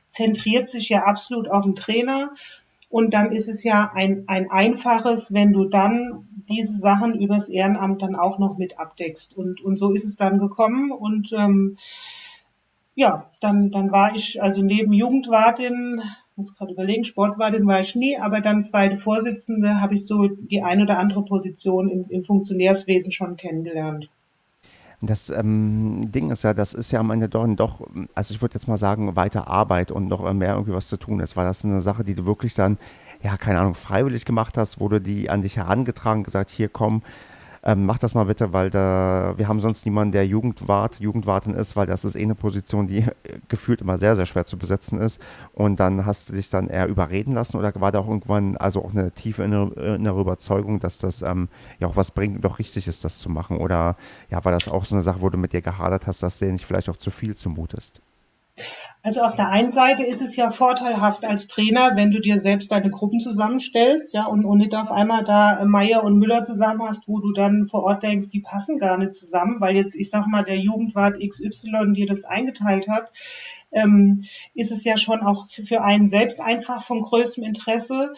zentriert 0.08 0.68
sich 0.68 0.88
ja 0.88 1.04
absolut 1.04 1.50
auf 1.50 1.64
den 1.64 1.74
Trainer. 1.74 2.30
Und 2.88 3.12
dann 3.12 3.30
ist 3.30 3.48
es 3.48 3.62
ja 3.62 3.90
ein, 3.94 4.24
ein 4.26 4.50
einfaches, 4.50 5.34
wenn 5.34 5.52
du 5.52 5.66
dann 5.66 6.28
diese 6.48 6.78
Sachen 6.78 7.20
übers 7.20 7.50
Ehrenamt 7.50 8.00
dann 8.00 8.14
auch 8.14 8.38
noch 8.38 8.56
mit 8.56 8.78
abdeckst. 8.78 9.36
Und, 9.36 9.60
und 9.60 9.76
so 9.76 9.92
ist 9.92 10.04
es 10.04 10.16
dann 10.16 10.38
gekommen. 10.38 10.92
Und 10.92 11.30
ähm, 11.36 11.76
ja, 12.94 13.30
dann, 13.40 13.70
dann 13.70 13.92
war 13.92 14.14
ich 14.14 14.42
also 14.42 14.62
neben 14.62 14.94
Jugendwartin, 14.94 16.00
muss 16.36 16.54
gerade 16.54 16.72
überlegen, 16.72 17.04
Sportwartin 17.04 17.66
war 17.66 17.80
ich 17.80 17.94
nie, 17.94 18.18
aber 18.18 18.40
dann 18.40 18.62
zweite 18.62 18.98
Vorsitzende 18.98 19.80
habe 19.80 19.94
ich 19.94 20.06
so 20.06 20.28
die 20.28 20.62
eine 20.62 20.82
oder 20.82 20.98
andere 20.98 21.24
Position 21.24 21.88
im, 21.88 22.04
im 22.10 22.22
Funktionärswesen 22.22 23.10
schon 23.10 23.36
kennengelernt. 23.36 24.08
Das 25.02 25.30
ähm, 25.30 26.10
Ding 26.12 26.30
ist 26.30 26.42
ja, 26.42 26.54
das 26.54 26.72
ist 26.72 26.90
ja 26.90 27.00
am 27.00 27.10
Ende 27.10 27.28
doch, 27.28 27.46
doch 27.54 27.86
also 28.14 28.34
ich 28.34 28.40
würde 28.40 28.54
jetzt 28.54 28.66
mal 28.66 28.78
sagen, 28.78 29.14
weiter 29.14 29.46
Arbeit 29.46 29.90
und 29.90 30.08
noch 30.08 30.32
mehr 30.32 30.54
irgendwie 30.54 30.72
was 30.72 30.88
zu 30.88 30.96
tun 30.96 31.20
ist. 31.20 31.36
War 31.36 31.44
das 31.44 31.64
eine 31.64 31.80
Sache, 31.80 32.02
die 32.02 32.14
du 32.14 32.24
wirklich 32.24 32.54
dann, 32.54 32.78
ja, 33.22 33.36
keine 33.36 33.60
Ahnung, 33.60 33.74
freiwillig 33.74 34.24
gemacht 34.24 34.56
hast? 34.56 34.80
Wurde 34.80 35.00
die 35.00 35.28
an 35.28 35.42
dich 35.42 35.56
herangetragen, 35.56 36.22
gesagt, 36.22 36.50
hier 36.50 36.68
komm, 36.68 37.02
ähm, 37.66 37.84
mach 37.84 37.98
das 37.98 38.14
mal 38.14 38.24
bitte, 38.24 38.52
weil 38.52 38.70
da, 38.70 39.34
wir 39.36 39.48
haben 39.48 39.58
sonst 39.58 39.84
niemanden, 39.86 40.12
der 40.12 40.24
Jugendwart, 40.24 41.00
Jugendwartin 41.00 41.52
ist, 41.54 41.74
weil 41.74 41.86
das 41.86 42.04
ist 42.04 42.14
eh 42.14 42.22
eine 42.22 42.36
Position, 42.36 42.86
die 42.86 43.04
gefühlt 43.48 43.80
immer 43.80 43.98
sehr, 43.98 44.14
sehr 44.14 44.24
schwer 44.24 44.46
zu 44.46 44.56
besetzen 44.56 45.00
ist. 45.00 45.20
Und 45.52 45.80
dann 45.80 46.06
hast 46.06 46.28
du 46.28 46.34
dich 46.34 46.48
dann 46.48 46.68
eher 46.68 46.86
überreden 46.86 47.34
lassen 47.34 47.56
oder 47.56 47.72
war 47.80 47.90
da 47.90 47.98
auch 47.98 48.06
irgendwann 48.06 48.56
also 48.56 48.84
auch 48.84 48.92
eine 48.92 49.10
tiefe 49.10 49.42
innere, 49.42 49.96
innere 49.96 50.20
Überzeugung, 50.20 50.78
dass 50.78 50.98
das 50.98 51.22
ähm, 51.22 51.48
ja 51.80 51.88
auch 51.88 51.96
was 51.96 52.12
bringt 52.12 52.36
und 52.36 52.44
doch 52.44 52.60
richtig 52.60 52.86
ist, 52.86 53.04
das 53.04 53.18
zu 53.18 53.28
machen? 53.28 53.56
Oder 53.58 53.96
ja, 54.30 54.44
war 54.44 54.52
das 54.52 54.68
auch 54.68 54.84
so 54.84 54.94
eine 54.94 55.02
Sache, 55.02 55.20
wo 55.20 55.28
du 55.28 55.36
mit 55.36 55.52
dir 55.52 55.60
gehadert 55.60 56.06
hast, 56.06 56.22
dass 56.22 56.38
dir 56.38 56.52
nicht 56.52 56.64
vielleicht 56.64 56.88
auch 56.88 56.96
zu 56.96 57.10
viel 57.10 57.34
zumutest? 57.34 58.00
Also 59.02 59.22
auf 59.22 59.36
der 59.36 59.50
einen 59.50 59.70
Seite 59.70 60.02
ist 60.04 60.20
es 60.20 60.34
ja 60.34 60.50
vorteilhaft 60.50 61.24
als 61.24 61.46
Trainer, 61.46 61.92
wenn 61.94 62.10
du 62.10 62.20
dir 62.20 62.40
selbst 62.40 62.72
deine 62.72 62.90
Gruppen 62.90 63.20
zusammenstellst, 63.20 64.12
ja, 64.14 64.26
und, 64.26 64.44
und 64.44 64.58
nicht 64.58 64.74
auf 64.74 64.90
einmal 64.90 65.22
da 65.22 65.64
Meier 65.64 66.02
und 66.02 66.18
Müller 66.18 66.42
zusammen 66.42 66.82
hast, 66.82 67.06
wo 67.06 67.20
du 67.20 67.32
dann 67.32 67.68
vor 67.68 67.84
Ort 67.84 68.02
denkst, 68.02 68.30
die 68.30 68.40
passen 68.40 68.78
gar 68.78 68.98
nicht 68.98 69.14
zusammen, 69.14 69.60
weil 69.60 69.76
jetzt, 69.76 69.94
ich 69.94 70.10
sag 70.10 70.26
mal, 70.26 70.42
der 70.42 70.58
Jugendwart 70.58 71.20
XY 71.20 71.92
dir 71.92 72.06
das 72.06 72.24
eingeteilt 72.24 72.88
hat, 72.88 73.12
ähm, 73.70 74.24
ist 74.54 74.72
es 74.72 74.82
ja 74.82 74.96
schon 74.96 75.20
auch 75.20 75.48
für 75.48 75.82
einen 75.82 76.08
selbst 76.08 76.40
einfach 76.40 76.82
von 76.82 77.02
größtem 77.02 77.44
Interesse. 77.44 78.14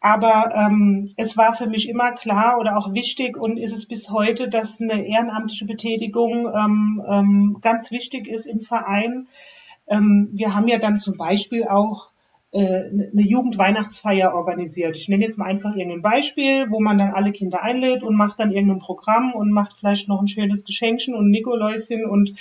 Aber 0.00 0.52
ähm, 0.54 1.10
es 1.16 1.36
war 1.36 1.54
für 1.54 1.66
mich 1.66 1.88
immer 1.88 2.12
klar 2.12 2.58
oder 2.60 2.76
auch 2.76 2.92
wichtig 2.92 3.36
und 3.36 3.56
ist 3.56 3.72
es 3.72 3.86
bis 3.86 4.10
heute, 4.10 4.48
dass 4.48 4.80
eine 4.80 5.06
ehrenamtliche 5.06 5.66
Betätigung 5.66 6.46
ähm, 6.54 7.02
ähm, 7.08 7.58
ganz 7.60 7.90
wichtig 7.90 8.28
ist 8.28 8.46
im 8.46 8.60
Verein 8.60 9.26
ähm, 9.88 10.28
wir 10.32 10.54
haben 10.54 10.68
ja 10.68 10.78
dann 10.78 10.96
zum 10.96 11.16
Beispiel 11.16 11.64
auch 11.64 12.10
äh, 12.50 12.60
eine 12.60 13.22
Jugendweihnachtsfeier 13.22 14.34
organisiert. 14.34 14.96
Ich 14.96 15.08
nenne 15.08 15.24
jetzt 15.24 15.38
mal 15.38 15.46
einfach 15.46 15.74
irgendein 15.74 16.02
Beispiel, 16.02 16.70
wo 16.70 16.80
man 16.80 16.98
dann 16.98 17.12
alle 17.12 17.32
Kinder 17.32 17.62
einlädt 17.62 18.02
und 18.02 18.16
macht 18.16 18.40
dann 18.40 18.52
irgendein 18.52 18.78
Programm 18.78 19.32
und 19.32 19.50
macht 19.50 19.74
vielleicht 19.78 20.08
noch 20.08 20.20
ein 20.20 20.28
schönes 20.28 20.64
Geschenkchen 20.64 21.14
und 21.14 21.30
Nikoläuschen 21.30 22.04
und 22.04 22.34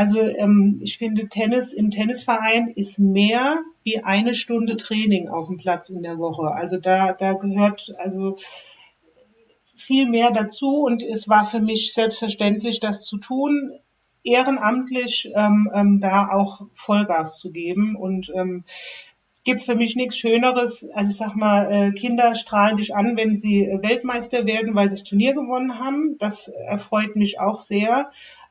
also 0.00 0.18
ähm, 0.18 0.80
ich 0.82 0.96
finde 0.96 1.28
Tennis 1.28 1.74
im 1.74 1.90
Tennisverein 1.90 2.68
ist 2.68 2.98
mehr 2.98 3.58
wie 3.82 3.98
eine 3.98 4.32
Stunde 4.32 4.78
Training 4.78 5.28
auf 5.28 5.48
dem 5.48 5.58
Platz 5.58 5.90
in 5.90 6.02
der 6.02 6.16
Woche. 6.16 6.54
Also 6.54 6.78
da 6.78 7.12
da 7.12 7.34
gehört 7.34 7.92
also 7.98 8.36
viel 9.76 10.08
mehr 10.08 10.30
dazu 10.30 10.84
und 10.86 11.02
es 11.02 11.28
war 11.28 11.44
für 11.44 11.60
mich 11.60 11.92
selbstverständlich, 11.92 12.80
das 12.80 13.04
zu 13.04 13.18
tun 13.18 13.72
ehrenamtlich 14.24 15.30
ähm, 15.34 15.70
ähm, 15.74 16.00
da 16.00 16.30
auch 16.30 16.62
Vollgas 16.72 17.38
zu 17.38 17.52
geben 17.52 17.94
und 17.94 18.32
ähm, 18.34 18.64
gibt 19.44 19.60
für 19.60 19.74
mich 19.74 19.96
nichts 19.96 20.16
Schöneres. 20.16 20.88
Also 20.94 21.10
ich 21.10 21.16
sag 21.18 21.34
mal, 21.36 21.70
äh, 21.70 21.92
Kinder 21.92 22.34
strahlen 22.34 22.76
dich 22.76 22.94
an, 22.94 23.18
wenn 23.18 23.34
sie 23.34 23.68
Weltmeister 23.82 24.46
werden, 24.46 24.74
weil 24.74 24.88
sie 24.88 24.96
das 24.96 25.04
Turnier 25.04 25.34
gewonnen 25.34 25.78
haben. 25.78 26.16
Das 26.18 26.48
erfreut 26.48 27.16
mich 27.16 27.38
auch 27.38 27.58
sehr. 27.58 28.10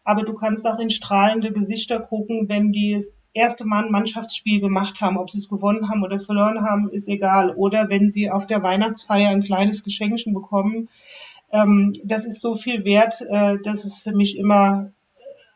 Aber 0.10 0.24
du 0.24 0.34
kannst 0.34 0.66
auch 0.66 0.80
in 0.80 0.90
strahlende 0.90 1.54
Gesichter 1.54 2.00
gucken, 2.00 2.50
wenn 2.50 2.72
die 2.72 2.96
das 2.96 3.16
erste 3.34 3.64
Mal 3.64 3.86
ein 3.86 3.92
Mannschaftsspiel 3.92 4.60
gemacht 4.60 5.02
haben. 5.02 5.20
Ob 5.20 5.30
sie 5.30 5.38
es 5.38 5.50
gewonnen 5.50 5.88
haben 5.88 6.02
oder 6.02 6.20
verloren 6.20 6.64
haben, 6.64 6.90
ist 6.90 7.08
egal. 7.08 7.54
Oder 7.56 7.90
wenn 7.90 8.10
sie 8.10 8.32
auf 8.32 8.48
der 8.48 8.64
Weihnachtsfeier 8.64 9.30
ein 9.30 9.44
kleines 9.44 9.84
Geschenkchen 9.84 10.34
bekommen. 10.34 10.90
Ähm, 11.52 11.94
das 12.04 12.26
ist 12.26 12.42
so 12.42 12.56
viel 12.56 12.86
wert, 12.86 13.22
äh, 13.22 13.60
dass 13.64 13.86
es 13.86 14.00
für 14.00 14.12
mich 14.12 14.36
immer 14.40 14.90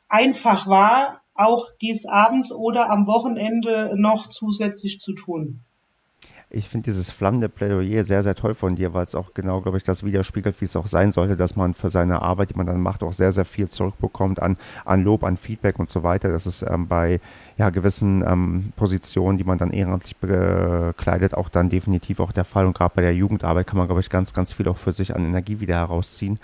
einfach 0.07 0.67
war, 0.67 1.21
auch 1.33 1.69
dies 1.81 2.05
abends 2.05 2.51
oder 2.51 2.91
am 2.91 3.07
Wochenende 3.07 3.93
noch 3.95 4.27
zusätzlich 4.27 4.99
zu 4.99 5.15
tun. 5.15 5.61
Ich 6.55 6.69
finde 6.69 6.85
dieses 6.85 7.09
flammende 7.09 7.49
Plädoyer 7.49 8.03
sehr, 8.03 8.21
sehr 8.21 8.35
toll 8.35 8.53
von 8.53 8.75
dir, 8.75 8.93
weil 8.93 9.05
es 9.05 9.15
auch 9.15 9.33
genau, 9.33 9.61
glaube 9.61 9.77
ich, 9.77 9.83
das 9.83 10.03
widerspiegelt, 10.03 10.61
wie 10.61 10.65
es 10.65 10.75
auch 10.75 10.85
sein 10.85 11.11
sollte, 11.11 11.35
dass 11.35 11.55
man 11.55 11.73
für 11.73 11.89
seine 11.89 12.21
Arbeit, 12.21 12.51
die 12.51 12.53
man 12.53 12.67
dann 12.67 12.79
macht, 12.79 13.01
auch 13.01 13.11
sehr, 13.11 13.31
sehr 13.31 13.43
viel 13.43 13.69
zurückbekommt 13.69 14.39
an, 14.39 14.57
an 14.85 15.03
Lob, 15.03 15.23
an 15.23 15.35
Feedback 15.35 15.79
und 15.79 15.89
so 15.89 16.03
weiter. 16.03 16.29
Das 16.29 16.45
ist 16.45 16.61
ähm, 16.61 16.87
bei 16.87 17.19
ja, 17.57 17.71
gewissen 17.71 18.23
ähm, 18.23 18.71
Positionen, 18.75 19.39
die 19.39 19.43
man 19.43 19.57
dann 19.57 19.71
ehrenamtlich 19.71 20.15
bekleidet, 20.17 21.33
auch 21.33 21.49
dann 21.49 21.69
definitiv 21.69 22.19
auch 22.19 22.31
der 22.31 22.45
Fall. 22.45 22.67
Und 22.67 22.77
gerade 22.77 22.93
bei 22.93 23.01
der 23.01 23.15
Jugendarbeit 23.15 23.65
kann 23.65 23.79
man, 23.79 23.87
glaube 23.87 24.01
ich, 24.01 24.11
ganz, 24.11 24.31
ganz 24.31 24.53
viel 24.53 24.67
auch 24.67 24.77
für 24.77 24.93
sich 24.93 25.15
an 25.15 25.25
Energie 25.25 25.59
wieder 25.59 25.77
herausziehen. 25.77 26.37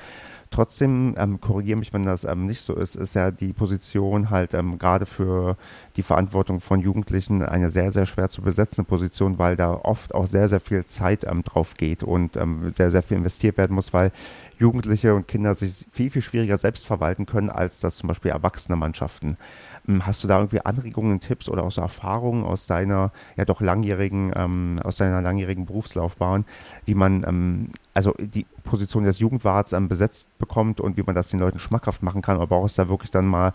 Trotzdem, 0.52 1.14
ähm, 1.20 1.40
korrigiere 1.40 1.78
mich, 1.78 1.94
wenn 1.94 2.04
das 2.04 2.24
ähm, 2.24 2.48
nicht 2.48 2.62
so 2.62 2.74
ist, 2.74 2.96
ist 2.96 3.14
ja 3.14 3.30
die 3.30 3.54
Position 3.54 4.32
halt 4.32 4.56
ähm, 4.56 4.80
gerade 4.80 5.06
für 5.06 5.58
die 5.96 6.02
Verantwortung 6.02 6.60
von 6.60 6.80
Jugendlichen 6.80 7.44
eine 7.44 7.70
sehr, 7.70 7.92
sehr 7.92 8.08
schwer 8.08 8.30
zu 8.30 8.42
besetzende 8.42 8.88
Position, 8.88 9.38
weil 9.38 9.56
da 9.56 9.74
oft 9.74 10.16
auch 10.16 10.26
sehr, 10.26 10.48
sehr 10.48 10.60
viel 10.60 10.86
Zeit 10.86 11.24
ähm, 11.24 11.44
drauf 11.44 11.76
geht 11.76 12.02
und 12.02 12.36
ähm, 12.36 12.68
sehr, 12.72 12.90
sehr 12.90 13.04
viel 13.04 13.18
investiert 13.18 13.58
werden 13.58 13.76
muss, 13.76 13.94
weil 13.94 14.12
Jugendliche 14.58 15.14
und 15.14 15.28
Kinder 15.28 15.54
sich 15.54 15.86
viel, 15.92 16.10
viel 16.10 16.24
schwieriger 16.24 16.58
selbst 16.58 16.88
verwalten 16.88 17.28
können, 17.28 17.52
als 17.52 17.80
das 17.80 17.98
zum 17.98 18.08
Beispiel 18.08 18.32
erwachsene 18.32 18.76
Mannschaften. 18.76 19.38
Ähm, 19.90 20.06
hast 20.06 20.24
du 20.24 20.28
da 20.28 20.38
irgendwie 20.38 20.62
Anregungen, 20.62 21.20
Tipps 21.20 21.50
oder 21.50 21.64
auch 21.64 21.72
so 21.72 21.82
Erfahrungen 21.82 22.46
aus 22.46 22.68
deiner 22.68 23.12
ja 23.36 23.46
doch 23.46 23.60
langjährigen, 23.60 24.32
ähm, 24.36 24.80
aus 24.84 24.98
deiner 24.98 25.22
langjährigen 25.22 25.66
Berufslaufbahn, 25.66 26.46
wie 26.86 26.96
man 26.96 27.24
ähm, 27.28 27.70
also 27.94 28.14
die 28.20 28.46
Position 28.64 29.04
des 29.04 29.20
Jugendwarts 29.20 29.74
ähm, 29.74 29.88
besetzt 29.88 30.38
bekommt 30.38 30.80
und 30.80 30.96
wie 30.98 31.04
man 31.04 31.16
das 31.16 31.30
den 31.30 31.40
Leuten 31.40 31.60
schmackhaft 31.60 32.04
machen 32.04 32.22
kann, 32.22 32.40
aber 32.40 32.58
auch 32.58 32.66
ist 32.66 32.78
da 32.78 32.88
wirklich 32.88 33.12
dann 33.12 33.26
mal, 33.26 33.52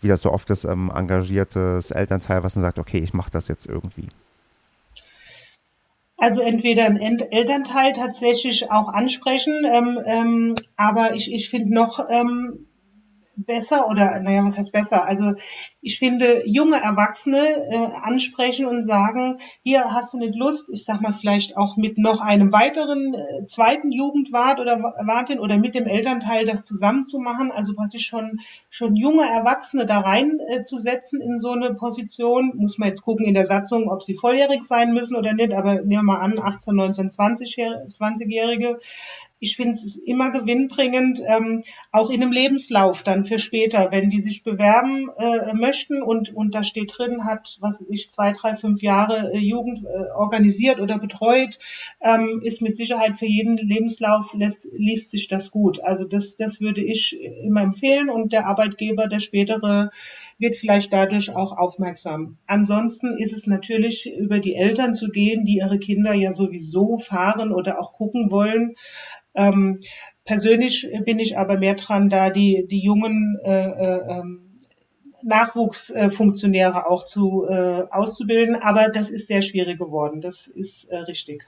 wie 0.00 0.08
das 0.08 0.22
so 0.22 0.32
oft 0.32 0.50
ist, 0.50 0.64
ähm, 0.64 0.90
engagiertes 0.94 1.92
Elternteil, 1.92 2.42
was 2.42 2.54
dann 2.54 2.62
sagt, 2.62 2.78
okay, 2.78 2.98
ich 2.98 3.14
mache 3.14 3.30
das 3.30 3.48
jetzt 3.48 3.66
irgendwie. 3.66 4.08
Also 6.18 6.40
entweder 6.40 6.86
ein 6.86 6.96
Elternteil 6.96 7.92
tatsächlich 7.92 8.70
auch 8.70 8.88
ansprechen, 8.88 9.66
ähm, 9.66 9.98
ähm, 10.06 10.54
aber 10.76 11.14
ich, 11.14 11.32
ich 11.32 11.50
finde 11.50 11.74
noch 11.74 12.00
besser 13.36 13.88
oder 13.88 14.18
naja, 14.20 14.44
was 14.44 14.58
heißt 14.58 14.72
besser? 14.72 15.04
Also 15.04 15.34
ich 15.80 15.98
finde 15.98 16.42
junge 16.46 16.80
Erwachsene 16.82 17.38
äh, 17.38 17.88
ansprechen 18.02 18.66
und 18.66 18.82
sagen, 18.82 19.38
hier 19.62 19.92
hast 19.92 20.14
du 20.14 20.18
nicht 20.18 20.34
Lust, 20.34 20.68
ich 20.72 20.84
sag 20.84 21.00
mal 21.00 21.12
vielleicht 21.12 21.56
auch 21.56 21.76
mit 21.76 21.98
noch 21.98 22.20
einem 22.20 22.52
weiteren 22.52 23.14
äh, 23.14 23.44
zweiten 23.44 23.92
Jugendwart 23.92 24.60
oder 24.60 24.80
Wartin 24.80 25.38
oder 25.38 25.58
mit 25.58 25.74
dem 25.74 25.86
Elternteil 25.86 26.44
das 26.44 26.64
zusammenzumachen, 26.64 27.52
also 27.52 27.74
praktisch 27.74 28.06
schon 28.06 28.40
schon 28.68 28.96
junge 28.96 29.28
Erwachsene 29.28 29.86
da 29.86 30.00
rein 30.00 30.38
äh, 30.48 30.62
in 31.20 31.38
so 31.38 31.50
eine 31.50 31.74
Position. 31.74 32.52
Muss 32.56 32.78
man 32.78 32.88
jetzt 32.88 33.02
gucken 33.02 33.26
in 33.26 33.34
der 33.34 33.46
Satzung, 33.46 33.88
ob 33.90 34.02
sie 34.02 34.14
volljährig 34.14 34.62
sein 34.62 34.92
müssen 34.92 35.16
oder 35.16 35.32
nicht, 35.32 35.54
aber 35.54 35.74
nehmen 35.76 35.88
wir 35.88 36.02
mal 36.02 36.20
an, 36.20 36.38
18, 36.38 36.74
19, 36.74 37.10
20, 37.10 37.56
20-Jährige 37.56 38.78
ich 39.38 39.56
finde 39.56 39.72
es 39.72 39.96
immer 39.96 40.30
gewinnbringend, 40.30 41.20
ähm, 41.26 41.62
auch 41.92 42.10
in 42.10 42.22
einem 42.22 42.32
Lebenslauf 42.32 43.02
dann 43.02 43.24
für 43.24 43.38
später, 43.38 43.90
wenn 43.90 44.10
die 44.10 44.20
sich 44.20 44.42
bewerben 44.42 45.10
äh, 45.18 45.52
möchten 45.54 46.02
und, 46.02 46.34
und 46.34 46.54
da 46.54 46.62
steht 46.62 46.94
drin, 46.96 47.24
hat, 47.24 47.56
was 47.60 47.84
ich, 47.88 48.10
zwei, 48.10 48.32
drei, 48.32 48.56
fünf 48.56 48.82
Jahre 48.82 49.32
äh, 49.32 49.38
Jugend 49.38 49.84
äh, 49.84 50.10
organisiert 50.12 50.80
oder 50.80 50.98
betreut, 50.98 51.58
ähm, 52.00 52.40
ist 52.42 52.62
mit 52.62 52.76
Sicherheit 52.76 53.18
für 53.18 53.26
jeden 53.26 53.56
Lebenslauf, 53.56 54.32
lässt, 54.34 54.68
liest 54.72 55.10
sich 55.10 55.28
das 55.28 55.50
gut. 55.50 55.82
Also 55.82 56.04
das, 56.04 56.36
das 56.36 56.60
würde 56.60 56.82
ich 56.82 57.18
immer 57.42 57.62
empfehlen 57.62 58.08
und 58.08 58.32
der 58.32 58.46
Arbeitgeber, 58.46 59.06
der 59.06 59.20
spätere, 59.20 59.90
wird 60.38 60.54
vielleicht 60.54 60.92
dadurch 60.92 61.34
auch 61.34 61.56
aufmerksam. 61.56 62.36
Ansonsten 62.46 63.16
ist 63.18 63.32
es 63.32 63.46
natürlich 63.46 64.12
über 64.18 64.38
die 64.38 64.54
Eltern 64.54 64.92
zu 64.92 65.08
gehen, 65.08 65.46
die 65.46 65.58
ihre 65.58 65.78
Kinder 65.78 66.12
ja 66.12 66.32
sowieso 66.32 66.98
fahren 66.98 67.52
oder 67.52 67.80
auch 67.80 67.92
gucken 67.92 68.30
wollen. 68.30 68.74
Ähm, 69.36 69.78
persönlich 70.24 70.88
bin 71.04 71.18
ich 71.18 71.38
aber 71.38 71.58
mehr 71.58 71.74
dran, 71.74 72.08
da 72.08 72.30
die, 72.30 72.66
die 72.68 72.80
Jungen 72.80 73.38
äh, 73.44 73.66
äh, 73.68 74.18
ähm, 74.18 74.42
Nachwuchsfunktionäre 75.22 76.86
auch 76.86 77.04
zu 77.04 77.46
äh, 77.48 77.84
auszubilden. 77.90 78.56
Aber 78.56 78.88
das 78.88 79.10
ist 79.10 79.28
sehr 79.28 79.42
schwierig 79.42 79.78
geworden. 79.78 80.20
Das 80.20 80.46
ist 80.46 80.84
äh, 80.86 80.96
richtig. 80.98 81.46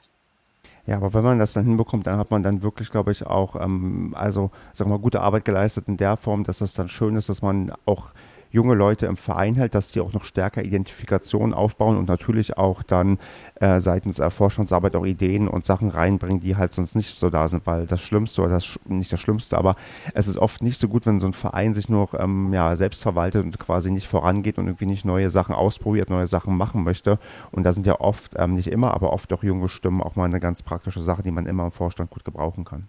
Ja, 0.86 0.96
aber 0.96 1.12
wenn 1.12 1.22
man 1.22 1.38
das 1.38 1.52
dann 1.52 1.66
hinbekommt, 1.66 2.06
dann 2.06 2.18
hat 2.18 2.30
man 2.30 2.42
dann 2.42 2.62
wirklich, 2.62 2.90
glaube 2.90 3.12
ich, 3.12 3.26
auch, 3.26 3.56
ähm, 3.56 4.14
also, 4.16 4.50
sagen 4.72 4.90
wir 4.90 4.96
mal, 4.96 5.02
gute 5.02 5.20
Arbeit 5.20 5.44
geleistet 5.44 5.86
in 5.86 5.98
der 5.98 6.16
Form, 6.16 6.44
dass 6.44 6.58
das 6.58 6.72
dann 6.72 6.88
schön 6.88 7.14
ist, 7.16 7.28
dass 7.28 7.42
man 7.42 7.72
auch 7.84 8.12
junge 8.50 8.74
Leute 8.74 9.06
im 9.06 9.16
Verein 9.16 9.54
hält, 9.54 9.74
dass 9.74 9.92
die 9.92 10.00
auch 10.00 10.12
noch 10.12 10.24
stärker 10.24 10.62
Identifikation 10.62 11.54
aufbauen 11.54 11.96
und 11.96 12.08
natürlich 12.08 12.56
auch 12.56 12.82
dann 12.82 13.18
äh, 13.56 13.80
seitens 13.80 14.18
äh, 14.18 14.30
Vorstandsarbeit 14.30 14.96
auch 14.96 15.06
Ideen 15.06 15.48
und 15.48 15.64
Sachen 15.64 15.90
reinbringen, 15.90 16.40
die 16.40 16.56
halt 16.56 16.72
sonst 16.72 16.94
nicht 16.94 17.14
so 17.14 17.30
da 17.30 17.48
sind, 17.48 17.66
weil 17.66 17.86
das 17.86 18.00
Schlimmste 18.00 18.42
oder 18.42 18.52
das 18.52 18.78
nicht 18.86 19.12
das 19.12 19.20
Schlimmste, 19.20 19.58
aber 19.58 19.74
es 20.14 20.28
ist 20.28 20.38
oft 20.38 20.62
nicht 20.62 20.78
so 20.78 20.88
gut, 20.88 21.06
wenn 21.06 21.20
so 21.20 21.26
ein 21.26 21.32
Verein 21.32 21.74
sich 21.74 21.88
nur 21.88 22.08
ähm, 22.18 22.52
ja, 22.52 22.74
selbst 22.76 23.02
verwaltet 23.02 23.44
und 23.44 23.58
quasi 23.58 23.90
nicht 23.90 24.06
vorangeht 24.06 24.58
und 24.58 24.66
irgendwie 24.66 24.86
nicht 24.86 25.04
neue 25.04 25.30
Sachen 25.30 25.54
ausprobiert, 25.54 26.10
neue 26.10 26.26
Sachen 26.26 26.56
machen 26.56 26.84
möchte. 26.84 27.18
Und 27.50 27.64
da 27.64 27.72
sind 27.72 27.86
ja 27.86 28.00
oft, 28.00 28.32
ähm, 28.36 28.54
nicht 28.54 28.68
immer, 28.68 28.94
aber 28.94 29.12
oft 29.12 29.32
auch 29.32 29.42
junge 29.42 29.68
Stimmen 29.68 30.02
auch 30.02 30.16
mal 30.16 30.24
eine 30.24 30.40
ganz 30.40 30.62
praktische 30.62 31.00
Sache, 31.00 31.22
die 31.22 31.30
man 31.30 31.46
immer 31.46 31.64
im 31.64 31.72
Vorstand 31.72 32.10
gut 32.10 32.24
gebrauchen 32.24 32.64
kann. 32.64 32.88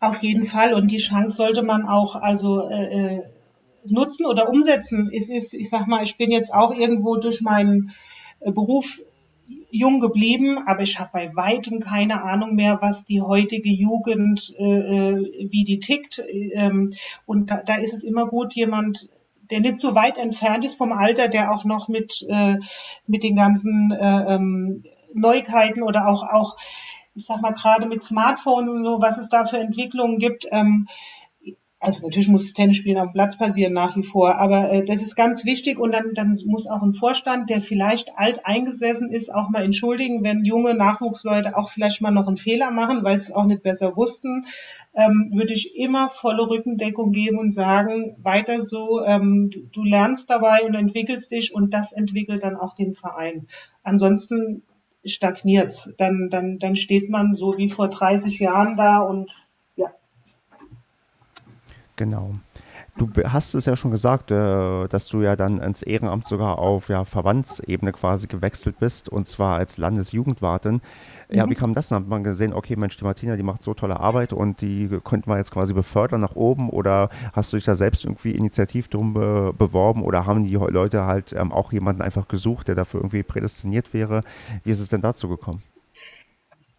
Auf 0.00 0.22
jeden 0.22 0.44
Fall. 0.44 0.74
Und 0.74 0.88
die 0.88 0.98
Chance 0.98 1.32
sollte 1.32 1.62
man 1.62 1.86
auch 1.86 2.14
also 2.14 2.68
äh, 2.68 3.16
äh 3.16 3.22
nutzen 3.90 4.26
oder 4.26 4.48
umsetzen. 4.48 5.10
Es 5.12 5.28
ist, 5.28 5.54
ich 5.54 5.68
sag 5.68 5.86
mal, 5.86 6.02
ich 6.02 6.16
bin 6.16 6.30
jetzt 6.30 6.52
auch 6.52 6.74
irgendwo 6.74 7.16
durch 7.16 7.40
meinen 7.40 7.92
äh, 8.40 8.52
Beruf 8.52 9.00
jung 9.70 10.00
geblieben, 10.00 10.58
aber 10.66 10.82
ich 10.82 10.98
habe 10.98 11.10
bei 11.12 11.34
weitem 11.34 11.80
keine 11.80 12.22
Ahnung 12.22 12.54
mehr, 12.54 12.78
was 12.80 13.04
die 13.04 13.22
heutige 13.22 13.70
Jugend, 13.70 14.54
äh, 14.58 14.64
äh, 14.64 15.48
wie 15.50 15.64
die 15.64 15.78
tickt. 15.78 16.22
Ähm, 16.54 16.90
und 17.26 17.50
da, 17.50 17.58
da 17.58 17.76
ist 17.76 17.94
es 17.94 18.04
immer 18.04 18.26
gut, 18.26 18.54
jemand, 18.54 19.08
der 19.50 19.60
nicht 19.60 19.78
so 19.78 19.94
weit 19.94 20.18
entfernt 20.18 20.64
ist 20.64 20.76
vom 20.76 20.92
Alter, 20.92 21.28
der 21.28 21.52
auch 21.52 21.64
noch 21.64 21.88
mit, 21.88 22.26
äh, 22.28 22.56
mit 23.06 23.22
den 23.22 23.34
ganzen 23.34 23.92
äh, 23.92 24.34
ähm, 24.34 24.84
Neuigkeiten 25.14 25.82
oder 25.82 26.06
auch, 26.08 26.22
auch, 26.22 26.56
ich 27.14 27.24
sag 27.24 27.40
mal, 27.40 27.52
gerade 27.52 27.86
mit 27.86 28.02
Smartphones 28.02 28.68
und 28.68 28.84
so, 28.84 29.00
was 29.00 29.18
es 29.18 29.28
da 29.28 29.44
für 29.44 29.58
Entwicklungen 29.58 30.18
gibt, 30.18 30.46
ähm, 30.50 30.88
also 31.80 32.04
natürlich 32.04 32.28
muss 32.28 32.44
das 32.44 32.54
Tennisspielen 32.54 32.98
auf 32.98 33.10
dem 33.10 33.14
Platz 33.14 33.38
passieren 33.38 33.72
nach 33.72 33.96
wie 33.96 34.02
vor, 34.02 34.36
aber 34.36 34.70
äh, 34.70 34.84
das 34.84 35.00
ist 35.00 35.14
ganz 35.14 35.44
wichtig 35.44 35.78
und 35.78 35.92
dann, 35.92 36.12
dann 36.12 36.36
muss 36.46 36.66
auch 36.66 36.82
ein 36.82 36.94
Vorstand, 36.94 37.50
der 37.50 37.60
vielleicht 37.60 38.18
alt 38.18 38.44
eingesessen 38.44 39.12
ist, 39.12 39.32
auch 39.32 39.48
mal 39.48 39.62
entschuldigen, 39.62 40.24
wenn 40.24 40.44
junge 40.44 40.74
Nachwuchsleute 40.74 41.56
auch 41.56 41.68
vielleicht 41.68 42.02
mal 42.02 42.10
noch 42.10 42.26
einen 42.26 42.36
Fehler 42.36 42.72
machen, 42.72 43.04
weil 43.04 43.18
sie 43.18 43.26
es 43.26 43.32
auch 43.32 43.44
nicht 43.44 43.62
besser 43.62 43.96
wussten, 43.96 44.44
ähm, 44.94 45.30
würde 45.32 45.52
ich 45.52 45.76
immer 45.76 46.10
volle 46.10 46.48
Rückendeckung 46.48 47.12
geben 47.12 47.38
und 47.38 47.52
sagen, 47.52 48.16
weiter 48.22 48.60
so, 48.60 49.04
ähm, 49.04 49.50
du, 49.72 49.84
lernst 49.84 50.28
dabei 50.30 50.64
und 50.64 50.74
entwickelst 50.74 51.30
dich 51.30 51.54
und 51.54 51.72
das 51.72 51.92
entwickelt 51.92 52.42
dann 52.42 52.56
auch 52.56 52.74
den 52.74 52.92
Verein. 52.92 53.46
Ansonsten 53.84 54.64
stagniert's, 55.04 55.94
dann, 55.96 56.28
dann, 56.28 56.58
dann 56.58 56.74
steht 56.74 57.08
man 57.08 57.34
so 57.34 57.56
wie 57.56 57.68
vor 57.68 57.88
30 57.88 58.40
Jahren 58.40 58.76
da 58.76 58.98
und 58.98 59.30
Genau. 61.98 62.30
Du 62.96 63.10
hast 63.24 63.54
es 63.54 63.66
ja 63.66 63.76
schon 63.76 63.90
gesagt, 63.90 64.30
äh, 64.30 64.88
dass 64.88 65.08
du 65.08 65.20
ja 65.20 65.36
dann 65.36 65.60
ins 65.60 65.82
Ehrenamt 65.82 66.26
sogar 66.26 66.58
auf 66.58 66.88
ja, 66.88 67.04
Verbandsebene 67.04 67.92
quasi 67.92 68.28
gewechselt 68.28 68.78
bist 68.78 69.08
und 69.08 69.26
zwar 69.26 69.56
als 69.56 69.78
Landesjugendwartin. 69.78 70.80
Ja, 71.28 71.44
mhm. 71.44 71.50
wie 71.50 71.54
kam 71.56 71.74
das? 71.74 71.88
Dann 71.88 72.02
hat 72.02 72.08
man 72.08 72.24
gesehen, 72.24 72.52
okay, 72.52 72.76
Mensch, 72.76 72.96
die 72.96 73.04
Martina, 73.04 73.36
die 73.36 73.42
macht 73.42 73.62
so 73.62 73.74
tolle 73.74 73.98
Arbeit 73.98 74.32
und 74.32 74.60
die 74.60 74.88
könnten 75.04 75.30
wir 75.30 75.38
jetzt 75.38 75.50
quasi 75.50 75.74
befördern 75.74 76.20
nach 76.20 76.36
oben 76.36 76.70
oder 76.70 77.10
hast 77.32 77.52
du 77.52 77.56
dich 77.56 77.64
da 77.66 77.74
selbst 77.74 78.04
irgendwie 78.04 78.32
initiativ 78.32 78.88
drum 78.88 79.14
be 79.14 79.52
beworben 79.56 80.02
oder 80.02 80.26
haben 80.26 80.44
die 80.44 80.54
Leute 80.54 81.04
halt 81.04 81.32
ähm, 81.32 81.52
auch 81.52 81.72
jemanden 81.72 82.02
einfach 82.02 82.28
gesucht, 82.28 82.68
der 82.68 82.76
dafür 82.76 83.00
irgendwie 83.00 83.22
prädestiniert 83.24 83.92
wäre? 83.92 84.22
Wie 84.64 84.70
ist 84.70 84.80
es 84.80 84.88
denn 84.88 85.02
dazu 85.02 85.28
gekommen? 85.28 85.62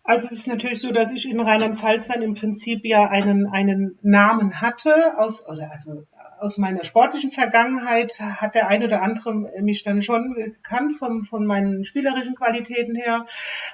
Also 0.10 0.26
es 0.26 0.40
ist 0.40 0.48
natürlich 0.48 0.82
so, 0.82 0.92
dass 0.92 1.12
ich 1.12 1.30
in 1.30 1.40
Rheinland-Pfalz 1.40 2.08
dann 2.08 2.24
im 2.24 2.34
Prinzip 2.34 2.84
ja 2.84 3.08
einen, 3.12 3.46
einen 3.46 4.00
Namen 4.02 4.60
hatte, 4.60 5.20
aus, 5.20 5.48
oder 5.48 5.72
also 5.72 6.08
aus 6.40 6.58
meiner 6.58 6.84
sportlichen 6.84 7.30
Vergangenheit 7.30 8.20
hat 8.20 8.56
der 8.56 8.70
eine 8.70 8.86
oder 8.86 9.04
andere 9.04 9.52
mich 9.62 9.84
dann 9.84 10.02
schon 10.02 10.34
gekannt 10.34 10.94
von, 10.94 11.22
von 11.22 11.46
meinen 11.46 11.84
spielerischen 11.84 12.34
Qualitäten 12.34 12.96
her. 12.96 13.26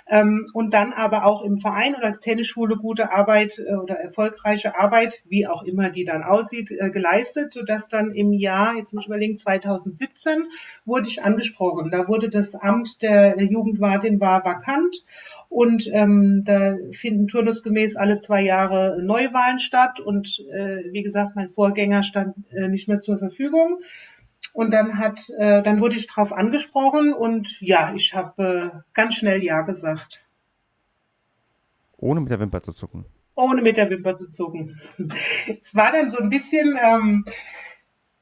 Ähm, 0.07 0.45
und 0.51 0.73
dann 0.73 0.91
aber 0.91 1.25
auch 1.25 1.41
im 1.41 1.57
Verein 1.57 1.95
oder 1.95 2.07
als 2.07 2.19
Tennisschule 2.19 2.75
gute 2.75 3.11
Arbeit 3.11 3.59
äh, 3.59 3.75
oder 3.75 3.95
erfolgreiche 3.95 4.77
Arbeit, 4.77 5.23
wie 5.29 5.47
auch 5.47 5.63
immer 5.63 5.89
die 5.89 6.03
dann 6.03 6.23
aussieht, 6.23 6.69
äh, 6.71 6.89
geleistet, 6.89 7.53
sodass 7.53 7.87
dann 7.87 8.11
im 8.11 8.33
Jahr, 8.33 8.75
jetzt 8.75 8.93
muss 8.93 9.03
ich 9.03 9.07
überlegen, 9.07 9.37
2017 9.37 10.43
wurde 10.83 11.07
ich 11.07 11.23
angesprochen. 11.23 11.91
Da 11.91 12.09
wurde 12.09 12.29
das 12.29 12.55
Amt 12.55 13.01
der 13.01 13.41
Jugendwartin 13.41 14.19
war 14.19 14.43
vakant 14.43 15.05
und 15.55 15.87
ähm, 15.93 16.41
da 16.43 16.75
finden 16.91 17.29
turnusgemäß 17.29 17.95
alle 17.95 18.17
zwei 18.17 18.41
Jahre 18.41 19.01
Neuwahlen 19.01 19.57
statt. 19.57 20.01
Und 20.01 20.43
äh, 20.51 20.91
wie 20.91 21.01
gesagt, 21.01 21.37
mein 21.37 21.47
Vorgänger 21.47 22.03
stand 22.03 22.35
äh, 22.51 22.67
nicht 22.67 22.89
mehr 22.89 22.99
zur 22.99 23.17
Verfügung. 23.17 23.79
Und 24.51 24.71
dann 24.71 24.99
hat, 24.99 25.29
äh, 25.37 25.61
dann 25.61 25.79
wurde 25.79 25.95
ich 25.95 26.07
drauf 26.07 26.33
angesprochen 26.33 27.13
und 27.13 27.61
ja, 27.61 27.93
ich 27.95 28.13
habe 28.13 28.73
äh, 28.75 28.79
ganz 28.91 29.15
schnell 29.15 29.41
Ja 29.41 29.61
gesagt. 29.61 30.27
Ohne 31.95 32.19
mit 32.19 32.31
der 32.31 32.41
Wimper 32.41 32.61
zu 32.61 32.73
zucken. 32.73 33.05
Ohne 33.35 33.61
mit 33.61 33.77
der 33.77 33.89
Wimper 33.89 34.13
zu 34.13 34.27
zucken. 34.27 34.77
es 35.61 35.73
war 35.73 35.93
dann 35.93 36.09
so 36.09 36.17
ein 36.17 36.29
bisschen, 36.29 36.77
ähm, 36.83 37.23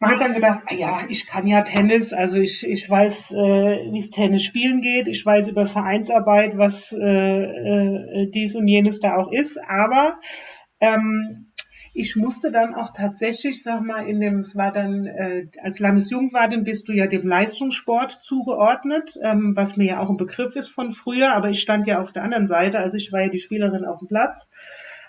man 0.04 0.12
hat 0.12 0.22
dann 0.22 0.34
gedacht, 0.34 0.64
ah 0.68 0.74
ja, 0.74 1.00
ich 1.08 1.28
kann 1.28 1.48
ja 1.48 1.62
Tennis, 1.62 2.12
also 2.12 2.36
ich, 2.36 2.68
ich 2.68 2.90
weiß, 2.90 3.32
äh, 3.32 3.92
wie 3.92 3.98
es 3.98 4.10
Tennis 4.10 4.44
spielen 4.44 4.82
geht, 4.82 5.08
ich 5.08 5.26
weiß 5.26 5.48
über 5.48 5.66
Vereinsarbeit, 5.66 6.58
was 6.58 6.92
äh, 6.92 7.00
äh, 7.00 8.30
dies 8.30 8.56
und 8.56 8.68
jenes 8.68 9.00
da 9.00 9.16
auch 9.16 9.32
ist, 9.32 9.58
aber 9.66 10.20
ähm, 10.82 11.54
ich 11.94 12.18
musste 12.18 12.52
dann 12.52 12.76
auch 12.76 12.92
tatsächlich, 12.92 13.64
sag 13.64 13.82
mal, 13.82 14.06
in 14.06 14.20
dem, 14.20 14.40
es 14.40 14.58
war 14.58 14.74
dann, 14.74 15.06
äh, 15.06 15.48
als 15.62 15.80
Landesjugendwartin 15.80 16.66
bist 16.66 16.88
du 16.90 16.92
ja 16.92 17.08
dem 17.08 17.26
Leistungssport 17.26 18.12
zugeordnet, 18.12 19.18
ähm, 19.24 19.54
was 19.56 19.78
mir 19.78 19.86
ja 19.86 20.00
auch 20.00 20.10
ein 20.10 20.18
Begriff 20.18 20.58
ist 20.58 20.68
von 20.68 20.92
früher, 20.92 21.34
aber 21.34 21.50
ich 21.50 21.62
stand 21.62 21.88
ja 21.88 22.02
auf 22.02 22.12
der 22.12 22.24
anderen 22.24 22.48
Seite, 22.48 22.80
also 22.80 22.98
ich 22.98 23.14
war 23.14 23.22
ja 23.22 23.30
die 23.30 23.40
Spielerin 23.40 23.86
auf 23.86 24.00
dem 24.00 24.10
Platz 24.10 24.50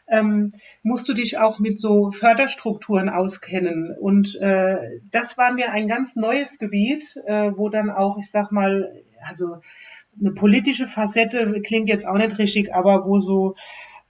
ähm, 0.06 0.50
musst 0.82 1.08
du 1.08 1.14
dich 1.14 1.38
auch 1.38 1.58
mit 1.58 1.80
so 1.80 2.10
Förderstrukturen 2.10 3.08
auskennen. 3.08 3.94
Und 3.98 4.36
äh, 4.36 5.00
das 5.10 5.38
war 5.38 5.52
mir 5.52 5.72
ein 5.72 5.88
ganz 5.88 6.16
neues 6.16 6.58
Gebiet, 6.58 7.16
äh, 7.26 7.52
wo 7.56 7.68
dann 7.68 7.90
auch, 7.90 8.18
ich 8.18 8.30
sag 8.30 8.52
mal, 8.52 8.92
also 9.26 9.56
eine 10.20 10.32
politische 10.32 10.86
Facette 10.86 11.60
klingt 11.62 11.88
jetzt 11.88 12.06
auch 12.06 12.16
nicht 12.18 12.38
richtig, 12.38 12.74
aber 12.74 13.04
wo 13.06 13.18
so 13.18 13.54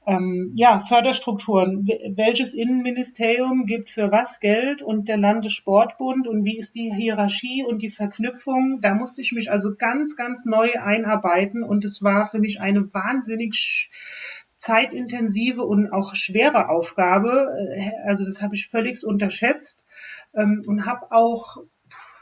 ähm, 0.07 0.53
ja, 0.55 0.79
Förderstrukturen. 0.81 1.87
Welches 2.15 2.55
Innenministerium 2.55 3.65
gibt 3.65 3.89
für 3.89 4.13
was 4.13 4.41
Geld 4.41 4.83
und 4.83 5.09
der 5.09 5.17
Landessportbund 5.17 6.29
und 6.29 6.45
wie 6.45 6.59
ist 6.59 6.75
die 6.75 6.93
Hierarchie 6.95 7.65
und 7.65 7.83
die 7.83 7.89
Verknüpfung? 7.89 8.81
Da 8.83 8.95
musste 8.95 9.23
ich 9.23 9.33
mich 9.33 9.51
also 9.51 9.75
ganz, 9.77 10.17
ganz 10.17 10.45
neu 10.45 10.69
einarbeiten 10.79 11.63
und 11.63 11.85
es 11.85 12.03
war 12.03 12.27
für 12.27 12.39
mich 12.39 12.61
eine 12.61 12.93
wahnsinnig 12.93 13.91
zeitintensive 14.65 15.63
und 15.63 15.93
auch 15.93 16.15
schwere 16.15 16.69
Aufgabe. 16.71 17.55
Äh, 17.75 17.91
also 18.07 18.25
das 18.25 18.41
habe 18.41 18.55
ich 18.55 18.69
völlig 18.69 19.05
unterschätzt 19.05 19.87
ähm, 20.35 20.63
und 20.67 20.87
habe 20.87 21.13
auch 21.13 21.59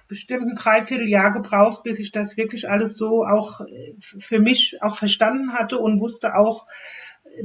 bestimmt 0.09 0.51
ein 0.51 0.57
Dreivierteljahr 0.57 1.31
gebraucht, 1.31 1.85
bis 1.85 1.99
ich 1.99 2.11
das 2.11 2.37
wirklich 2.37 2.69
alles 2.69 2.97
so 2.97 3.25
auch 3.25 3.61
äh, 3.61 3.95
für 3.99 4.41
mich 4.41 4.83
auch 4.83 4.97
verstanden 4.97 5.53
hatte 5.53 5.79
und 5.79 6.01
wusste 6.01 6.37
auch, 6.37 6.67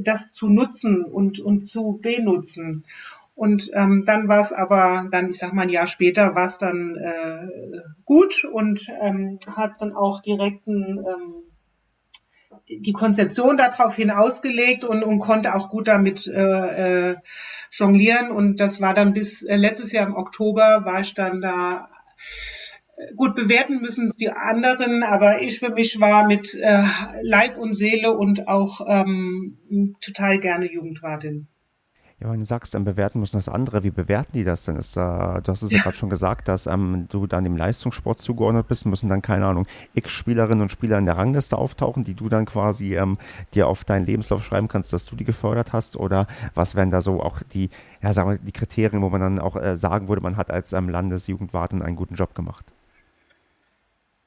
das 0.00 0.32
zu 0.32 0.48
nutzen 0.48 1.04
und, 1.04 1.40
und 1.40 1.60
zu 1.60 1.98
benutzen. 2.02 2.82
Und 3.34 3.70
ähm, 3.72 4.02
dann 4.04 4.28
war 4.28 4.40
es 4.40 4.52
aber, 4.52 5.06
dann, 5.10 5.30
ich 5.30 5.38
sag 5.38 5.54
mal, 5.54 5.62
ein 5.62 5.68
Jahr 5.70 5.86
später 5.86 6.34
war 6.34 6.44
es 6.44 6.58
dann 6.58 6.96
äh, 6.96 7.78
gut 8.04 8.44
und 8.44 8.86
ähm, 9.00 9.38
hat 9.46 9.80
dann 9.80 9.94
auch 9.94 10.20
direkten 10.20 10.98
ähm, 10.98 11.47
die 12.68 12.92
Konzeption 12.92 13.56
daraufhin 13.56 14.10
ausgelegt 14.10 14.84
und, 14.84 15.02
und 15.02 15.18
konnte 15.18 15.54
auch 15.54 15.68
gut 15.70 15.88
damit 15.88 16.26
äh, 16.26 17.10
äh, 17.10 17.16
jonglieren. 17.70 18.30
Und 18.30 18.60
das 18.60 18.80
war 18.80 18.94
dann 18.94 19.14
bis 19.14 19.42
äh, 19.42 19.56
letztes 19.56 19.92
Jahr 19.92 20.06
im 20.06 20.14
Oktober 20.14 20.84
war 20.84 21.00
ich 21.00 21.14
dann 21.14 21.40
da. 21.40 21.88
Gut, 23.14 23.36
bewerten 23.36 23.80
müssen 23.80 24.08
es 24.08 24.16
die 24.16 24.30
anderen, 24.30 25.04
aber 25.04 25.40
ich 25.40 25.60
für 25.60 25.70
mich 25.70 26.00
war 26.00 26.26
mit 26.26 26.54
äh, 26.54 26.82
Leib 27.22 27.56
und 27.56 27.72
Seele 27.72 28.12
und 28.12 28.48
auch 28.48 28.80
ähm, 28.88 29.96
total 30.00 30.40
gerne 30.40 30.70
Jugendwartin. 30.70 31.46
Ja, 32.20 32.32
wenn 32.32 32.40
du 32.40 32.46
sagst, 32.46 32.74
dann 32.74 32.84
bewerten 32.84 33.20
müssen 33.20 33.36
das 33.36 33.48
andere, 33.48 33.84
wie 33.84 33.92
bewerten 33.92 34.32
die 34.32 34.42
das 34.42 34.64
denn? 34.64 34.74
Ist, 34.74 34.96
äh, 34.96 35.00
du 35.00 35.42
hast 35.46 35.62
es 35.62 35.70
ja, 35.70 35.78
ja 35.78 35.84
gerade 35.84 35.96
schon 35.96 36.10
gesagt, 36.10 36.48
dass 36.48 36.66
ähm, 36.66 37.06
du 37.08 37.28
dann 37.28 37.44
dem 37.44 37.56
Leistungssport 37.56 38.20
zugeordnet 38.20 38.66
bist, 38.66 38.86
müssen 38.86 39.08
dann, 39.08 39.22
keine 39.22 39.46
Ahnung, 39.46 39.68
x 39.94 40.10
Spielerinnen 40.10 40.62
und 40.62 40.72
Spieler 40.72 40.98
in 40.98 41.06
der 41.06 41.16
Rangliste 41.16 41.56
auftauchen, 41.56 42.02
die 42.02 42.14
du 42.14 42.28
dann 42.28 42.44
quasi 42.44 42.96
ähm, 42.96 43.18
dir 43.54 43.68
auf 43.68 43.84
deinen 43.84 44.04
Lebenslauf 44.04 44.44
schreiben 44.44 44.66
kannst, 44.66 44.92
dass 44.92 45.04
du 45.04 45.14
die 45.14 45.22
gefördert 45.22 45.72
hast? 45.72 45.96
Oder 45.96 46.26
was 46.54 46.74
wären 46.74 46.90
da 46.90 47.02
so 47.02 47.22
auch 47.22 47.40
die, 47.54 47.70
ja, 48.02 48.12
sagen 48.12 48.30
wir, 48.30 48.38
die 48.38 48.52
Kriterien, 48.52 49.00
wo 49.02 49.10
man 49.10 49.20
dann 49.20 49.38
auch 49.38 49.54
äh, 49.54 49.76
sagen 49.76 50.08
würde, 50.08 50.20
man 50.20 50.36
hat 50.36 50.50
als 50.50 50.72
ähm, 50.72 50.88
Landesjugendwarten 50.88 51.82
einen 51.82 51.94
guten 51.94 52.16
Job 52.16 52.34
gemacht? 52.34 52.74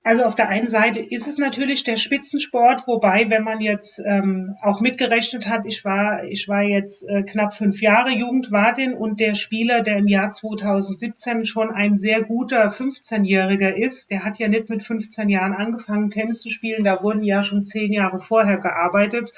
Also 0.03 0.23
auf 0.23 0.33
der 0.33 0.49
einen 0.49 0.67
Seite 0.67 0.99
ist 0.99 1.27
es 1.27 1.37
natürlich 1.37 1.83
der 1.83 1.95
Spitzensport, 1.95 2.87
wobei, 2.87 3.29
wenn 3.29 3.43
man 3.43 3.61
jetzt 3.61 4.01
ähm, 4.03 4.55
auch 4.59 4.81
mitgerechnet 4.81 5.47
hat, 5.47 5.67
ich 5.67 5.85
war, 5.85 6.23
ich 6.23 6.47
war 6.47 6.63
jetzt 6.63 7.07
äh, 7.07 7.21
knapp 7.21 7.53
fünf 7.53 7.83
Jahre 7.83 8.09
Jugendwartin 8.09 8.95
und 8.95 9.19
der 9.19 9.35
Spieler, 9.35 9.83
der 9.83 9.97
im 9.97 10.07
Jahr 10.07 10.31
2017 10.31 11.45
schon 11.45 11.69
ein 11.69 11.99
sehr 11.99 12.23
guter 12.23 12.69
15-Jähriger 12.69 13.75
ist, 13.75 14.09
der 14.09 14.25
hat 14.25 14.39
ja 14.39 14.47
nicht 14.47 14.69
mit 14.69 14.81
15 14.81 15.29
Jahren 15.29 15.53
angefangen, 15.53 16.09
Tennis 16.09 16.41
zu 16.41 16.49
spielen, 16.49 16.83
da 16.83 17.03
wurden 17.03 17.23
ja 17.23 17.43
schon 17.43 17.63
zehn 17.63 17.93
Jahre 17.93 18.19
vorher 18.19 18.57
gearbeitet. 18.57 19.31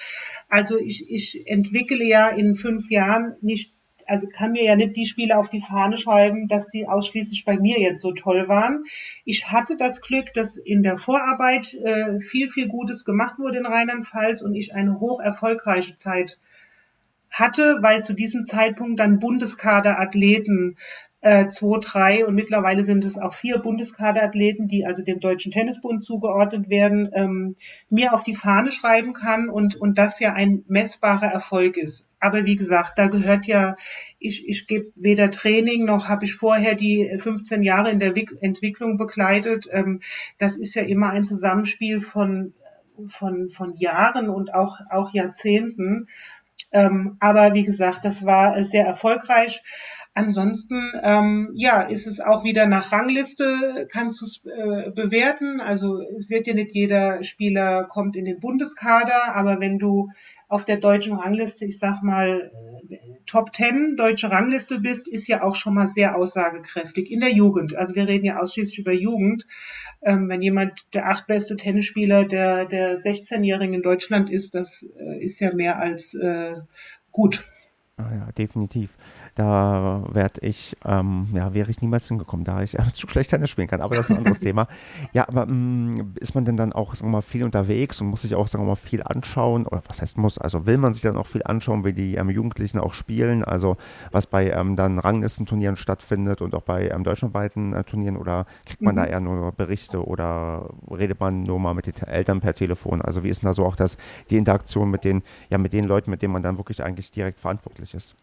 Also 0.47 0.77
ich, 0.79 1.09
ich 1.09 1.45
entwickle 1.45 2.05
ja 2.05 2.29
in 2.29 2.55
fünf 2.55 2.89
Jahren 2.89 3.35
nicht 3.41 3.72
also 4.07 4.27
kann 4.27 4.51
mir 4.51 4.63
ja 4.63 4.75
nicht 4.75 4.95
die 4.95 5.05
Spiele 5.05 5.37
auf 5.37 5.49
die 5.49 5.61
Fahne 5.61 5.97
schreiben, 5.97 6.47
dass 6.47 6.67
die 6.67 6.87
ausschließlich 6.87 7.45
bei 7.45 7.57
mir 7.57 7.79
jetzt 7.79 8.01
so 8.01 8.11
toll 8.11 8.47
waren. 8.47 8.83
Ich 9.25 9.51
hatte 9.51 9.77
das 9.77 10.01
Glück, 10.01 10.33
dass 10.33 10.57
in 10.57 10.83
der 10.83 10.97
Vorarbeit 10.97 11.73
äh, 11.73 12.19
viel, 12.19 12.49
viel 12.49 12.67
Gutes 12.67 13.05
gemacht 13.05 13.39
wurde 13.39 13.59
in 13.59 13.65
Rheinland-Pfalz 13.65 14.41
und 14.41 14.55
ich 14.55 14.73
eine 14.73 14.99
hoch 14.99 15.19
erfolgreiche 15.19 15.95
Zeit 15.95 16.39
hatte, 17.31 17.79
weil 17.81 18.03
zu 18.03 18.13
diesem 18.13 18.45
Zeitpunkt 18.45 18.99
dann 18.99 19.19
Bundeskaderathleten 19.19 20.77
äh, 21.23 21.47
zwei, 21.47 21.79
drei 21.79 22.25
und 22.25 22.35
mittlerweile 22.35 22.83
sind 22.83 23.05
es 23.05 23.17
auch 23.17 23.33
vier 23.33 23.59
Bundeskaderathleten, 23.59 24.67
die 24.67 24.85
also 24.85 25.03
dem 25.03 25.21
Deutschen 25.21 25.53
Tennisbund 25.53 26.03
zugeordnet 26.03 26.67
werden, 26.67 27.09
ähm, 27.13 27.55
mir 27.89 28.13
auf 28.13 28.23
die 28.23 28.35
Fahne 28.35 28.71
schreiben 28.71 29.13
kann 29.13 29.47
und, 29.47 29.77
und 29.77 29.97
das 29.97 30.19
ja 30.19 30.33
ein 30.33 30.65
messbarer 30.67 31.31
Erfolg 31.31 31.77
ist. 31.77 32.05
Aber 32.19 32.43
wie 32.43 32.57
gesagt, 32.57 32.97
da 32.97 33.07
gehört 33.07 33.47
ja, 33.47 33.77
ich, 34.19 34.49
ich 34.49 34.67
gebe 34.67 34.91
weder 34.95 35.31
Training 35.31 35.85
noch 35.85 36.09
habe 36.09 36.25
ich 36.25 36.35
vorher 36.35 36.75
die 36.75 37.09
15 37.17 37.63
Jahre 37.63 37.89
in 37.89 37.99
der 37.99 38.13
Entwicklung 38.41 38.97
begleitet. 38.97 39.69
Ähm, 39.71 40.01
das 40.39 40.57
ist 40.57 40.75
ja 40.75 40.83
immer 40.83 41.11
ein 41.11 41.23
Zusammenspiel 41.23 42.01
von, 42.01 42.53
von, 43.07 43.47
von 43.47 43.73
Jahren 43.75 44.27
und 44.27 44.53
auch, 44.53 44.81
auch 44.89 45.13
Jahrzehnten. 45.13 46.07
Ähm, 46.73 47.17
aber 47.19 47.53
wie 47.53 47.63
gesagt, 47.63 48.03
das 48.03 48.25
war 48.25 48.61
sehr 48.63 48.85
erfolgreich. 48.85 49.61
Ansonsten, 50.15 50.79
ähm, 51.01 51.49
ja, 51.55 51.81
ist 51.81 52.05
es 52.05 52.19
auch 52.19 52.43
wieder 52.43 52.67
nach 52.67 52.91
Rangliste, 52.91 53.87
kannst 53.91 54.21
du 54.21 54.25
es 54.25 54.41
äh, 54.45 54.91
bewerten. 54.91 55.59
Also 55.59 56.01
es 56.01 56.29
wird 56.29 56.45
ja 56.45 56.53
nicht 56.53 56.71
jeder 56.71 57.23
Spieler 57.23 57.85
kommt 57.85 58.15
in 58.15 58.25
den 58.25 58.39
Bundeskader, 58.39 59.35
aber 59.35 59.59
wenn 59.59 59.79
du 59.79 60.11
auf 60.47 60.65
der 60.65 60.77
deutschen 60.77 61.15
Rangliste, 61.15 61.65
ich 61.65 61.79
sag 61.79 62.03
mal, 62.03 62.51
äh, 62.91 62.97
Top 63.25 63.55
10 63.55 63.95
deutsche 63.97 64.29
Rangliste 64.29 64.79
bist, 64.79 65.07
ist 65.07 65.27
ja 65.27 65.41
auch 65.41 65.55
schon 65.55 65.73
mal 65.73 65.87
sehr 65.87 66.15
aussagekräftig 66.15 67.09
in 67.09 67.21
der 67.21 67.31
Jugend. 67.31 67.75
Also 67.75 67.95
wir 67.95 68.07
reden 68.07 68.25
ja 68.25 68.37
ausschließlich 68.37 68.77
über 68.77 68.93
Jugend. 68.93 69.47
Ähm, 70.03 70.29
wenn 70.29 70.43
jemand 70.43 70.93
der 70.93 71.07
achtbeste 71.07 71.55
Tennisspieler 71.55 72.25
der, 72.25 72.65
der 72.65 72.99
16-Jährigen 72.99 73.73
in 73.73 73.81
Deutschland 73.81 74.29
ist, 74.29 74.53
das 74.53 74.85
äh, 74.99 75.23
ist 75.23 75.39
ja 75.39 75.55
mehr 75.55 75.79
als 75.79 76.13
äh, 76.13 76.53
gut. 77.11 77.43
Ah 77.97 78.11
ja, 78.13 78.31
definitiv. 78.37 78.91
Da 79.35 80.03
werde 80.11 80.41
ich, 80.41 80.77
ähm, 80.85 81.27
ja, 81.33 81.55
wäre 81.55 81.71
ich 81.71 81.81
niemals 81.81 82.07
hingekommen, 82.07 82.43
da 82.43 82.61
ich 82.61 82.77
äh, 82.77 82.83
zu 82.93 83.07
schlecht 83.07 83.31
Tennis 83.31 83.49
spielen 83.49 83.67
kann. 83.67 83.81
Aber 83.81 83.95
das 83.95 84.05
ist 84.05 84.11
ein 84.11 84.17
anderes 84.17 84.39
Thema. 84.41 84.67
Ja, 85.11 85.27
aber 85.27 85.47
mh, 85.47 85.53
mm, 85.53 86.13
ist 86.19 86.35
man 86.35 86.45
denn 86.45 86.55
dann 86.55 86.71
auch, 86.71 86.93
sagen 86.93 87.09
wir 87.09 87.17
mal, 87.17 87.21
viel 87.21 87.43
unterwegs 87.43 87.99
und 87.99 88.07
muss 88.07 88.21
sich 88.21 88.35
auch, 88.35 88.47
sagen 88.47 88.63
wir 88.63 88.69
mal, 88.69 88.75
viel 88.75 89.01
anschauen? 89.01 89.65
Oder 89.65 89.81
was 89.87 90.01
heißt 90.01 90.17
muss? 90.19 90.37
Also 90.37 90.67
will 90.67 90.77
man 90.77 90.93
sich 90.93 91.01
dann 91.01 91.17
auch 91.17 91.25
viel 91.25 91.41
anschauen, 91.43 91.83
wie 91.83 91.93
die 91.93 92.15
ähm, 92.15 92.29
Jugendlichen 92.29 92.77
auch 92.77 92.93
spielen? 92.93 93.43
Also 93.43 93.77
was 94.11 94.27
bei 94.27 94.51
ähm, 94.51 94.75
dann 94.75 94.99
Ranglistenturnieren 94.99 95.77
stattfindet 95.77 96.41
und 96.41 96.53
auch 96.53 96.61
bei 96.61 96.89
ähm, 96.89 97.03
deutschlandweiten 97.03 97.73
äh, 97.73 97.83
Turnieren? 97.83 98.17
Oder 98.17 98.45
kriegt 98.65 98.83
man 98.83 98.93
mhm. 98.93 98.99
da 98.99 99.05
eher 99.05 99.19
nur 99.19 99.51
Berichte 99.51 100.05
oder 100.05 100.69
redet 100.91 101.19
man 101.19 101.41
nur 101.41 101.59
mal 101.59 101.73
mit 101.73 101.87
den 101.87 102.07
Eltern 102.07 102.39
per 102.39 102.53
Telefon? 102.53 103.01
Also 103.01 103.23
wie 103.23 103.29
ist 103.29 103.41
denn 103.41 103.47
da 103.47 103.53
so 103.53 103.65
auch 103.65 103.75
das, 103.75 103.97
die 104.29 104.37
Interaktion 104.37 104.91
mit 104.91 105.03
den, 105.03 105.23
ja, 105.49 105.57
mit 105.57 105.73
den 105.73 105.85
Leuten, 105.85 106.11
mit 106.11 106.21
denen 106.21 106.33
man 106.33 106.43
dann 106.43 106.57
wirklich 106.57 106.83
eigentlich 106.83 107.09
direkt 107.09 107.39
verantwortlich 107.39 107.95
ist? 107.95 108.15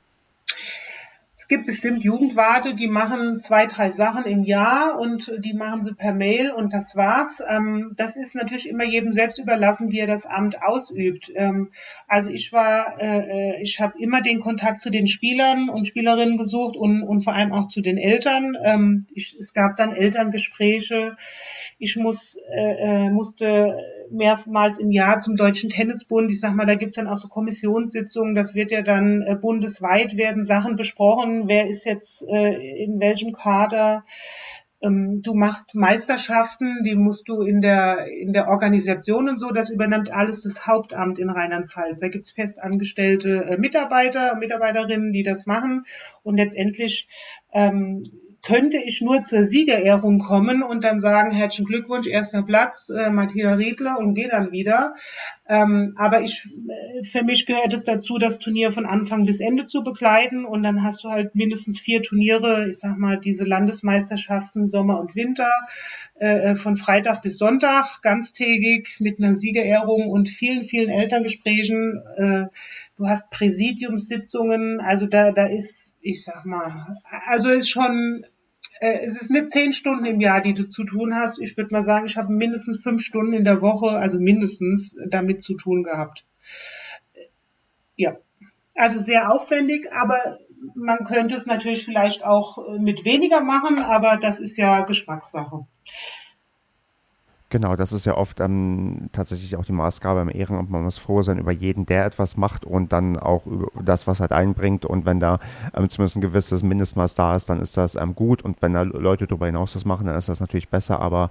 Es 1.41 1.49
gibt 1.49 1.65
bestimmt 1.65 2.05
Jugendwarte, 2.05 2.75
die 2.75 2.87
machen 2.87 3.41
zwei, 3.41 3.65
drei 3.67 3.93
Sachen 3.93 4.27
im 4.27 4.43
Jahr 4.45 5.01
und 5.01 5.33
die 5.39 5.55
machen 5.55 5.83
sie 5.83 5.95
per 5.95 6.13
Mail 6.13 6.51
und 6.51 6.75
das 6.75 6.97
war's. 6.97 7.43
Ähm, 7.49 7.95
das 7.97 8.19
ist 8.19 8.35
natürlich 8.35 8.69
immer 8.69 8.85
jedem 8.85 9.11
selbst 9.11 9.39
überlassen, 9.39 9.91
wie 9.91 10.01
er 10.01 10.07
das 10.07 10.27
Amt 10.27 10.63
ausübt. 10.63 11.33
Ähm, 11.35 11.71
also 12.07 12.31
ich 12.31 12.53
war, 12.53 13.01
äh, 13.01 13.59
ich 13.63 13.81
habe 13.81 13.95
immer 13.99 14.21
den 14.21 14.39
Kontakt 14.39 14.83
zu 14.83 14.91
den 14.91 15.07
Spielern 15.07 15.71
und 15.71 15.87
Spielerinnen 15.87 16.37
gesucht 16.37 16.77
und, 16.77 17.03
und 17.03 17.21
vor 17.21 17.33
allem 17.33 17.53
auch 17.53 17.69
zu 17.69 17.81
den 17.81 17.97
Eltern. 17.97 18.59
Ähm, 18.63 19.07
ich, 19.15 19.35
es 19.41 19.55
gab 19.55 19.77
dann 19.77 19.97
Elterngespräche. 19.97 21.17
Ich 21.79 21.97
muss, 21.97 22.37
äh, 22.53 23.07
äh 23.07 23.11
musste 23.11 23.79
mehrmals 24.11 24.79
im 24.79 24.91
Jahr 24.91 25.21
zum 25.21 25.37
Deutschen 25.37 25.71
Tennisbund. 25.71 26.31
Ich 26.31 26.41
sag 26.41 26.55
mal, 26.55 26.67
da 26.67 26.75
gibt's 26.75 26.97
dann 26.97 27.07
auch 27.07 27.17
so 27.17 27.29
Kommissionssitzungen. 27.29 28.35
Das 28.35 28.55
wird 28.55 28.71
ja 28.73 28.83
dann 28.83 29.25
bundesweit 29.41 30.17
werden 30.17 30.45
Sachen 30.45 30.77
besprochen. 30.77 31.30
Wer 31.47 31.69
ist 31.69 31.85
jetzt 31.85 32.23
äh, 32.29 32.83
in 32.85 33.01
welchem 33.01 33.33
Kader? 33.33 34.05
Ähm, 34.83 35.21
du 35.23 35.35
machst 35.35 35.75
Meisterschaften, 35.75 36.83
die 36.85 36.95
musst 36.95 37.29
du 37.29 37.43
in 37.43 37.61
der, 37.61 38.07
in 38.07 38.33
der 38.33 38.49
Organisation 38.49 39.29
und 39.29 39.39
so, 39.39 39.51
das 39.51 39.69
übernimmt 39.71 40.11
alles 40.11 40.43
das 40.43 40.67
Hauptamt 40.67 41.19
in 41.19 41.29
Rheinland-Pfalz. 41.29 42.01
Da 42.01 42.09
gibt's 42.09 42.33
festangestellte 42.33 43.45
äh, 43.45 43.59
Mitarbeiter, 43.59 44.37
Mitarbeiterinnen, 44.37 45.13
die 45.13 45.23
das 45.23 45.47
machen. 45.47 45.85
Und 46.23 46.37
letztendlich 46.37 47.09
ähm, 47.53 48.03
könnte 48.43 48.79
ich 48.79 49.01
nur 49.01 49.23
zur 49.23 49.45
Siegerehrung 49.45 50.19
kommen 50.19 50.63
und 50.63 50.83
dann 50.85 51.01
sagen, 51.01 51.31
herzlichen 51.31 51.67
Glückwunsch, 51.67 52.07
erster 52.07 52.43
Platz, 52.43 52.89
äh, 52.89 53.11
Martina 53.11 53.55
Riedler 53.55 53.99
und 53.99 54.15
gehe 54.15 54.29
dann 54.29 54.53
wieder. 54.53 54.95
Ähm, 55.49 55.95
aber 55.97 56.23
ich, 56.23 56.49
äh, 56.69 57.05
für 57.05 57.23
mich 57.23 57.45
gehört 57.45 57.75
es 57.75 57.85
dazu, 57.85 58.19
das 58.19 58.39
Turnier 58.39 58.71
von 58.71 58.87
Anfang 58.87 59.27
bis 59.27 59.41
Ende 59.41 59.65
zu 59.65 59.83
begleiten 59.83 60.45
und 60.45 60.63
dann 60.63 60.83
hast 60.83 61.05
du 61.05 61.11
halt 61.11 61.35
mindestens 61.35 61.81
vier 61.81 62.03
Turniere, 62.03 62.69
ich 62.69 62.79
sag 62.79 62.97
mal, 62.97 63.19
diese 63.19 63.45
Landesmeisterschaften 63.45 64.65
Sommer 64.65 65.01
und 65.01 65.17
Winter, 65.17 65.51
äh, 66.19 66.53
äh 66.53 66.57
von 66.57 66.77
Freitag 66.77 67.23
bis 67.23 67.37
Sonntag, 67.37 68.01
ganztägig 68.03 68.89
mit 69.01 69.19
einer 69.19 69.35
Siegerehrung 69.35 70.09
und 70.09 70.29
vielen, 70.29 70.65
vielen 70.65 70.89
Elterngesprächen. 70.89 72.01
Äh, 72.17 72.45
du 73.01 73.09
hast 73.09 73.31
Präsidiumssitzungen, 73.31 74.79
also 74.81 75.07
da, 75.07 75.33
da 75.33 75.47
ist, 75.47 75.97
ich 76.03 76.23
sag 76.23 76.45
mal, 76.45 76.99
also 77.27 77.49
ist 77.49 77.71
schon, 77.71 78.27
äh, 78.79 79.07
es 79.07 79.17
ist 79.17 79.31
nicht 79.31 79.49
zehn 79.49 79.73
Stunden 79.73 80.05
im 80.05 80.21
Jahr, 80.21 80.43
die 80.43 80.53
du 80.53 80.69
zu 80.69 80.85
tun 80.85 81.15
hast. 81.15 81.41
Ich 81.41 81.57
würde 81.57 81.73
mal 81.73 81.83
sagen, 81.83 82.05
ich 82.05 82.19
habe 82.19 82.31
mindestens 82.31 82.83
fünf 82.83 83.01
Stunden 83.01 83.33
in 83.33 83.45
der 83.45 83.63
Woche, 83.63 83.89
also 83.89 84.21
mindestens 84.21 84.99
damit 85.09 85.43
zu 85.43 85.57
tun 85.57 85.83
gehabt. 85.83 86.27
Ja, 87.97 88.19
also 88.75 88.99
sehr 88.99 89.33
aufwendig, 89.33 89.91
aber 89.93 90.39
man 90.75 91.07
könnte 91.07 91.37
es 91.37 91.47
natürlich 91.47 91.87
vielleicht 91.87 92.23
auch 92.23 92.79
mit 92.79 93.07
weniger 93.07 93.41
machen, 93.41 93.79
aber 93.79 94.19
das 94.19 94.41
ist 94.41 94.59
ja 94.59 94.83
Geschmackssache. 94.83 95.67
Genau, 97.53 97.75
das 97.75 97.93
ist 97.93 98.07
ja 98.07 98.17
oft 98.17 98.39
ähm, 98.39 99.09
tatsächlich 99.11 99.57
auch 99.57 99.65
die 99.65 99.73
Maßgabe 99.73 100.21
im 100.21 100.29
Ehrenamt. 100.29 100.71
Man 100.71 100.85
muss 100.85 100.99
froh 100.99 101.23
sein 101.23 101.37
über 101.39 101.51
jeden, 101.51 101.85
der 101.85 102.07
etwas 102.07 102.37
macht 102.37 102.65
und 102.65 102.93
dann 102.93 103.17
auch 103.17 103.45
über 103.45 103.67
das, 103.83 104.07
was 104.07 104.21
halt 104.21 104.31
einbringt. 104.31 104.87
Und 104.87 105.05
wenn 105.05 105.19
da 105.19 105.41
ähm, 105.75 105.91
zumindest 105.91 106.17
ein 106.17 106.21
gewisses 106.21 106.63
Mindestmaß 106.63 107.17
da 107.17 107.35
ist, 107.35 107.51
dann 107.51 107.61
ist 107.61 107.77
das 107.77 107.97
ähm, 107.97 108.15
gut. 108.15 108.43
Und 108.43 108.63
wenn 108.63 108.75
da 108.75 108.83
Leute 108.83 109.27
darüber 109.27 109.47
hinaus 109.47 109.73
das 109.73 109.85
machen, 109.85 110.07
dann 110.07 110.17
ist 110.17 110.29
das 110.29 110.39
natürlich 110.39 110.69
besser. 110.69 111.01
Aber 111.01 111.29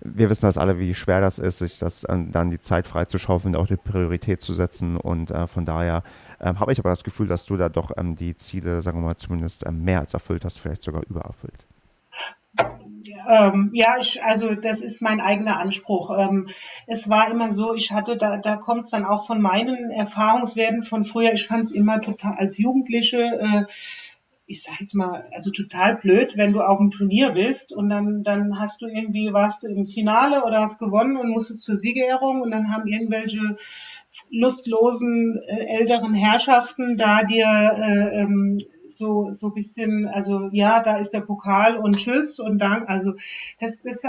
wir 0.00 0.30
wissen 0.30 0.46
das 0.46 0.56
alle, 0.56 0.78
wie 0.78 0.94
schwer 0.94 1.20
das 1.20 1.40
ist, 1.40 1.58
sich 1.58 1.80
das 1.80 2.06
ähm, 2.08 2.30
dann 2.30 2.50
die 2.50 2.60
Zeit 2.60 2.86
freizuschaufeln, 2.86 3.56
auch 3.56 3.66
die 3.66 3.76
Priorität 3.76 4.42
zu 4.42 4.54
setzen. 4.54 4.96
Und 4.96 5.32
äh, 5.32 5.48
von 5.48 5.64
daher 5.64 6.04
ähm, 6.40 6.60
habe 6.60 6.70
ich 6.70 6.78
aber 6.78 6.90
das 6.90 7.02
Gefühl, 7.02 7.26
dass 7.26 7.44
du 7.44 7.56
da 7.56 7.68
doch 7.68 7.90
ähm, 7.96 8.14
die 8.14 8.36
Ziele, 8.36 8.82
sagen 8.82 9.00
wir 9.00 9.06
mal, 9.06 9.16
zumindest 9.16 9.68
mehr 9.68 9.98
als 9.98 10.14
erfüllt 10.14 10.44
hast, 10.44 10.58
vielleicht 10.58 10.84
sogar 10.84 11.02
übererfüllt. 11.08 11.65
Ähm, 13.28 13.70
ja, 13.72 13.96
ich, 13.98 14.22
also 14.22 14.54
das 14.54 14.80
ist 14.80 15.02
mein 15.02 15.20
eigener 15.20 15.58
Anspruch. 15.58 16.10
Ähm, 16.16 16.48
es 16.86 17.08
war 17.08 17.30
immer 17.30 17.50
so, 17.50 17.74
ich 17.74 17.92
hatte, 17.92 18.16
da, 18.16 18.36
da 18.38 18.56
kommt 18.56 18.84
es 18.84 18.90
dann 18.90 19.04
auch 19.04 19.26
von 19.26 19.40
meinen 19.40 19.90
Erfahrungswerten 19.90 20.82
von 20.82 21.04
früher, 21.04 21.32
ich 21.32 21.46
fand 21.46 21.64
es 21.64 21.72
immer 21.72 22.00
total 22.00 22.34
als 22.38 22.58
Jugendliche, 22.58 23.18
äh, 23.18 23.64
ich 24.48 24.62
sag 24.62 24.80
jetzt 24.80 24.94
mal, 24.94 25.28
also 25.32 25.50
total 25.50 25.96
blöd, 25.96 26.36
wenn 26.36 26.52
du 26.52 26.60
auf 26.60 26.78
dem 26.78 26.92
Turnier 26.92 27.30
bist 27.30 27.72
und 27.72 27.88
dann, 27.88 28.22
dann 28.22 28.60
hast 28.60 28.80
du 28.80 28.86
irgendwie, 28.86 29.32
warst 29.32 29.64
du 29.64 29.68
im 29.68 29.86
Finale 29.86 30.44
oder 30.44 30.60
hast 30.60 30.78
gewonnen 30.78 31.16
und 31.16 31.30
musstest 31.30 31.64
zur 31.64 31.74
Siegerehrung 31.74 32.42
und 32.42 32.52
dann 32.52 32.72
haben 32.72 32.86
irgendwelche 32.86 33.56
lustlosen 34.30 35.40
äh, 35.48 35.78
älteren 35.78 36.14
Herrschaften 36.14 36.96
da 36.96 37.24
dir 37.24 37.46
äh, 37.46 38.20
ähm, 38.20 38.56
so 38.96 39.30
so 39.32 39.50
bisschen, 39.50 40.08
also 40.08 40.48
ja, 40.52 40.82
da 40.82 40.98
ist 40.98 41.10
der 41.10 41.20
Pokal 41.20 41.76
und 41.76 41.96
tschüss 41.96 42.38
und 42.38 42.58
Dank. 42.58 42.88
Also 42.88 43.14
das, 43.58 43.82
das 43.82 44.04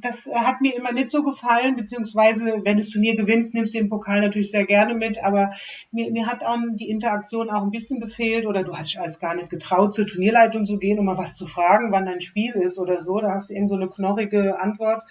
das 0.00 0.28
hat 0.32 0.60
mir 0.60 0.74
immer 0.76 0.92
nicht 0.92 1.10
so 1.10 1.22
gefallen, 1.22 1.76
beziehungsweise 1.76 2.60
wenn 2.64 2.76
das 2.76 2.88
Turnier 2.88 3.16
gewinnst, 3.16 3.54
nimmst 3.54 3.74
du 3.74 3.78
den 3.78 3.88
Pokal 3.88 4.20
natürlich 4.20 4.50
sehr 4.50 4.64
gerne 4.64 4.94
mit, 4.94 5.22
aber 5.22 5.52
mir, 5.90 6.10
mir 6.10 6.26
hat 6.26 6.44
auch 6.44 6.56
die 6.74 6.88
Interaktion 6.88 7.50
auch 7.50 7.62
ein 7.62 7.70
bisschen 7.70 8.00
gefehlt 8.00 8.46
oder 8.46 8.62
du 8.62 8.76
hast 8.76 8.88
dich 8.88 9.00
als 9.00 9.18
gar 9.18 9.34
nicht 9.34 9.50
getraut, 9.50 9.92
zur 9.92 10.06
Turnierleitung 10.06 10.64
zu 10.64 10.78
gehen, 10.78 10.98
um 10.98 11.04
mal 11.04 11.18
was 11.18 11.34
zu 11.34 11.46
fragen, 11.46 11.92
wann 11.92 12.06
dein 12.06 12.20
Spiel 12.20 12.52
ist 12.54 12.78
oder 12.78 12.98
so. 12.98 13.20
Da 13.20 13.32
hast 13.32 13.50
du 13.50 13.54
irgend 13.54 13.68
so 13.68 13.76
eine 13.76 13.88
knorrige 13.88 14.58
Antwort 14.58 15.02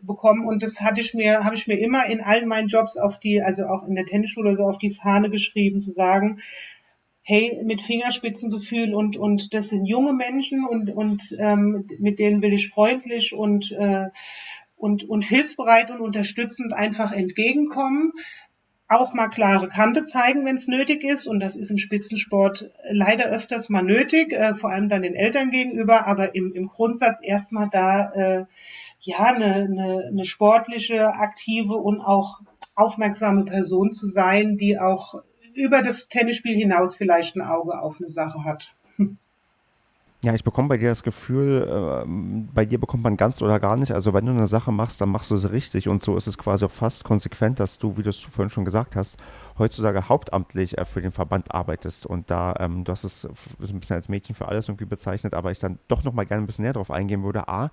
bekommen 0.00 0.46
und 0.46 0.62
das 0.62 0.80
hatte 0.80 1.00
ich 1.00 1.14
mir, 1.14 1.44
habe 1.44 1.54
ich 1.54 1.66
mir 1.66 1.78
immer 1.78 2.06
in 2.06 2.20
allen 2.20 2.48
meinen 2.48 2.68
Jobs 2.68 2.96
auf 2.96 3.18
die, 3.18 3.42
also 3.42 3.66
auch 3.66 3.86
in 3.86 3.94
der 3.94 4.04
Tennisschule 4.04 4.54
so 4.54 4.64
auf 4.64 4.78
die 4.78 4.90
Fahne 4.90 5.30
geschrieben, 5.30 5.78
zu 5.80 5.90
sagen, 5.90 6.40
hey, 7.22 7.60
mit 7.64 7.80
Fingerspitzengefühl 7.80 8.94
und, 8.94 9.16
und 9.16 9.54
das 9.54 9.68
sind 9.68 9.86
junge 9.86 10.12
Menschen 10.12 10.66
und, 10.66 10.90
und 10.90 11.34
ähm, 11.38 11.86
mit 11.98 12.18
denen 12.18 12.42
will 12.42 12.52
ich 12.52 12.68
freundlich 12.68 13.32
und, 13.32 13.70
äh, 13.72 14.08
und, 14.76 15.08
und 15.08 15.22
hilfsbereit 15.22 15.92
und 15.92 16.00
unterstützend 16.00 16.72
einfach 16.72 17.12
entgegenkommen. 17.12 18.12
Auch 18.88 19.14
mal 19.14 19.28
klare 19.28 19.68
Kante 19.68 20.02
zeigen, 20.02 20.44
wenn 20.44 20.56
es 20.56 20.66
nötig 20.66 21.04
ist. 21.04 21.26
Und 21.26 21.40
das 21.40 21.56
ist 21.56 21.70
im 21.70 21.78
Spitzensport 21.78 22.70
leider 22.90 23.26
öfters 23.26 23.68
mal 23.70 23.82
nötig, 23.82 24.32
äh, 24.32 24.54
vor 24.54 24.72
allem 24.72 24.88
dann 24.88 25.02
den 25.02 25.14
Eltern 25.14 25.50
gegenüber, 25.50 26.08
aber 26.08 26.34
im, 26.34 26.52
im 26.52 26.66
Grundsatz 26.66 27.20
erstmal 27.22 27.68
da 27.70 28.12
äh, 28.12 28.44
ja 28.98 29.20
eine, 29.20 29.54
eine, 29.54 30.04
eine 30.08 30.24
sportliche, 30.24 31.14
aktive 31.14 31.74
und 31.74 32.00
auch 32.00 32.40
aufmerksame 32.74 33.44
Person 33.44 33.92
zu 33.92 34.08
sein, 34.08 34.56
die 34.56 34.78
auch 34.78 35.22
über 35.54 35.82
das 35.82 36.08
Tennisspiel 36.08 36.56
hinaus 36.56 36.96
vielleicht 36.96 37.36
ein 37.36 37.42
Auge 37.42 37.80
auf 37.80 37.98
eine 37.98 38.08
Sache 38.08 38.44
hat. 38.44 38.74
Ja, 40.24 40.32
ich 40.34 40.44
bekomme 40.44 40.68
bei 40.68 40.76
dir 40.76 40.88
das 40.88 41.02
Gefühl, 41.02 41.66
äh, 41.68 42.06
bei 42.54 42.64
dir 42.64 42.78
bekommt 42.78 43.02
man 43.02 43.16
ganz 43.16 43.42
oder 43.42 43.58
gar 43.58 43.76
nicht. 43.76 43.90
Also 43.90 44.14
wenn 44.14 44.24
du 44.24 44.30
eine 44.30 44.46
Sache 44.46 44.70
machst, 44.70 45.00
dann 45.00 45.08
machst 45.08 45.32
du 45.32 45.36
sie 45.36 45.50
richtig. 45.50 45.88
Und 45.88 46.00
so 46.00 46.16
ist 46.16 46.28
es 46.28 46.38
quasi 46.38 46.64
auch 46.64 46.70
fast 46.70 47.02
konsequent, 47.02 47.58
dass 47.58 47.80
du, 47.80 47.96
wie 47.96 48.04
du 48.04 48.10
es 48.10 48.20
vorhin 48.20 48.48
schon 48.48 48.64
gesagt 48.64 48.94
hast, 48.94 49.18
heutzutage 49.58 50.08
hauptamtlich 50.08 50.78
äh, 50.78 50.84
für 50.84 51.02
den 51.02 51.10
Verband 51.10 51.52
arbeitest. 51.52 52.06
Und 52.06 52.30
da, 52.30 52.54
ähm, 52.60 52.84
du 52.84 52.92
hast 52.92 53.02
es 53.02 53.24
ein 53.24 53.80
bisschen 53.80 53.96
als 53.96 54.08
Mädchen 54.08 54.36
für 54.36 54.46
alles 54.46 54.68
irgendwie 54.68 54.84
bezeichnet, 54.84 55.34
aber 55.34 55.50
ich 55.50 55.58
dann 55.58 55.80
doch 55.88 56.04
nochmal 56.04 56.26
gerne 56.26 56.44
ein 56.44 56.46
bisschen 56.46 56.62
näher 56.62 56.74
drauf 56.74 56.92
eingehen 56.92 57.24
würde. 57.24 57.48
A, 57.48 57.72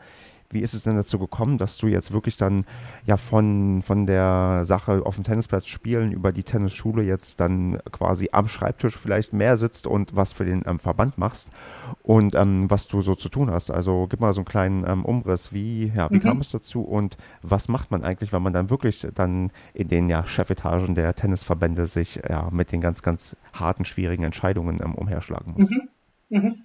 wie 0.52 0.62
ist 0.62 0.74
es 0.74 0.84
denn 0.84 0.96
dazu 0.96 1.20
gekommen, 1.20 1.58
dass 1.58 1.78
du 1.78 1.88
jetzt 1.88 2.12
wirklich 2.12 2.38
dann 2.38 2.66
ja 3.06 3.18
von, 3.18 3.82
von 3.84 4.06
der 4.06 4.62
Sache 4.64 5.06
auf 5.06 5.16
dem 5.16 5.24
Tennisplatz 5.24 5.68
spielen 5.68 6.12
über 6.12 6.32
die 6.32 6.44
Tennisschule 6.44 7.04
jetzt 7.04 7.40
dann 7.40 7.80
quasi 7.92 8.30
am 8.32 8.48
Schreibtisch 8.48 8.98
vielleicht 8.98 9.34
mehr 9.34 9.58
sitzt 9.58 9.86
und 9.88 10.16
was 10.16 10.34
für 10.34 10.46
den 10.46 10.64
ähm, 10.66 10.80
Verband 10.80 11.18
machst 11.18 11.52
und 12.02 12.36
ähm, 12.36 12.70
was 12.70 12.88
du 12.88 13.02
so 13.02 13.16
zu 13.16 13.30
tun 13.30 13.52
hast? 13.52 13.70
Also 13.70 14.08
gib 14.10 14.20
mal 14.20 14.34
so 14.34 14.42
einen 14.42 14.46
kleinen 14.46 14.86
ähm, 14.88 15.06
Umriss. 15.06 15.54
Wie, 15.54 15.92
ja, 15.96 16.10
wie 16.10 16.16
mhm. 16.16 16.22
kam 16.22 16.42
es 16.42 16.50
dazu 16.50 16.82
und 16.82 17.18
was 17.42 17.68
macht 17.68 17.92
man 17.92 18.04
eigentlich, 18.04 18.34
wenn 18.34 18.42
man 18.42 18.54
dann 18.54 18.70
wirklich 18.70 19.08
dann 19.14 19.52
in 19.74 19.88
den 19.88 20.10
ja, 20.10 20.26
Chefetagen 20.26 20.96
der 20.96 21.16
Tennisverbände 21.16 21.86
sich 21.86 22.22
ja, 22.28 22.50
mit 22.52 22.72
den 22.72 22.82
ganz, 22.82 23.02
ganz 23.02 23.38
harten, 23.54 23.86
schwierigen 23.86 24.24
Entscheidungen 24.24 24.80
ähm, 24.84 24.96
umherschlagen 24.96 25.54
muss? 25.56 25.70
Mhm. 25.70 25.90
Mhm. 26.30 26.62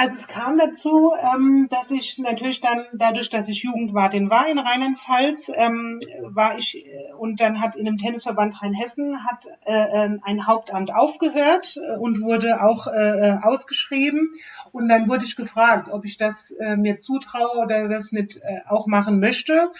Also 0.00 0.16
es 0.16 0.28
kam 0.28 0.56
dazu, 0.56 1.12
ähm, 1.20 1.66
dass 1.70 1.90
ich 1.90 2.18
natürlich 2.18 2.60
dann, 2.60 2.84
dadurch, 2.92 3.30
dass 3.30 3.48
ich 3.48 3.64
Jugendwartin 3.64 4.30
war 4.30 4.48
in 4.48 4.60
Rheinland-Pfalz, 4.60 5.50
ähm, 5.52 5.98
war 6.22 6.56
ich, 6.56 6.86
äh, 6.86 7.12
und 7.18 7.40
dann 7.40 7.60
hat 7.60 7.74
in 7.74 7.84
dem 7.84 7.98
Tennisverband 7.98 8.62
Rheinhessen 8.62 9.26
hat 9.26 9.46
äh, 9.66 10.04
ähm, 10.04 10.20
ein 10.22 10.46
Hauptamt 10.46 10.94
aufgehört 10.94 11.76
äh, 11.78 11.96
und 11.96 12.20
wurde 12.22 12.62
auch 12.62 12.86
ausgeschrieben. 12.86 14.30
Und 14.70 14.88
dann 14.88 15.08
wurde 15.08 15.24
ich 15.24 15.34
gefragt, 15.34 15.88
ob 15.90 16.04
ich 16.04 16.16
das 16.16 16.52
mir 16.76 16.98
zutraue 16.98 17.58
oder 17.58 17.88
das 17.88 18.12
nicht 18.12 18.40
auch 18.68 18.86
machen 18.86 19.18
möchte. 19.18 19.72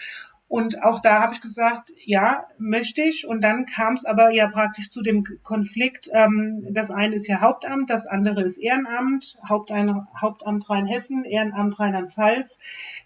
Und 0.49 0.82
auch 0.82 1.01
da 1.01 1.20
habe 1.20 1.34
ich 1.34 1.42
gesagt, 1.42 1.92
ja, 2.05 2.46
möchte 2.59 3.03
ich. 3.03 3.26
Und 3.26 3.44
dann 3.44 3.66
kam 3.66 3.92
es 3.92 4.07
aber 4.07 4.30
ja 4.30 4.49
praktisch 4.49 4.88
zu 4.88 5.03
dem 5.03 5.22
Konflikt. 5.42 6.09
Ähm, 6.12 6.66
das 6.70 6.90
eine 6.90 7.14
ist 7.14 7.28
ja 7.28 7.42
Hauptamt, 7.42 7.90
das 7.90 8.07
andere 8.07 8.42
ist 8.42 8.57
Ehrenamt, 8.57 9.36
Hauptamt, 9.46 10.09
Hauptamt 10.20 10.68
Rheinhessen, 10.70 11.24
Ehrenamt 11.24 11.78
Rheinland-Pfalz. 11.78 12.59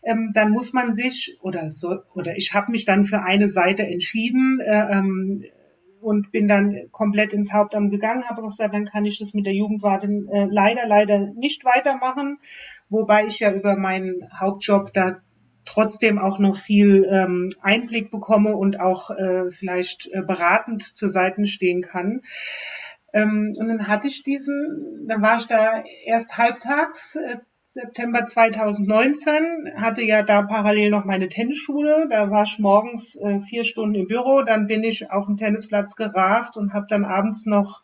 Ähm, 0.05 0.31
dann 0.33 0.51
muss 0.51 0.73
man 0.73 0.93
sich 0.93 1.37
oder 1.43 1.69
so 1.69 1.99
oder 2.15 2.37
ich 2.37 2.55
habe 2.55 2.71
mich 2.71 2.85
dann 2.85 3.05
für 3.05 3.23
eine 3.23 3.49
Seite 3.49 3.85
entschieden. 3.85 4.61
Äh, 4.61 4.99
ähm, 4.99 5.45
und 6.01 6.33
bin 6.33 6.49
dann 6.49 6.89
komplett 6.91 7.33
ins 7.33 7.53
Hauptamt 7.53 7.93
gegangen, 7.93 8.29
habe 8.29 8.43
gesagt, 8.43 8.75
dann 8.75 8.87
kann 8.87 9.05
ich 9.05 9.21
das 9.21 9.35
mit 9.35 9.47
der 9.47 9.55
Jugendwartin 9.55 10.29
äh, 10.29 10.49
leider, 10.51 10.85
leider 10.87 11.33
nicht 11.37 11.65
weitermachen, 11.65 12.39
wobei 12.89 13.27
ich 13.27 13.39
ja 13.39 13.53
über 13.53 13.77
meinen 13.77 14.29
Hauptjob 14.37 14.93
da 14.93 15.21
trotzdem 15.65 16.19
auch 16.19 16.39
noch 16.39 16.57
viel 16.57 17.07
ähm, 17.11 17.53
Einblick 17.61 18.11
bekomme 18.11 18.57
und 18.57 18.81
auch 18.81 19.11
äh, 19.11 19.51
vielleicht 19.51 20.09
äh, 20.13 20.23
beratend 20.23 20.83
zur 20.83 21.09
Seite 21.09 21.47
stehen 21.47 21.83
kann. 21.83 22.23
Ähm, 23.13 23.53
und 23.59 23.69
dann 23.69 23.89
hatte 23.89 24.07
ich 24.07 24.23
diesen, 24.23 25.07
dann 25.07 25.23
war 25.23 25.37
ich 25.37 25.47
da 25.47 25.83
erst 26.05 26.39
halbtags, 26.39 27.17
äh, 27.17 27.37
September 27.65 28.27
2019, 28.27 29.73
hatte 29.77 30.03
ja 30.03 30.23
da 30.23 30.43
parallel 30.43 30.91
noch 30.91 31.07
meine 31.07 31.29
Tennisschule. 31.29 32.07
Da 32.11 32.31
war 32.31 32.43
ich 32.43 32.59
morgens 32.59 33.17
äh, 33.17 33.41
vier 33.41 33.65
Stunden 33.65 33.95
im 33.95 34.07
Büro, 34.09 34.43
dann 34.43 34.67
bin 34.67 34.85
ich 34.85 35.11
auf 35.11 35.25
den 35.25 35.37
Tennisplatz 35.37 35.97
gerast 35.97 36.59
und 36.59 36.75
habe 36.75 36.85
dann 36.91 37.07
abends 37.07 37.47
noch 37.47 37.81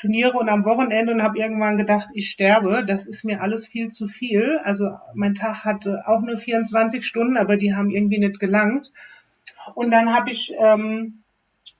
Turniere 0.00 0.38
und 0.38 0.48
am 0.48 0.64
Wochenende 0.64 1.12
und 1.12 1.22
habe 1.22 1.38
irgendwann 1.38 1.76
gedacht, 1.76 2.08
ich 2.14 2.30
sterbe. 2.30 2.84
Das 2.86 3.06
ist 3.06 3.22
mir 3.22 3.42
alles 3.42 3.68
viel 3.68 3.88
zu 3.88 4.06
viel. 4.06 4.58
Also 4.64 4.92
mein 5.14 5.34
Tag 5.34 5.64
hatte 5.64 6.04
auch 6.06 6.22
nur 6.22 6.38
24 6.38 7.04
Stunden, 7.04 7.36
aber 7.36 7.58
die 7.58 7.74
haben 7.74 7.90
irgendwie 7.90 8.18
nicht 8.18 8.40
gelangt. 8.40 8.92
Und 9.74 9.90
dann 9.90 10.14
habe 10.14 10.30
ich, 10.30 10.54
ähm, 10.58 11.22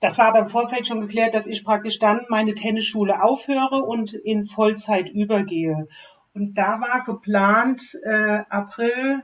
das 0.01 0.19
war 0.19 0.27
aber 0.27 0.39
im 0.39 0.45
Vorfeld 0.45 0.85
schon 0.85 1.01
geklärt, 1.01 1.33
dass 1.33 1.47
ich 1.47 1.63
praktisch 1.63 1.97
dann 1.97 2.21
meine 2.29 2.53
Tennisschule 2.53 3.23
aufhöre 3.23 3.81
und 3.81 4.13
in 4.13 4.45
Vollzeit 4.45 5.09
übergehe. 5.09 5.87
Und 6.35 6.59
da 6.59 6.79
war 6.79 7.03
geplant 7.03 7.97
äh, 8.03 8.43
April, 8.49 9.23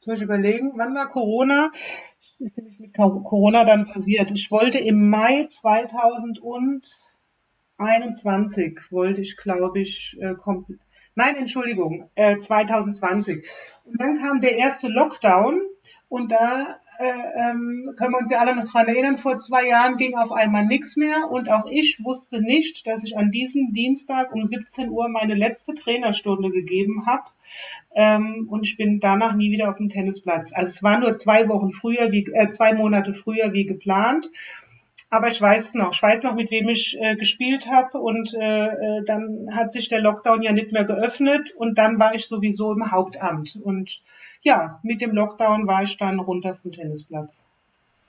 soll 0.00 0.16
ich 0.16 0.22
überlegen, 0.22 0.72
wann 0.74 0.94
war 0.96 1.08
Corona? 1.08 1.70
Das 2.20 2.48
ist 2.48 2.56
nämlich 2.56 2.80
mit 2.80 2.94
Corona 2.94 3.64
dann 3.64 3.86
passiert. 3.86 4.32
Ich 4.32 4.50
wollte 4.50 4.78
im 4.78 5.08
Mai 5.08 5.46
2000 5.48 6.40
und 6.40 6.90
21 7.78 8.80
wollte 8.90 9.20
ich, 9.20 9.36
glaube 9.36 9.80
ich, 9.80 10.16
äh. 10.20 10.34
Nein, 11.16 11.36
Entschuldigung, 11.36 12.10
äh, 12.14 12.38
2020. 12.38 13.44
Und 13.84 14.00
dann 14.00 14.18
kam 14.20 14.40
der 14.40 14.56
erste 14.56 14.88
Lockdown 14.88 15.60
und 16.08 16.32
da 16.32 16.78
äh, 16.98 17.50
ähm, 17.50 17.92
können 17.96 18.12
wir 18.12 18.18
uns 18.18 18.30
ja 18.30 18.38
alle 18.38 18.54
noch 18.54 18.70
dran 18.70 18.86
erinnern, 18.86 19.16
vor 19.16 19.38
zwei 19.38 19.66
Jahren 19.66 19.96
ging 19.96 20.14
auf 20.16 20.30
einmal 20.30 20.64
nichts 20.64 20.96
mehr 20.96 21.28
und 21.28 21.50
auch 21.50 21.66
ich 21.68 21.98
wusste 22.04 22.40
nicht, 22.40 22.86
dass 22.86 23.02
ich 23.02 23.16
an 23.16 23.30
diesem 23.30 23.72
Dienstag 23.72 24.32
um 24.32 24.44
17 24.44 24.90
Uhr 24.90 25.08
meine 25.08 25.34
letzte 25.34 25.74
Trainerstunde 25.74 26.50
gegeben 26.50 27.06
habe 27.06 27.24
ähm, 27.94 28.46
und 28.48 28.64
ich 28.64 28.76
bin 28.76 29.00
danach 29.00 29.34
nie 29.34 29.50
wieder 29.50 29.70
auf 29.70 29.78
dem 29.78 29.88
Tennisplatz. 29.88 30.52
Also 30.54 30.68
es 30.68 30.82
war 30.84 31.00
nur 31.00 31.16
zwei 31.16 31.48
Wochen 31.48 31.70
früher, 31.70 32.12
wie 32.12 32.26
äh, 32.32 32.48
zwei 32.48 32.74
Monate 32.74 33.12
früher 33.12 33.52
wie 33.52 33.64
geplant 33.64 34.30
aber 35.14 35.28
ich 35.28 35.40
weiß 35.40 35.68
es 35.68 35.74
noch. 35.74 35.92
Ich 35.92 36.02
weiß 36.02 36.24
noch, 36.24 36.34
mit 36.34 36.50
wem 36.50 36.68
ich 36.68 36.98
äh, 37.00 37.14
gespielt 37.14 37.68
habe. 37.68 37.98
Und 37.98 38.34
äh, 38.34 38.66
äh, 38.66 39.04
dann 39.04 39.48
hat 39.52 39.72
sich 39.72 39.88
der 39.88 40.00
Lockdown 40.00 40.42
ja 40.42 40.52
nicht 40.52 40.72
mehr 40.72 40.84
geöffnet. 40.84 41.52
Und 41.56 41.78
dann 41.78 41.98
war 41.98 42.14
ich 42.14 42.26
sowieso 42.26 42.72
im 42.72 42.90
Hauptamt. 42.90 43.56
Und 43.62 44.02
ja, 44.42 44.80
mit 44.82 45.00
dem 45.00 45.12
Lockdown 45.12 45.66
war 45.68 45.82
ich 45.82 45.96
dann 45.96 46.18
runter 46.18 46.54
vom 46.54 46.72
Tennisplatz. 46.72 47.46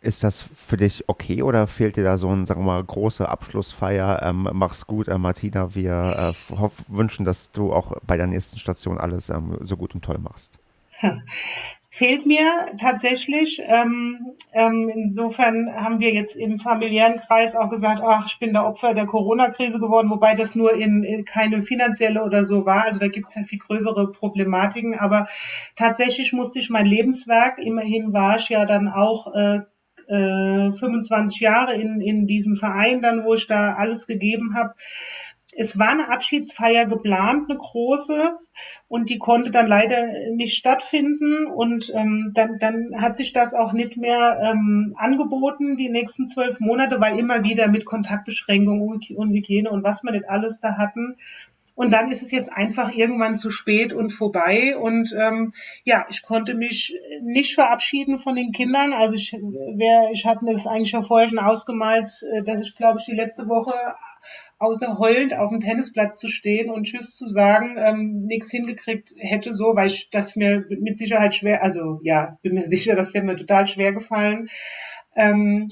Ist 0.01 0.24
das 0.24 0.41
für 0.41 0.78
dich 0.78 1.08
okay 1.08 1.41
oder 1.41 1.68
fehlt 1.68 1.95
dir 1.95 2.03
da 2.03 2.18
so 2.18 2.30
ein, 2.30 2.45
sagen 2.45 2.62
wir 2.62 2.74
mal, 2.74 2.84
große 2.84 3.28
Abschlussfeier? 3.28 4.22
Ähm, 4.24 4.49
mach's 4.53 4.88
gut, 4.88 5.08
äh, 5.08 5.18
Martina. 5.18 5.74
Wir 5.76 6.34
äh, 6.34 6.70
wünschen, 6.88 7.26
dass 7.26 7.51
du 7.51 7.72
auch 7.72 7.93
bei 8.06 8.18
der 8.18 8.28
nächsten 8.28 8.60
Station 8.60 8.97
alles 8.97 9.30
ähm, 9.30 9.58
so 9.62 9.78
gut 9.78 9.93
und 9.93 10.03
toll 10.03 10.18
machst. 10.18 10.60
fehlt 11.96 12.26
mir 12.26 12.74
tatsächlich. 12.78 13.62
Ähm, 13.66 14.34
ähm, 14.52 14.91
insofern 14.93 15.74
haben 15.74 16.02
wir 16.02 16.14
jetzt 16.14 16.36
im 16.36 16.60
familiären 16.60 17.16
Kreis 17.16 17.56
auch 17.56 17.70
gesagt, 17.70 18.02
ach, 18.06 18.28
ich 18.28 18.38
bin 18.38 18.52
der 18.52 18.66
Opfer 18.66 18.93
der 18.93 19.06
Corona-Krise 19.06 19.80
geworden, 19.80 20.10
wobei 20.10 20.36
das 20.36 20.56
nur 20.56 20.74
in, 20.74 21.04
in 21.04 21.24
keine 21.24 21.62
finanzielle 21.62 22.22
oder 22.22 22.43
so 22.43 22.66
war. 22.66 22.84
Also 22.84 23.00
da 23.00 23.08
gibt 23.08 23.28
es 23.28 23.36
ja 23.36 23.43
viel 23.43 23.60
größere 23.60 24.12
Problematiken. 24.12 25.00
Aber 25.00 25.28
tatsächlich 25.78 26.34
musste 26.34 26.60
ich 26.60 26.70
mein 26.70 26.86
Lebenswerk, 26.86 27.60
immerhin 27.60 28.12
war 28.12 28.36
ich 28.36 28.50
ja 28.50 28.66
dann 28.66 28.89
auch 28.89 29.34
äh, 29.34 29.62
äh, 30.08 30.74
25 30.74 31.39
Jahre 31.39 31.76
in, 31.76 32.02
in 32.02 32.28
diesem 32.28 32.56
Verein, 32.56 33.02
dann 33.02 33.24
wo 33.24 33.36
ich 33.36 33.48
da 33.48 33.76
alles 33.76 34.06
gegeben 34.06 34.54
habe 34.54 34.76
es 35.58 35.80
war 35.80 35.89
eine 35.89 36.10
Abschiedsfeier 36.10 36.86
geplant, 36.86 37.49
eine 37.49 37.58
große, 37.58 38.38
und 38.88 39.10
die 39.10 39.18
konnte 39.18 39.51
dann 39.51 39.68
leider 39.68 40.08
nicht 40.32 40.58
stattfinden. 40.58 41.45
Und 41.45 41.91
ähm, 41.93 42.32
dann, 42.34 42.58
dann 42.60 43.01
hat 43.01 43.18
sich 43.18 43.34
das 43.34 43.53
auch 43.53 43.74
nicht 43.74 43.97
mehr 43.97 44.39
ähm, 44.43 44.95
angeboten, 44.97 45.78
die 45.78 45.89
nächsten 45.89 46.28
zwölf 46.28 46.60
Monate, 46.60 46.99
weil 46.99 47.18
immer 47.18 47.43
wieder 47.43 47.68
mit 47.68 47.86
Kontaktbeschränkungen 47.86 49.01
und, 49.16 49.34
Hygiene 49.34 49.70
und 49.70 49.84
was 49.84 50.03
wir 50.03 50.12
nicht 50.12 50.30
alles 50.30 50.60
da 50.60 50.78
hatten. 50.78 51.18
Und 51.74 51.91
dann 51.91 52.10
ist 52.10 52.22
es 52.22 52.32
jetzt 52.32 52.51
einfach 52.53 52.93
irgendwann 52.93 53.38
zu 53.38 53.49
spät 53.49 53.91
und 53.91 54.10
vorbei. 54.12 54.78
Und 54.78 55.14
ähm, 55.18 55.53
ja, 55.84 56.06
ich 56.10 56.24
konnte 56.24 56.53
mich 56.53 56.97
nicht 57.22 57.53
verabschieden 57.53 58.18
von 58.18 58.36
den 58.36 58.53
Kindern. 58.53 58.93
Also 58.93 59.16
ich, 59.16 59.34
wär, 59.34 60.10
ich 60.14 60.26
habe 60.26 60.45
mir 60.45 60.53
das 60.53 60.68
eigentlich 60.68 60.91
schon 60.91 61.03
vorher 61.03 61.28
schon 61.28 61.39
ausgemalt, 61.39 62.12
äh, 62.34 62.43
dass 62.43 62.62
ich, 62.62 62.78
glaube 62.78 62.99
ich, 62.99 63.06
die 63.06 63.16
letzte 63.16 63.49
Woche 63.49 63.74
außer 64.58 64.97
heulend 64.97 65.38
auf 65.38 65.49
dem 65.49 65.60
Tennisplatz 65.60 66.20
zu 66.20 66.28
stehen 66.28 66.70
und 66.70 66.86
Tschüss 66.86 67.16
zu 67.16 67.28
sagen, 67.28 67.76
ähm, 67.78 68.26
nichts 68.26 68.51
hingekriegt 68.51 69.14
hätte 69.18 69.51
so, 69.53 69.76
weil 69.76 69.88
ich 69.88 70.10
das 70.10 70.36
mir 70.36 70.66
mit 70.70 70.97
Sicherheit 70.97 71.36
schwer, 71.36 71.64
also 71.64 71.99
ja, 72.03 72.38
bin 72.41 72.56
mir 72.56 72.66
sicher, 72.70 72.95
das 72.95 73.14
wäre 73.14 73.26
mir 73.26 73.36
total 73.36 73.68
schwer 73.68 73.91
gefallen. 73.91 74.49
Ähm, 75.16 75.68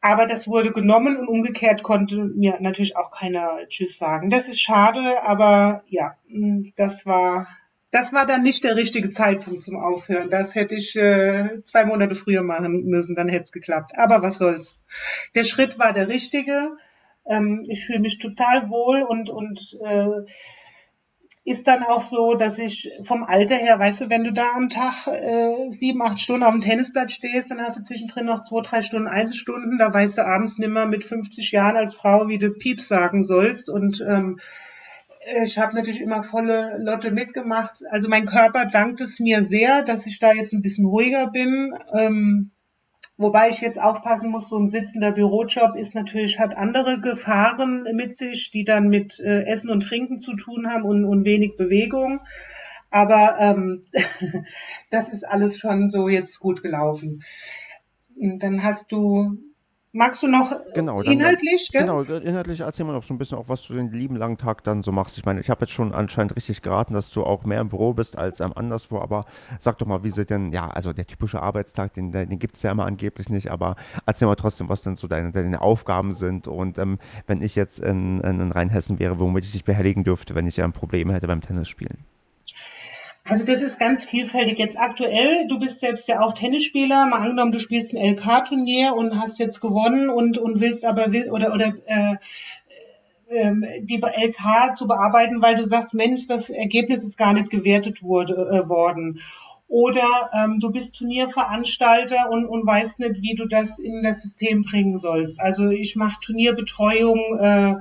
aber 0.00 0.26
das 0.26 0.46
wurde 0.46 0.70
genommen 0.70 1.16
und 1.16 1.28
umgekehrt 1.28 1.82
konnte 1.82 2.24
mir 2.24 2.58
natürlich 2.60 2.96
auch 2.96 3.10
keiner 3.10 3.58
Tschüss 3.68 3.98
sagen. 3.98 4.30
Das 4.30 4.48
ist 4.48 4.60
schade, 4.60 5.22
aber 5.22 5.82
ja, 5.88 6.16
mm, 6.28 6.68
das 6.76 7.04
war, 7.04 7.48
das 7.90 8.12
war 8.12 8.24
dann 8.24 8.42
nicht 8.42 8.62
der 8.62 8.76
richtige 8.76 9.10
Zeitpunkt 9.10 9.62
zum 9.62 9.76
Aufhören. 9.76 10.30
Das 10.30 10.54
hätte 10.54 10.76
ich 10.76 10.94
äh, 10.94 11.62
zwei 11.64 11.84
Monate 11.84 12.14
früher 12.14 12.42
machen 12.42 12.84
müssen, 12.84 13.16
dann 13.16 13.28
hätte 13.28 13.44
es 13.44 13.52
geklappt. 13.52 13.92
Aber 13.96 14.22
was 14.22 14.38
soll's. 14.38 14.78
Der 15.34 15.42
Schritt 15.42 15.80
war 15.80 15.92
der 15.92 16.08
richtige. 16.08 16.76
Ähm, 17.28 17.62
ich 17.68 17.86
fühle 17.86 18.00
mich 18.00 18.18
total 18.18 18.70
wohl 18.70 19.02
und, 19.02 19.30
und 19.30 19.78
äh, 19.84 20.24
ist 21.44 21.66
dann 21.66 21.82
auch 21.82 22.00
so, 22.00 22.34
dass 22.34 22.58
ich 22.58 22.90
vom 23.02 23.22
Alter 23.24 23.56
her, 23.56 23.78
weißt 23.78 24.02
du, 24.02 24.10
wenn 24.10 24.24
du 24.24 24.32
da 24.32 24.52
am 24.54 24.68
Tag 24.68 25.06
äh, 25.06 25.70
sieben, 25.70 26.02
acht 26.02 26.20
Stunden 26.20 26.42
auf 26.42 26.52
dem 26.52 26.60
Tennisplatz 26.60 27.12
stehst, 27.12 27.50
dann 27.50 27.60
hast 27.60 27.78
du 27.78 27.82
zwischendrin 27.82 28.26
noch 28.26 28.42
zwei, 28.42 28.60
drei 28.62 28.82
Stunden 28.82 29.08
Einzelstunden, 29.08 29.78
da 29.78 29.92
weißt 29.92 30.18
du 30.18 30.26
abends 30.26 30.58
nimmer 30.58 30.86
mit 30.86 31.04
50 31.04 31.52
Jahren 31.52 31.76
als 31.76 31.94
Frau, 31.94 32.28
wie 32.28 32.38
du 32.38 32.50
Pieps 32.50 32.88
sagen 32.88 33.22
sollst 33.22 33.70
und 33.70 34.00
ähm, 34.00 34.40
ich 35.42 35.58
habe 35.58 35.74
natürlich 35.74 36.00
immer 36.00 36.22
volle 36.22 36.78
Lotte 36.78 37.10
mitgemacht. 37.10 37.82
Also 37.90 38.08
mein 38.08 38.24
Körper 38.24 38.64
dankt 38.64 39.00
es 39.00 39.20
mir 39.20 39.42
sehr, 39.42 39.82
dass 39.82 40.06
ich 40.06 40.18
da 40.20 40.32
jetzt 40.32 40.54
ein 40.54 40.62
bisschen 40.62 40.86
ruhiger 40.86 41.30
bin. 41.30 41.74
Ähm, 41.92 42.50
Wobei 43.20 43.48
ich 43.48 43.60
jetzt 43.60 43.82
aufpassen 43.82 44.30
muss, 44.30 44.48
so 44.48 44.56
ein 44.56 44.68
sitzender 44.68 45.10
Bürojob 45.10 45.74
ist 45.74 45.96
natürlich, 45.96 46.38
hat 46.38 46.56
andere 46.56 47.00
Gefahren 47.00 47.84
mit 47.92 48.16
sich, 48.16 48.52
die 48.52 48.62
dann 48.62 48.88
mit 48.88 49.18
äh, 49.18 49.42
Essen 49.42 49.70
und 49.70 49.80
Trinken 49.80 50.20
zu 50.20 50.36
tun 50.36 50.68
haben 50.68 50.84
und, 50.84 51.04
und 51.04 51.24
wenig 51.24 51.56
Bewegung. 51.56 52.20
Aber 52.90 53.36
ähm, 53.40 53.82
das 54.90 55.08
ist 55.08 55.26
alles 55.26 55.58
schon 55.58 55.88
so 55.88 56.08
jetzt 56.08 56.38
gut 56.38 56.62
gelaufen. 56.62 57.24
Und 58.14 58.38
dann 58.44 58.62
hast 58.62 58.92
du 58.92 59.36
Magst 59.92 60.22
du 60.22 60.26
noch 60.26 60.52
genau, 60.74 61.02
dann, 61.02 61.14
inhaltlich? 61.14 61.70
Gell? 61.72 61.82
Genau, 61.82 62.02
inhaltlich 62.02 62.60
erzähl 62.60 62.84
mal 62.84 62.92
noch 62.92 63.02
so 63.02 63.14
ein 63.14 63.18
bisschen 63.18 63.38
auch, 63.38 63.48
was 63.48 63.62
du 63.62 63.74
den 63.74 63.90
lieben 63.90 64.16
langen 64.16 64.36
Tag 64.36 64.62
dann 64.62 64.82
so 64.82 64.92
machst. 64.92 65.16
Ich 65.16 65.24
meine, 65.24 65.40
ich 65.40 65.48
habe 65.48 65.62
jetzt 65.62 65.72
schon 65.72 65.94
anscheinend 65.94 66.36
richtig 66.36 66.60
geraten, 66.60 66.92
dass 66.92 67.10
du 67.10 67.24
auch 67.24 67.44
mehr 67.44 67.62
im 67.62 67.70
Büro 67.70 67.94
bist 67.94 68.18
als 68.18 68.40
ähm, 68.40 68.52
anderswo, 68.54 68.98
aber 68.98 69.24
sag 69.58 69.78
doch 69.78 69.86
mal, 69.86 70.04
wie 70.04 70.10
sieht 70.10 70.28
denn, 70.28 70.52
ja, 70.52 70.68
also 70.68 70.92
der 70.92 71.06
typische 71.06 71.40
Arbeitstag, 71.40 71.94
den, 71.94 72.12
den 72.12 72.38
gibt 72.38 72.56
es 72.56 72.62
ja 72.62 72.70
immer 72.70 72.84
angeblich 72.84 73.30
nicht, 73.30 73.50
aber 73.50 73.76
erzähl 74.04 74.28
mal 74.28 74.36
trotzdem, 74.36 74.68
was 74.68 74.82
denn 74.82 74.96
so 74.96 75.08
deine, 75.08 75.30
deine 75.30 75.62
Aufgaben 75.62 76.12
sind 76.12 76.48
und 76.48 76.78
ähm, 76.78 76.98
wenn 77.26 77.40
ich 77.40 77.54
jetzt 77.54 77.80
in, 77.80 78.20
in 78.20 78.52
Rheinhessen 78.52 78.98
wäre, 78.98 79.18
womit 79.18 79.46
ich 79.46 79.52
dich 79.52 79.64
behelligen 79.64 80.04
dürfte, 80.04 80.34
wenn 80.34 80.46
ich 80.46 80.58
ja 80.58 80.64
ein 80.64 80.72
Problem 80.72 81.10
hätte 81.10 81.26
beim 81.26 81.40
Tennisspielen. 81.40 82.04
Also 83.28 83.44
das 83.44 83.60
ist 83.60 83.78
ganz 83.78 84.04
vielfältig. 84.04 84.58
Jetzt 84.58 84.78
aktuell, 84.78 85.46
du 85.48 85.58
bist 85.58 85.80
selbst 85.80 86.08
ja 86.08 86.20
auch 86.20 86.32
Tennisspieler, 86.32 87.06
mal 87.06 87.20
angenommen, 87.20 87.52
du 87.52 87.60
spielst 87.60 87.94
ein 87.94 88.14
LK-Turnier 88.14 88.94
und 88.94 89.20
hast 89.20 89.38
jetzt 89.38 89.60
gewonnen 89.60 90.08
und, 90.08 90.38
und 90.38 90.60
willst 90.60 90.86
aber 90.86 91.08
oder 91.30 91.52
oder 91.52 91.74
äh, 91.86 92.16
äh, 93.28 93.82
die 93.82 93.96
LK 93.96 94.74
zu 94.74 94.86
bearbeiten, 94.86 95.42
weil 95.42 95.56
du 95.56 95.64
sagst, 95.64 95.92
Mensch, 95.92 96.26
das 96.26 96.48
Ergebnis 96.48 97.04
ist 97.04 97.18
gar 97.18 97.34
nicht 97.34 97.50
gewertet 97.50 98.02
wurde, 98.02 98.34
äh, 98.34 98.68
worden. 98.68 99.20
Oder 99.68 100.30
ähm, 100.32 100.60
du 100.60 100.70
bist 100.70 100.96
Turnierveranstalter 100.96 102.30
und, 102.30 102.46
und 102.46 102.66
weißt 102.66 103.00
nicht, 103.00 103.20
wie 103.20 103.34
du 103.34 103.46
das 103.46 103.78
in 103.78 104.02
das 104.02 104.22
System 104.22 104.62
bringen 104.62 104.96
sollst. 104.96 105.40
Also 105.40 105.68
ich 105.68 105.94
mache 105.94 106.18
Turnierbetreuung 106.22 107.38
äh, 107.38 107.74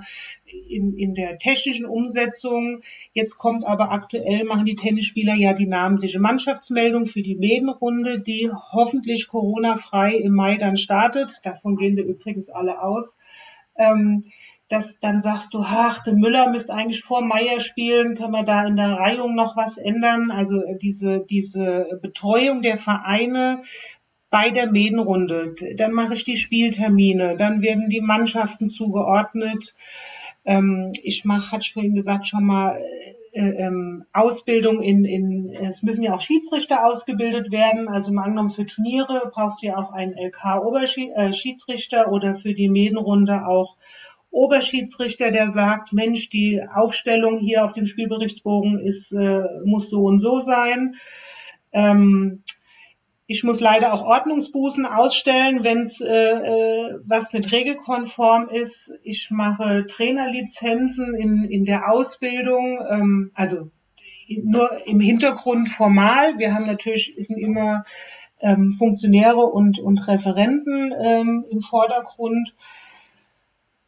in, 0.70 0.98
in 0.98 1.14
der 1.14 1.38
technischen 1.38 1.86
Umsetzung. 1.86 2.82
Jetzt 3.14 3.38
kommt 3.38 3.66
aber 3.66 3.92
aktuell, 3.92 4.44
machen 4.44 4.66
die 4.66 4.76
Tennisspieler 4.76 5.36
ja 5.36 5.54
die 5.54 5.66
namentliche 5.66 6.20
Mannschaftsmeldung 6.20 7.06
für 7.06 7.24
die 7.24 7.36
Medenrunde, 7.36 8.20
die 8.20 8.52
hoffentlich 8.52 9.30
Corona-frei 9.30 10.16
im 10.16 10.34
Mai 10.34 10.58
dann 10.58 10.76
startet. 10.76 11.40
Davon 11.44 11.78
gehen 11.78 11.96
wir 11.96 12.04
übrigens 12.04 12.50
alle 12.50 12.82
aus. 12.82 13.18
Ähm, 13.78 14.26
dass 14.70 15.00
dann 15.00 15.22
sagst 15.22 15.54
du, 15.54 15.60
ach, 15.64 16.04
der 16.04 16.14
Müller 16.14 16.50
müsste 16.50 16.74
eigentlich 16.74 17.02
vor 17.02 17.22
Meier 17.22 17.60
spielen, 17.60 18.16
können 18.16 18.32
wir 18.32 18.44
da 18.44 18.66
in 18.68 18.76
der 18.76 18.94
Reihung 18.94 19.36
noch 19.36 19.56
was 19.56 19.78
ändern? 19.78 20.30
Also 20.32 20.62
äh, 20.62 20.78
diese, 20.78 21.26
diese 21.30 22.00
Betreuung 22.02 22.62
der 22.62 22.78
Vereine 22.78 23.62
bei 24.30 24.50
der 24.50 24.70
Medenrunde, 24.70 25.56
dann 25.78 25.94
mache 25.94 26.14
ich 26.14 26.26
die 26.26 26.36
Spieltermine, 26.36 27.38
dann 27.38 27.62
werden 27.62 27.90
die 27.90 28.02
Mannschaften 28.02 28.68
zugeordnet. 28.68 29.74
Ähm, 30.44 30.92
ich 31.02 31.24
mache, 31.24 31.54
hatte 31.54 31.64
ich 31.64 31.72
vorhin 31.72 31.96
gesagt, 31.96 32.28
schon 32.28 32.46
mal 32.46 32.78
äh, 33.32 33.42
ähm, 33.42 34.04
Ausbildung 34.12 34.82
in, 34.82 35.06
in, 35.06 35.54
es 35.54 35.82
müssen 35.82 36.04
ja 36.04 36.14
auch 36.14 36.20
Schiedsrichter 36.22 36.86
ausgebildet 36.86 37.52
werden. 37.52 37.88
Also 37.88 38.12
mal 38.12 38.24
angenommen 38.24 38.50
für 38.50 38.66
Turniere 38.66 39.32
brauchst 39.34 39.64
du 39.64 39.68
ja 39.68 39.78
auch 39.78 39.94
einen 39.94 40.18
LK-Oberschiedsrichter 40.18 42.12
oder 42.12 42.36
für 42.36 42.54
die 42.54 42.68
Medenrunde 42.68 43.48
auch 43.48 43.78
Oberschiedsrichter, 44.32 45.32
der 45.32 45.50
sagt, 45.50 45.94
Mensch, 45.94 46.30
die 46.30 46.62
Aufstellung 46.62 47.40
hier 47.40 47.64
auf 47.64 47.74
dem 47.74 47.86
Spielberichtsbogen 47.86 48.80
ist, 48.80 49.12
äh, 49.12 49.42
muss 49.66 49.90
so 49.90 50.04
und 50.04 50.20
so 50.20 50.40
sein. 50.40 50.96
Ähm, 51.72 52.44
ich 53.30 53.44
muss 53.44 53.60
leider 53.60 53.94
auch 53.94 54.04
Ordnungsbußen 54.04 54.86
ausstellen, 54.86 55.66
wenn 55.66 55.82
es 55.82 56.00
äh, 56.00 56.08
äh, 56.08 57.00
was 57.06 57.34
nicht 57.34 57.52
regelkonform 57.52 58.48
ist. 58.48 58.94
Ich 59.04 59.32
mache 59.32 59.86
Trainerlizenzen 59.86 61.14
in, 61.14 61.44
in 61.44 61.66
der 61.66 61.92
Ausbildung, 61.92 62.80
ähm, 62.90 63.32
also 63.34 63.70
nur 64.44 64.88
im 64.88 65.02
Hintergrund 65.02 65.68
formal. 65.68 66.38
Wir 66.38 66.54
haben 66.54 66.66
natürlich, 66.66 67.16
sind 67.18 67.38
immer 67.38 67.84
ähm, 68.40 68.72
Funktionäre 68.72 69.46
und, 69.46 69.80
und 69.80 70.08
Referenten 70.08 70.94
ähm, 70.98 71.46
im 71.50 71.60
Vordergrund. 71.60 72.56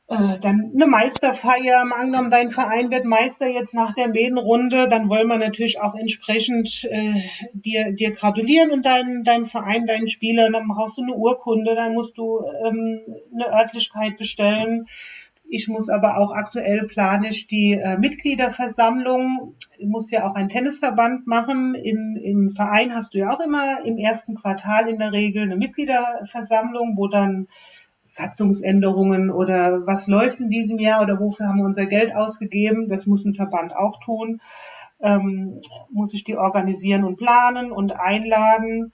Äh, 0.10 0.40
dann 0.40 0.72
eine 0.74 0.88
Meisterfeier, 0.88 1.86
mal 1.86 2.00
angenommen, 2.00 2.32
dein 2.32 2.50
Verein 2.50 2.90
wird 2.90 3.06
Meister 3.06 3.46
jetzt 3.46 3.76
nach 3.76 3.94
der 3.94 4.08
Mädenrunde, 4.08 4.88
dann 4.88 5.08
wollen 5.08 5.28
wir 5.28 5.38
natürlich 5.38 5.80
auch 5.80 5.94
entsprechend 5.94 6.84
äh, 6.90 7.22
dir, 7.54 7.92
dir 7.92 8.10
gratulieren 8.10 8.72
und 8.72 8.88
deinem 8.88 9.24
dein 9.24 9.46
Verein, 9.46 9.86
deinen 9.86 10.08
Spielern, 10.08 10.54
dann 10.54 10.68
brauchst 10.68 10.98
du 10.98 11.04
eine 11.04 11.14
Urkunde, 11.14 11.76
dann 11.76 11.94
musst 11.94 12.18
du 12.18 12.40
ähm, 12.66 13.02
eine 13.36 13.54
Örtlichkeit 13.54 14.18
bestellen. 14.18 14.88
Ich 15.48 15.68
muss 15.68 15.90
aber 15.90 16.18
auch 16.18 16.32
aktuell 16.32 16.88
planisch 16.88 17.46
die 17.46 17.74
äh, 17.74 18.00
Mitgliederversammlung, 18.00 19.54
ich 19.78 19.88
muss 19.88 20.10
ja 20.10 20.28
auch 20.28 20.34
ein 20.34 20.50
Tennisverband 20.50 21.28
machen. 21.28 21.76
In, 21.76 22.16
Im 22.16 22.50
Verein 22.50 22.96
hast 22.96 23.14
du 23.14 23.20
ja 23.20 23.30
auch 23.30 23.40
immer 23.42 23.86
im 23.86 24.00
ersten 24.00 24.34
Quartal 24.34 24.90
in 24.90 24.98
der 24.98 25.12
Regel 25.12 25.44
eine 25.44 25.56
Mitgliederversammlung, 25.56 26.98
wo 26.98 27.08
dann 27.08 27.48
Satzungsänderungen 28.12 29.30
oder 29.32 29.86
was 29.86 30.08
läuft 30.08 30.40
in 30.40 30.50
diesem 30.50 30.80
Jahr 30.80 31.02
oder 31.02 31.20
wofür 31.20 31.48
haben 31.48 31.60
wir 31.60 31.66
unser 31.66 31.86
Geld 31.86 32.16
ausgegeben. 32.16 32.88
Das 32.88 33.06
muss 33.06 33.26
ein 33.26 33.34
Verband 33.34 33.76
auch 33.76 34.00
tun. 34.00 34.42
Ähm, 35.02 35.62
muss 35.92 36.14
ich 36.14 36.24
die 36.24 36.36
organisieren 36.36 37.04
und 37.04 37.16
planen 37.16 37.72
und 37.72 37.94
einladen. 37.94 38.92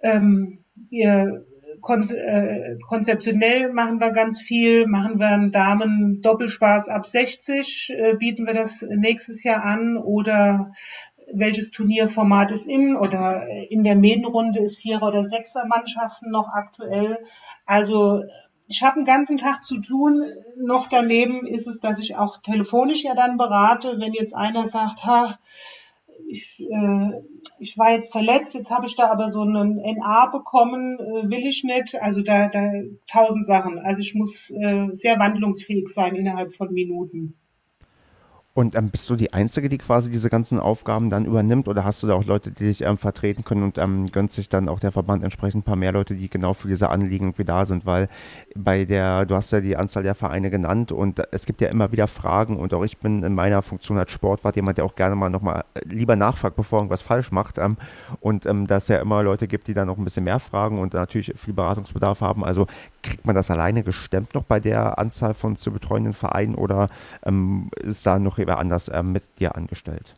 Ähm, 0.00 0.58
wir 0.88 1.44
äh, 1.88 2.76
konzeptionell 2.80 3.72
machen 3.72 4.00
wir 4.00 4.12
ganz 4.12 4.40
viel, 4.40 4.86
machen 4.86 5.18
wir 5.18 5.28
einen 5.28 5.50
Damen 5.50 6.22
Doppelspaß 6.22 6.88
ab 6.88 7.06
60, 7.06 7.92
äh, 7.96 8.14
bieten 8.14 8.46
wir 8.46 8.54
das 8.54 8.82
nächstes 8.82 9.42
Jahr 9.42 9.64
an 9.64 9.96
oder 9.96 10.72
welches 11.32 11.70
Turnierformat 11.70 12.50
ist 12.52 12.66
in 12.66 12.96
oder 12.96 13.46
in 13.70 13.84
der 13.84 13.96
Medenrunde 13.96 14.60
ist 14.60 14.78
Vierer- 14.78 15.08
oder 15.08 15.24
Sechser-Mannschaften 15.24 16.30
noch 16.30 16.48
aktuell. 16.48 17.18
Also 17.66 18.22
ich 18.68 18.82
habe 18.82 18.96
einen 18.96 19.04
ganzen 19.04 19.38
Tag 19.38 19.62
zu 19.62 19.80
tun. 19.80 20.24
Noch 20.56 20.86
daneben 20.88 21.46
ist 21.46 21.66
es, 21.66 21.80
dass 21.80 21.98
ich 21.98 22.16
auch 22.16 22.38
telefonisch 22.38 23.04
ja 23.04 23.14
dann 23.14 23.36
berate, 23.36 23.98
wenn 23.98 24.12
jetzt 24.12 24.34
einer 24.34 24.66
sagt, 24.66 25.04
ha, 25.04 25.38
ich, 26.28 26.60
äh, 26.60 27.22
ich 27.58 27.76
war 27.76 27.92
jetzt 27.92 28.12
verletzt, 28.12 28.54
jetzt 28.54 28.70
habe 28.70 28.86
ich 28.86 28.96
da 28.96 29.10
aber 29.10 29.28
so 29.28 29.42
einen 29.42 29.76
NA 29.76 30.26
bekommen, 30.26 30.98
äh, 30.98 31.28
will 31.28 31.46
ich 31.46 31.64
nicht. 31.64 32.00
Also 32.00 32.22
da, 32.22 32.48
da 32.48 32.70
tausend 33.06 33.44
Sachen. 33.44 33.78
Also 33.78 34.00
ich 34.00 34.14
muss 34.14 34.50
äh, 34.50 34.88
sehr 34.92 35.18
wandlungsfähig 35.18 35.88
sein 35.88 36.14
innerhalb 36.14 36.54
von 36.54 36.72
Minuten. 36.72 37.34
Und 38.54 38.74
ähm, 38.74 38.90
bist 38.90 39.08
du 39.08 39.16
die 39.16 39.32
Einzige, 39.32 39.70
die 39.70 39.78
quasi 39.78 40.10
diese 40.10 40.28
ganzen 40.28 40.60
Aufgaben 40.60 41.08
dann 41.08 41.24
übernimmt 41.24 41.68
oder 41.68 41.84
hast 41.84 42.02
du 42.02 42.06
da 42.06 42.14
auch 42.14 42.24
Leute, 42.24 42.50
die 42.50 42.64
dich 42.64 42.82
ähm, 42.82 42.98
vertreten 42.98 43.44
können 43.44 43.62
und 43.62 43.78
ähm, 43.78 44.12
gönnt 44.12 44.30
sich 44.30 44.50
dann 44.50 44.68
auch 44.68 44.78
der 44.78 44.92
Verband 44.92 45.24
entsprechend 45.24 45.60
ein 45.60 45.64
paar 45.64 45.76
mehr 45.76 45.92
Leute, 45.92 46.14
die 46.14 46.28
genau 46.28 46.52
für 46.52 46.68
diese 46.68 46.90
Anliegen 46.90 47.28
irgendwie 47.28 47.46
da 47.46 47.64
sind? 47.64 47.86
Weil 47.86 48.08
bei 48.54 48.84
der, 48.84 49.24
du 49.24 49.36
hast 49.36 49.52
ja 49.52 49.62
die 49.62 49.78
Anzahl 49.78 50.02
der 50.02 50.14
Vereine 50.14 50.50
genannt 50.50 50.92
und 50.92 51.22
es 51.32 51.46
gibt 51.46 51.62
ja 51.62 51.68
immer 51.68 51.92
wieder 51.92 52.06
Fragen 52.08 52.58
und 52.58 52.74
auch 52.74 52.84
ich 52.84 52.98
bin 52.98 53.22
in 53.22 53.34
meiner 53.34 53.62
Funktion 53.62 53.96
als 53.96 54.12
Sportwart 54.12 54.54
jemand, 54.56 54.76
der 54.76 54.84
auch 54.84 54.96
gerne 54.96 55.16
mal 55.16 55.30
nochmal 55.30 55.64
äh, 55.72 55.80
lieber 55.86 56.16
nachfragt, 56.16 56.54
bevor 56.54 56.80
irgendwas 56.80 57.00
falsch 57.00 57.32
macht. 57.32 57.56
Ähm, 57.56 57.78
und 58.20 58.44
ähm, 58.44 58.66
dass 58.66 58.82
es 58.82 58.88
ja 58.88 58.98
immer 58.98 59.22
Leute 59.22 59.48
gibt, 59.48 59.66
die 59.66 59.74
dann 59.74 59.86
noch 59.86 59.96
ein 59.96 60.04
bisschen 60.04 60.24
mehr 60.24 60.40
fragen 60.40 60.78
und 60.78 60.92
natürlich 60.92 61.32
viel 61.36 61.54
Beratungsbedarf 61.54 62.20
haben. 62.20 62.44
Also 62.44 62.66
kriegt 63.02 63.26
man 63.26 63.34
das 63.34 63.50
alleine 63.50 63.82
gestemmt 63.82 64.34
noch 64.34 64.44
bei 64.44 64.60
der 64.60 64.98
Anzahl 64.98 65.34
von 65.34 65.56
zu 65.56 65.72
betreuenden 65.72 66.12
Vereinen 66.12 66.54
oder 66.54 66.88
ähm, 67.24 67.70
ist 67.80 68.06
da 68.06 68.18
noch 68.18 68.38
wer 68.38 68.58
anders 68.58 68.90
ähm, 68.92 69.12
mit 69.12 69.24
dir 69.38 69.56
angestellt? 69.56 70.14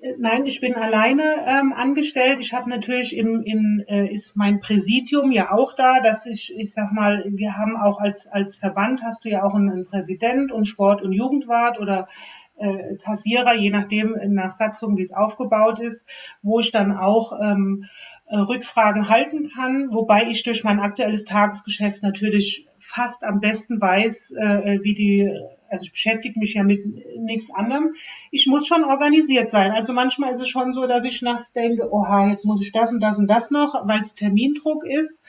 Äh, 0.00 0.14
nein, 0.18 0.46
ich 0.46 0.60
bin 0.60 0.74
alleine 0.74 1.22
ähm, 1.46 1.72
angestellt. 1.72 2.38
Ich 2.40 2.52
habe 2.52 2.70
natürlich 2.70 3.16
im, 3.16 3.42
im 3.42 3.82
äh, 3.88 4.06
ist 4.12 4.36
mein 4.36 4.60
Präsidium 4.60 5.32
ja 5.32 5.50
auch 5.52 5.74
da, 5.74 6.00
dass 6.00 6.26
ich, 6.26 6.54
ich 6.56 6.72
sag 6.72 6.92
mal, 6.92 7.24
wir 7.26 7.56
haben 7.56 7.76
auch 7.76 8.00
als 8.00 8.26
als 8.26 8.56
Verband 8.56 9.02
hast 9.02 9.24
du 9.24 9.30
ja 9.30 9.42
auch 9.42 9.54
einen, 9.54 9.70
einen 9.70 9.84
Präsident 9.84 10.52
und 10.52 10.66
Sport- 10.66 11.02
und 11.02 11.12
Jugendwart 11.12 11.80
oder 11.80 12.08
äh, 12.58 12.96
Kassierer, 12.96 13.54
je 13.54 13.70
nachdem 13.70 14.16
nach 14.28 14.50
Satzung, 14.50 14.96
wie 14.96 15.02
es 15.02 15.12
aufgebaut 15.12 15.80
ist, 15.80 16.06
wo 16.42 16.60
ich 16.60 16.72
dann 16.72 16.96
auch 16.96 17.32
ähm, 17.40 17.84
äh, 18.26 18.36
Rückfragen 18.36 19.08
halten 19.08 19.50
kann, 19.54 19.90
wobei 19.92 20.28
ich 20.28 20.42
durch 20.42 20.64
mein 20.64 20.80
aktuelles 20.80 21.24
Tagesgeschäft 21.24 22.02
natürlich 22.02 22.68
fast 22.78 23.24
am 23.24 23.40
besten 23.40 23.80
weiß, 23.80 24.32
äh, 24.32 24.78
wie 24.82 24.94
die 24.94 25.30
also 25.70 25.84
ich 25.84 25.92
beschäftige 25.92 26.38
mich 26.38 26.54
ja 26.54 26.62
mit 26.62 26.82
nichts 27.18 27.52
anderem. 27.54 27.94
Ich 28.30 28.46
muss 28.46 28.66
schon 28.66 28.84
organisiert 28.84 29.50
sein. 29.50 29.72
Also 29.72 29.92
manchmal 29.92 30.30
ist 30.30 30.40
es 30.40 30.48
schon 30.48 30.72
so, 30.72 30.86
dass 30.86 31.04
ich 31.04 31.22
nachts 31.22 31.52
denke, 31.52 31.92
oha, 31.92 32.28
jetzt 32.30 32.44
muss 32.44 32.62
ich 32.62 32.72
das 32.72 32.92
und 32.92 33.00
das 33.00 33.18
und 33.18 33.28
das 33.28 33.50
noch, 33.50 33.86
weil 33.86 34.00
es 34.00 34.14
Termindruck 34.14 34.86
ist. 34.86 35.22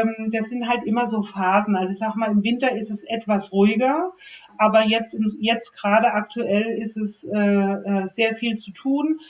Ähm, 0.00 0.30
das 0.30 0.48
sind 0.48 0.68
halt 0.68 0.84
immer 0.84 1.06
so 1.06 1.22
Phasen. 1.22 1.76
Also 1.76 1.92
ich 1.92 1.98
sag 1.98 2.16
mal, 2.16 2.30
im 2.30 2.42
Winter 2.42 2.74
ist 2.76 2.90
es 2.90 3.04
etwas 3.04 3.52
ruhiger, 3.52 4.12
aber 4.58 4.82
jetzt, 4.82 5.18
jetzt 5.38 5.72
gerade 5.72 6.12
aktuell 6.12 6.78
ist 6.78 6.96
es 6.96 7.24
äh, 7.24 7.38
äh 7.38 8.06
sehr 8.06 8.34
viel 8.34 8.56
zu 8.56 8.72
tun. 8.72 9.20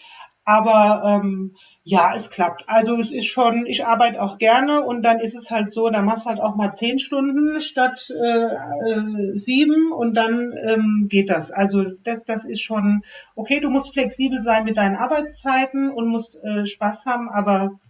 Aber 0.48 1.02
ähm, 1.04 1.56
ja, 1.82 2.14
es 2.14 2.30
klappt. 2.30 2.68
Also 2.68 2.96
es 3.00 3.10
ist 3.10 3.26
schon, 3.26 3.66
ich 3.66 3.84
arbeite 3.84 4.22
auch 4.22 4.38
gerne 4.38 4.82
und 4.82 5.04
dann 5.04 5.18
ist 5.18 5.34
es 5.34 5.50
halt 5.50 5.72
so, 5.72 5.90
da 5.90 6.02
machst 6.02 6.24
du 6.24 6.30
halt 6.30 6.38
auch 6.38 6.54
mal 6.54 6.72
zehn 6.72 7.00
Stunden 7.00 7.60
statt 7.60 8.08
äh, 8.10 8.44
äh, 8.44 9.34
sieben 9.34 9.90
und 9.90 10.14
dann 10.14 10.54
ähm, 10.64 11.06
geht 11.10 11.30
das. 11.30 11.50
Also 11.50 11.82
das, 12.04 12.24
das 12.24 12.44
ist 12.44 12.60
schon 12.60 13.02
okay. 13.34 13.58
Du 13.58 13.70
musst 13.70 13.92
flexibel 13.92 14.40
sein 14.40 14.64
mit 14.64 14.76
deinen 14.76 14.94
Arbeitszeiten 14.94 15.90
und 15.90 16.06
musst 16.06 16.38
äh, 16.44 16.64
Spaß 16.64 17.06
haben, 17.06 17.28
aber 17.28 17.80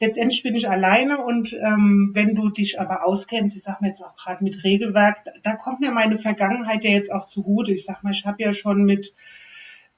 letztendlich 0.00 0.42
bin 0.42 0.54
ich 0.54 0.68
alleine 0.68 1.18
und 1.24 1.52
ähm, 1.52 2.10
wenn 2.14 2.34
du 2.34 2.50
dich 2.50 2.80
aber 2.80 3.04
auskennst, 3.04 3.56
ich 3.56 3.62
sag 3.62 3.80
mal 3.80 3.88
jetzt 3.88 4.04
auch 4.04 4.14
gerade 4.14 4.44
mit 4.44 4.64
Regelwerk, 4.64 5.24
da, 5.24 5.32
da 5.42 5.54
kommt 5.54 5.80
mir 5.80 5.90
meine 5.90 6.18
Vergangenheit 6.18 6.84
ja 6.84 6.90
jetzt 6.90 7.12
auch 7.12 7.26
zugute. 7.26 7.72
Ich 7.72 7.84
sag 7.84 8.02
mal, 8.02 8.12
ich 8.12 8.24
habe 8.24 8.42
ja 8.42 8.52
schon 8.52 8.84
mit 8.84 9.12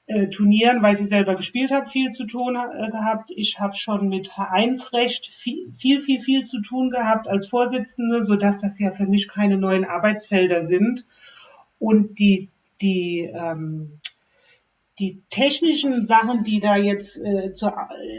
äh, 0.07 0.27
Turnieren, 0.27 0.81
weil 0.81 0.93
ich 0.93 0.99
selber 0.99 1.35
gespielt 1.35 1.71
habe, 1.71 1.85
viel 1.85 2.09
zu 2.09 2.25
tun 2.25 2.55
äh, 2.55 2.89
gehabt. 2.89 3.31
Ich 3.35 3.59
habe 3.59 3.75
schon 3.75 4.09
mit 4.09 4.27
Vereinsrecht 4.27 5.27
viel, 5.27 5.71
viel, 5.71 6.01
viel, 6.01 6.19
viel 6.19 6.43
zu 6.43 6.61
tun 6.61 6.89
gehabt 6.89 7.27
als 7.27 7.47
Vorsitzende, 7.47 8.23
so 8.23 8.35
dass 8.35 8.59
das 8.59 8.79
ja 8.79 8.91
für 8.91 9.05
mich 9.05 9.27
keine 9.27 9.57
neuen 9.57 9.85
Arbeitsfelder 9.85 10.63
sind. 10.63 11.05
Und 11.79 12.19
die, 12.19 12.49
die, 12.81 13.31
ähm, 13.33 13.99
die 15.01 15.23
technischen 15.29 16.05
Sachen, 16.05 16.43
die 16.43 16.59
da 16.59 16.77
jetzt, 16.77 17.17
äh, 17.17 17.51
zu, 17.53 17.73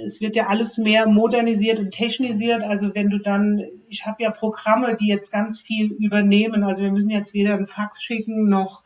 es 0.04 0.20
wird 0.20 0.34
ja 0.34 0.48
alles 0.48 0.76
mehr 0.76 1.06
modernisiert 1.06 1.78
und 1.78 1.92
technisiert. 1.92 2.64
Also 2.64 2.94
wenn 2.94 3.08
du 3.08 3.18
dann, 3.18 3.62
ich 3.88 4.04
habe 4.04 4.22
ja 4.22 4.30
Programme, 4.30 4.96
die 5.00 5.06
jetzt 5.06 5.30
ganz 5.30 5.60
viel 5.60 5.92
übernehmen. 5.92 6.64
Also 6.64 6.82
wir 6.82 6.90
müssen 6.90 7.10
jetzt 7.10 7.32
weder 7.32 7.54
einen 7.54 7.68
Fax 7.68 8.02
schicken 8.02 8.48
noch 8.48 8.82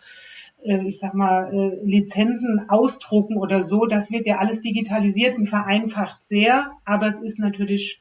äh, 0.62 0.86
ich 0.86 0.99
sag 0.99 1.14
mal, 1.14 1.53
äh, 1.53 1.84
Lizenzen 1.84 2.68
ausdrucken 2.68 3.38
oder 3.38 3.62
so. 3.62 3.86
Das 3.86 4.11
wird 4.11 4.26
ja 4.26 4.38
alles 4.38 4.61
digitalisiert 4.61 5.36
und 5.36 5.47
vereinfacht 5.47 6.22
sehr, 6.22 6.72
aber 6.84 7.07
es 7.07 7.20
ist 7.20 7.38
natürlich 7.38 8.01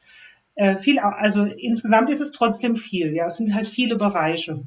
äh, 0.56 0.76
viel, 0.76 0.98
also 0.98 1.44
insgesamt 1.44 2.10
ist 2.10 2.20
es 2.20 2.32
trotzdem 2.32 2.74
viel, 2.74 3.14
ja. 3.14 3.26
Es 3.26 3.36
sind 3.36 3.54
halt 3.54 3.66
viele 3.66 3.96
Bereiche. 3.96 4.62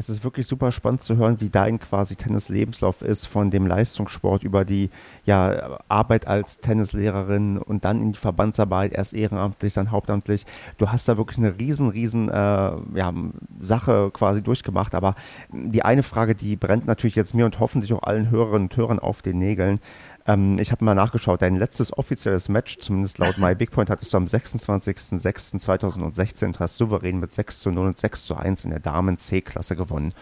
Es 0.00 0.08
ist 0.08 0.24
wirklich 0.24 0.46
super 0.46 0.72
spannend 0.72 1.02
zu 1.02 1.18
hören, 1.18 1.42
wie 1.42 1.50
dein 1.50 1.78
quasi 1.78 2.16
Tennis-Lebenslauf 2.16 3.02
ist, 3.02 3.26
von 3.26 3.50
dem 3.50 3.66
Leistungssport 3.66 4.44
über 4.44 4.64
die 4.64 4.88
ja, 5.26 5.78
Arbeit 5.88 6.26
als 6.26 6.56
Tennislehrerin 6.56 7.58
und 7.58 7.84
dann 7.84 8.00
in 8.00 8.12
die 8.12 8.18
Verbandsarbeit, 8.18 8.94
erst 8.94 9.12
ehrenamtlich, 9.12 9.74
dann 9.74 9.90
hauptamtlich. 9.90 10.46
Du 10.78 10.88
hast 10.88 11.06
da 11.06 11.18
wirklich 11.18 11.36
eine 11.36 11.58
riesen, 11.58 11.90
riesen 11.90 12.30
äh, 12.30 12.32
ja, 12.32 13.12
Sache 13.58 14.10
quasi 14.10 14.42
durchgemacht. 14.42 14.94
Aber 14.94 15.16
die 15.52 15.82
eine 15.82 16.02
Frage, 16.02 16.34
die 16.34 16.56
brennt 16.56 16.86
natürlich 16.86 17.14
jetzt 17.14 17.34
mir 17.34 17.44
und 17.44 17.60
hoffentlich 17.60 17.92
auch 17.92 18.02
allen 18.02 18.30
Hörerinnen 18.30 18.68
und 18.68 18.76
Hörern 18.78 19.00
auf 19.00 19.20
den 19.20 19.38
Nägeln. 19.38 19.80
Ähm, 20.26 20.58
ich 20.58 20.72
habe 20.72 20.84
mal 20.84 20.94
nachgeschaut, 20.94 21.40
dein 21.42 21.56
letztes 21.56 21.96
offizielles 21.96 22.48
Match, 22.48 22.78
zumindest 22.78 23.18
laut 23.18 23.38
MyBigPoint, 23.38 23.90
hattest 23.90 24.12
du 24.12 24.18
am 24.18 24.24
26.06.2016 24.24 26.58
hast 26.58 26.76
souverän 26.76 27.20
mit 27.20 27.30
6 27.32 27.60
zu 27.60 27.70
0 27.70 27.86
und 27.86 27.98
6 27.98 28.24
zu 28.24 28.34
1 28.36 28.64
in 28.64 28.70
der 28.70 28.80
Damen-C-Klasse 28.80 29.76
gewonnen. 29.76 30.12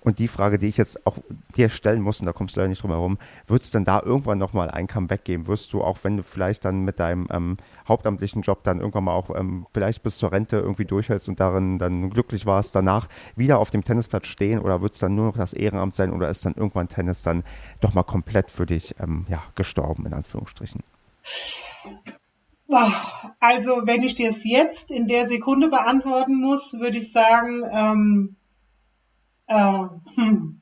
Und 0.00 0.18
die 0.18 0.28
Frage, 0.28 0.58
die 0.58 0.68
ich 0.68 0.76
jetzt 0.76 1.06
auch 1.06 1.16
dir 1.56 1.70
stellen 1.70 2.02
muss, 2.02 2.20
und 2.20 2.26
da 2.26 2.32
kommst 2.32 2.56
du 2.56 2.60
leider 2.60 2.68
nicht 2.68 2.82
drum 2.82 2.90
herum, 2.90 3.18
wird 3.46 3.62
es 3.62 3.70
denn 3.70 3.84
da 3.84 4.02
irgendwann 4.02 4.38
nochmal 4.38 4.70
ein 4.70 4.86
Comeback 4.86 5.24
geben? 5.24 5.46
Wirst 5.46 5.72
du, 5.72 5.82
auch 5.82 5.98
wenn 6.02 6.16
du 6.16 6.22
vielleicht 6.22 6.64
dann 6.64 6.84
mit 6.84 7.00
deinem 7.00 7.26
ähm, 7.30 7.56
hauptamtlichen 7.88 8.42
Job 8.42 8.62
dann 8.64 8.78
irgendwann 8.78 9.04
mal 9.04 9.14
auch 9.14 9.34
ähm, 9.34 9.66
vielleicht 9.72 10.02
bis 10.02 10.18
zur 10.18 10.32
Rente 10.32 10.58
irgendwie 10.58 10.84
durchhältst 10.84 11.28
und 11.28 11.40
darin 11.40 11.78
dann 11.78 12.10
glücklich 12.10 12.46
warst, 12.46 12.74
danach 12.74 13.08
wieder 13.34 13.58
auf 13.58 13.70
dem 13.70 13.82
Tennisplatz 13.82 14.26
stehen 14.26 14.60
oder 14.60 14.82
wird 14.82 14.94
es 14.94 15.00
dann 15.00 15.14
nur 15.14 15.26
noch 15.26 15.36
das 15.36 15.52
Ehrenamt 15.52 15.94
sein 15.94 16.12
oder 16.12 16.28
ist 16.28 16.44
dann 16.44 16.54
irgendwann 16.54 16.88
Tennis 16.88 17.22
dann 17.22 17.42
doch 17.80 17.94
mal 17.94 18.02
komplett 18.02 18.50
für 18.50 18.66
dich 18.66 18.94
ähm, 19.00 19.26
ja, 19.28 19.42
gestorben, 19.58 20.06
in 20.06 20.14
Anführungsstrichen? 20.14 20.82
Also, 23.40 23.82
wenn 23.84 24.02
ich 24.02 24.14
dir 24.14 24.30
es 24.30 24.44
jetzt 24.44 24.90
in 24.90 25.06
der 25.06 25.26
Sekunde 25.26 25.68
beantworten 25.68 26.40
muss, 26.40 26.74
würde 26.74 26.98
ich 26.98 27.12
sagen, 27.12 27.64
ähm, 27.70 28.36
äh, 29.46 29.84
hm. 30.14 30.60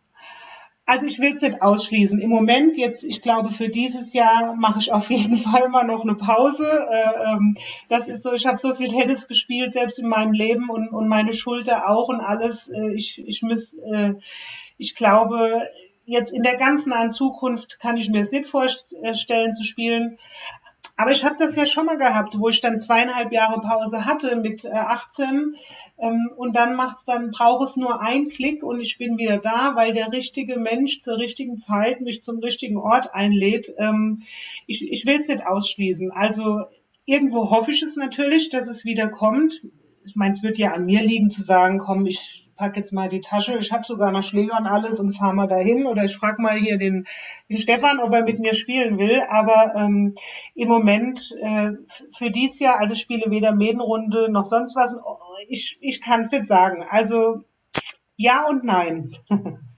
Also 0.88 1.04
ich 1.06 1.18
will 1.18 1.32
es 1.32 1.42
nicht 1.42 1.62
ausschließen. 1.62 2.20
Im 2.20 2.30
Moment 2.30 2.76
jetzt, 2.76 3.02
ich 3.02 3.20
glaube, 3.20 3.48
für 3.48 3.68
dieses 3.68 4.12
Jahr 4.12 4.54
mache 4.54 4.78
ich 4.78 4.92
auf 4.92 5.10
jeden 5.10 5.36
Fall 5.36 5.68
mal 5.68 5.82
noch 5.82 6.02
eine 6.02 6.14
Pause. 6.14 6.64
Äh, 6.64 7.32
ähm, 7.32 7.56
das 7.88 8.06
ist 8.06 8.22
so, 8.22 8.32
ich 8.32 8.46
habe 8.46 8.58
so 8.58 8.72
viel 8.72 8.88
Tennis 8.88 9.26
gespielt, 9.26 9.72
selbst 9.72 9.98
in 9.98 10.06
meinem 10.06 10.32
Leben 10.32 10.70
und, 10.70 10.90
und 10.90 11.08
meine 11.08 11.34
Schulter 11.34 11.90
auch 11.90 12.08
und 12.08 12.20
alles. 12.20 12.68
Äh, 12.68 12.92
ich, 12.94 13.20
ich 13.26 13.42
muss, 13.42 13.74
äh, 13.74 14.14
ich 14.78 14.94
glaube, 14.94 15.68
jetzt 16.06 16.32
in 16.32 16.42
der 16.42 16.56
ganz 16.56 16.86
nahen 16.86 17.10
Zukunft 17.10 17.78
kann 17.80 17.96
ich 17.96 18.08
mir 18.08 18.22
es 18.22 18.32
nicht 18.32 18.46
vorstellen 18.46 19.52
zu 19.52 19.64
spielen. 19.64 20.18
Aber 20.96 21.10
ich 21.10 21.24
habe 21.24 21.36
das 21.38 21.56
ja 21.56 21.66
schon 21.66 21.86
mal 21.86 21.98
gehabt, 21.98 22.38
wo 22.38 22.48
ich 22.48 22.60
dann 22.60 22.78
zweieinhalb 22.78 23.32
Jahre 23.32 23.60
Pause 23.60 24.06
hatte 24.06 24.36
mit 24.36 24.64
18 24.64 25.26
äh, 25.98 26.06
ähm, 26.06 26.30
und 26.36 26.54
dann 26.54 26.76
macht's 26.76 27.04
dann 27.04 27.30
braucht 27.30 27.64
es 27.64 27.76
nur 27.76 28.00
ein 28.00 28.28
Klick 28.28 28.62
und 28.62 28.80
ich 28.80 28.96
bin 28.96 29.18
wieder 29.18 29.38
da, 29.38 29.72
weil 29.74 29.92
der 29.92 30.12
richtige 30.12 30.58
Mensch 30.58 31.00
zur 31.00 31.18
richtigen 31.18 31.58
Zeit 31.58 32.00
mich 32.00 32.22
zum 32.22 32.38
richtigen 32.38 32.76
Ort 32.76 33.14
einlädt. 33.14 33.74
Ähm, 33.78 34.22
ich 34.66 34.90
ich 34.90 35.04
will 35.06 35.20
es 35.20 35.28
nicht 35.28 35.46
ausschließen. 35.46 36.12
Also 36.12 36.64
irgendwo 37.04 37.50
hoffe 37.50 37.72
ich 37.72 37.82
es 37.82 37.96
natürlich, 37.96 38.50
dass 38.50 38.68
es 38.68 38.84
wieder 38.84 39.08
kommt. 39.08 39.60
Ich 40.04 40.16
meine, 40.16 40.32
es 40.32 40.42
wird 40.42 40.56
ja 40.56 40.72
an 40.72 40.86
mir 40.86 41.02
liegen 41.02 41.30
zu 41.30 41.42
sagen, 41.42 41.78
komm, 41.78 42.06
ich 42.06 42.45
pack 42.56 42.76
jetzt 42.76 42.92
mal 42.92 43.08
die 43.08 43.20
Tasche, 43.20 43.58
ich 43.58 43.72
habe 43.72 43.84
sogar 43.84 44.10
noch 44.10 44.22
Schläger 44.22 44.58
und 44.58 44.66
alles 44.66 45.00
und 45.00 45.16
fahr 45.16 45.32
mal 45.32 45.46
dahin 45.46 45.86
oder 45.86 46.04
ich 46.04 46.16
frage 46.16 46.40
mal 46.42 46.56
hier 46.56 46.78
den, 46.78 47.06
den 47.48 47.58
Stefan, 47.58 48.00
ob 48.00 48.12
er 48.14 48.24
mit 48.24 48.38
mir 48.38 48.54
spielen 48.54 48.98
will. 48.98 49.22
Aber 49.30 49.74
ähm, 49.76 50.12
im 50.54 50.68
Moment 50.68 51.32
äh, 51.40 51.72
für 52.16 52.30
dies 52.30 52.58
Jahr, 52.58 52.78
also 52.78 52.94
spiele 52.94 53.30
weder 53.30 53.52
Mädenrunde 53.52 54.30
noch 54.30 54.44
sonst 54.44 54.76
was. 54.76 54.96
Ich, 55.48 55.78
ich 55.80 56.00
kann 56.00 56.20
es 56.20 56.32
nicht 56.32 56.46
sagen. 56.46 56.84
Also 56.88 57.44
ja 58.16 58.44
und 58.48 58.64
nein. 58.64 59.10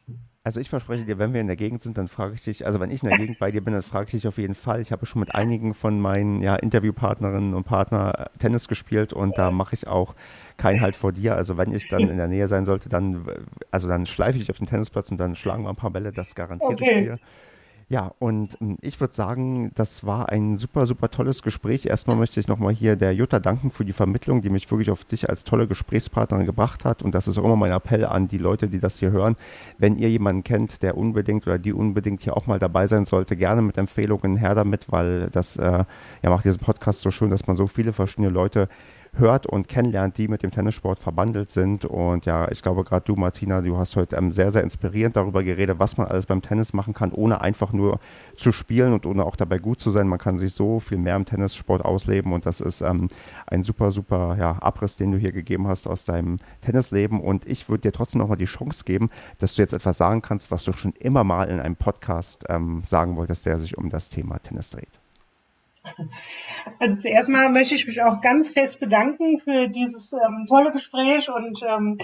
Also 0.48 0.60
ich 0.60 0.70
verspreche 0.70 1.04
dir, 1.04 1.18
wenn 1.18 1.34
wir 1.34 1.42
in 1.42 1.46
der 1.46 1.56
Gegend 1.56 1.82
sind, 1.82 1.98
dann 1.98 2.08
frage 2.08 2.32
ich 2.32 2.42
dich, 2.42 2.64
also 2.64 2.80
wenn 2.80 2.90
ich 2.90 3.02
in 3.02 3.10
der 3.10 3.18
Gegend 3.18 3.38
bei 3.38 3.50
dir 3.50 3.62
bin, 3.62 3.74
dann 3.74 3.82
frage 3.82 4.06
ich 4.06 4.12
dich 4.12 4.26
auf 4.26 4.38
jeden 4.38 4.54
Fall. 4.54 4.80
Ich 4.80 4.92
habe 4.92 5.04
schon 5.04 5.20
mit 5.20 5.34
einigen 5.34 5.74
von 5.74 6.00
meinen 6.00 6.40
ja, 6.40 6.56
Interviewpartnerinnen 6.56 7.52
und 7.52 7.64
Partnern 7.64 8.14
äh, 8.14 8.24
Tennis 8.38 8.66
gespielt 8.66 9.12
und 9.12 9.36
da 9.36 9.50
mache 9.50 9.74
ich 9.74 9.88
auch 9.88 10.14
keinen 10.56 10.80
Halt 10.80 10.96
vor 10.96 11.12
dir. 11.12 11.36
Also 11.36 11.58
wenn 11.58 11.74
ich 11.74 11.86
dann 11.90 12.08
in 12.08 12.16
der 12.16 12.28
Nähe 12.28 12.48
sein 12.48 12.64
sollte, 12.64 12.88
dann, 12.88 13.26
also 13.70 13.88
dann 13.88 14.06
schleife 14.06 14.38
ich 14.38 14.48
auf 14.48 14.56
den 14.56 14.66
Tennisplatz 14.66 15.10
und 15.10 15.20
dann 15.20 15.36
schlagen 15.36 15.64
wir 15.64 15.68
ein 15.68 15.76
paar 15.76 15.90
Bälle, 15.90 16.12
das 16.12 16.34
garantiere 16.34 16.72
okay. 16.72 16.98
ich 16.98 17.04
dir. 17.04 17.18
Ja, 17.90 18.12
und 18.18 18.58
ähm, 18.60 18.76
ich 18.82 19.00
würde 19.00 19.14
sagen, 19.14 19.70
das 19.74 20.04
war 20.04 20.28
ein 20.28 20.56
super, 20.56 20.86
super 20.86 21.10
tolles 21.10 21.42
Gespräch. 21.42 21.86
Erstmal 21.86 22.16
möchte 22.16 22.38
ich 22.38 22.46
nochmal 22.46 22.74
hier 22.74 22.96
der 22.96 23.14
Jutta 23.14 23.40
danken 23.40 23.70
für 23.70 23.86
die 23.86 23.94
Vermittlung, 23.94 24.42
die 24.42 24.50
mich 24.50 24.70
wirklich 24.70 24.90
auf 24.90 25.06
dich 25.06 25.30
als 25.30 25.44
tolle 25.44 25.66
Gesprächspartnerin 25.66 26.44
gebracht 26.44 26.84
hat. 26.84 27.02
Und 27.02 27.14
das 27.14 27.28
ist 27.28 27.38
auch 27.38 27.44
immer 27.44 27.56
mein 27.56 27.72
Appell 27.72 28.04
an 28.04 28.28
die 28.28 28.36
Leute, 28.36 28.68
die 28.68 28.78
das 28.78 28.98
hier 28.98 29.10
hören. 29.10 29.36
Wenn 29.78 29.96
ihr 29.96 30.10
jemanden 30.10 30.44
kennt, 30.44 30.82
der 30.82 30.98
unbedingt 30.98 31.46
oder 31.46 31.58
die 31.58 31.72
unbedingt 31.72 32.20
hier 32.20 32.36
auch 32.36 32.46
mal 32.46 32.58
dabei 32.58 32.86
sein 32.88 33.06
sollte, 33.06 33.36
gerne 33.36 33.62
mit 33.62 33.78
Empfehlungen 33.78 34.36
her 34.36 34.54
damit, 34.54 34.92
weil 34.92 35.30
das 35.30 35.56
äh, 35.56 35.84
ja, 36.22 36.30
macht 36.30 36.44
diesen 36.44 36.60
Podcast 36.60 37.00
so 37.00 37.10
schön, 37.10 37.30
dass 37.30 37.46
man 37.46 37.56
so 37.56 37.66
viele 37.68 37.94
verschiedene 37.94 38.28
Leute 38.28 38.68
hört 39.14 39.46
und 39.46 39.68
kennenlernt, 39.68 40.18
die 40.18 40.28
mit 40.28 40.42
dem 40.42 40.50
Tennissport 40.50 40.98
verbandelt 40.98 41.50
sind. 41.50 41.84
Und 41.84 42.26
ja, 42.26 42.50
ich 42.50 42.62
glaube, 42.62 42.84
gerade 42.84 43.04
du, 43.04 43.14
Martina, 43.14 43.60
du 43.60 43.76
hast 43.76 43.96
heute 43.96 44.16
ähm, 44.16 44.32
sehr, 44.32 44.50
sehr 44.50 44.62
inspirierend 44.62 45.16
darüber 45.16 45.42
geredet, 45.42 45.78
was 45.78 45.96
man 45.96 46.06
alles 46.06 46.26
beim 46.26 46.42
Tennis 46.42 46.72
machen 46.72 46.94
kann, 46.94 47.12
ohne 47.12 47.40
einfach 47.40 47.72
nur 47.72 48.00
zu 48.36 48.52
spielen 48.52 48.92
und 48.92 49.06
ohne 49.06 49.24
auch 49.24 49.36
dabei 49.36 49.58
gut 49.58 49.80
zu 49.80 49.90
sein. 49.90 50.08
Man 50.08 50.18
kann 50.18 50.38
sich 50.38 50.54
so 50.54 50.80
viel 50.80 50.98
mehr 50.98 51.16
im 51.16 51.24
Tennissport 51.24 51.84
ausleben 51.84 52.32
und 52.32 52.46
das 52.46 52.60
ist 52.60 52.80
ähm, 52.80 53.08
ein 53.46 53.62
super, 53.62 53.92
super 53.92 54.36
ja, 54.38 54.56
Abriss, 54.60 54.96
den 54.96 55.12
du 55.12 55.18
hier 55.18 55.32
gegeben 55.32 55.68
hast 55.68 55.86
aus 55.86 56.04
deinem 56.04 56.38
Tennisleben. 56.60 57.20
Und 57.20 57.46
ich 57.46 57.68
würde 57.68 57.82
dir 57.82 57.92
trotzdem 57.92 58.20
nochmal 58.20 58.38
die 58.38 58.44
Chance 58.44 58.84
geben, 58.84 59.10
dass 59.38 59.54
du 59.54 59.62
jetzt 59.62 59.72
etwas 59.72 59.98
sagen 59.98 60.22
kannst, 60.22 60.50
was 60.50 60.64
du 60.64 60.72
schon 60.72 60.92
immer 60.92 61.24
mal 61.24 61.48
in 61.48 61.60
einem 61.60 61.76
Podcast 61.76 62.44
ähm, 62.48 62.82
sagen 62.84 63.16
wolltest, 63.16 63.46
der 63.46 63.58
sich 63.58 63.76
um 63.76 63.90
das 63.90 64.10
Thema 64.10 64.38
Tennis 64.38 64.70
dreht. 64.70 65.00
Also 66.78 66.98
zuerst 66.98 67.28
mal 67.28 67.48
möchte 67.48 67.74
ich 67.74 67.86
mich 67.86 68.02
auch 68.02 68.20
ganz 68.20 68.50
fest 68.50 68.78
bedanken 68.78 69.40
für 69.40 69.68
dieses 69.68 70.12
ähm, 70.12 70.46
tolle 70.48 70.70
Gespräch 70.72 71.30
und 71.30 71.62
ähm, 71.66 71.98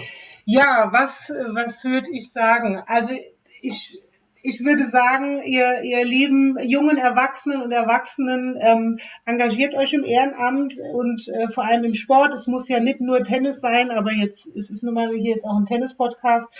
ja, 0.45 0.89
was, 0.91 1.29
was 1.53 1.83
würde 1.83 2.09
ich 2.11 2.31
sagen? 2.31 2.81
Also 2.87 3.13
ich, 3.61 4.01
ich 4.41 4.63
würde 4.63 4.87
sagen, 4.87 5.41
ihr, 5.43 5.81
ihr 5.81 6.05
lieben 6.05 6.55
jungen 6.61 6.97
Erwachsenen 6.97 7.63
und 7.63 7.71
Erwachsenen, 7.71 8.57
ähm, 8.61 8.99
engagiert 9.25 9.73
euch 9.73 9.93
im 9.93 10.03
Ehrenamt 10.03 10.75
und 10.93 11.27
äh, 11.29 11.47
vor 11.47 11.65
allem 11.65 11.83
im 11.83 11.95
Sport. 11.95 12.31
Es 12.33 12.45
muss 12.45 12.69
ja 12.69 12.79
nicht 12.79 13.01
nur 13.01 13.23
Tennis 13.23 13.59
sein, 13.59 13.89
aber 13.89 14.11
jetzt 14.11 14.47
es 14.55 14.69
ist 14.69 14.83
nun 14.83 14.93
mal 14.93 15.09
hier 15.09 15.31
jetzt 15.31 15.45
auch 15.45 15.57
ein 15.57 15.65
Tennis-Podcast 15.65 16.55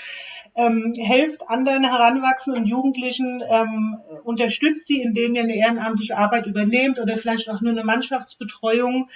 ähm, 0.55 0.93
helft 0.97 1.49
anderen 1.49 1.83
Heranwachsenden 1.83 2.63
und 2.63 2.69
Jugendlichen, 2.69 3.43
ähm, 3.47 3.97
unterstützt 4.23 4.89
die, 4.89 5.01
indem 5.01 5.35
ihr 5.35 5.43
eine 5.43 5.55
ehrenamtliche 5.55 6.17
Arbeit 6.17 6.47
übernehmt 6.47 6.99
oder 6.99 7.17
vielleicht 7.17 7.49
auch 7.49 7.61
nur 7.61 7.73
eine 7.73 7.83
Mannschaftsbetreuung. 7.83 9.09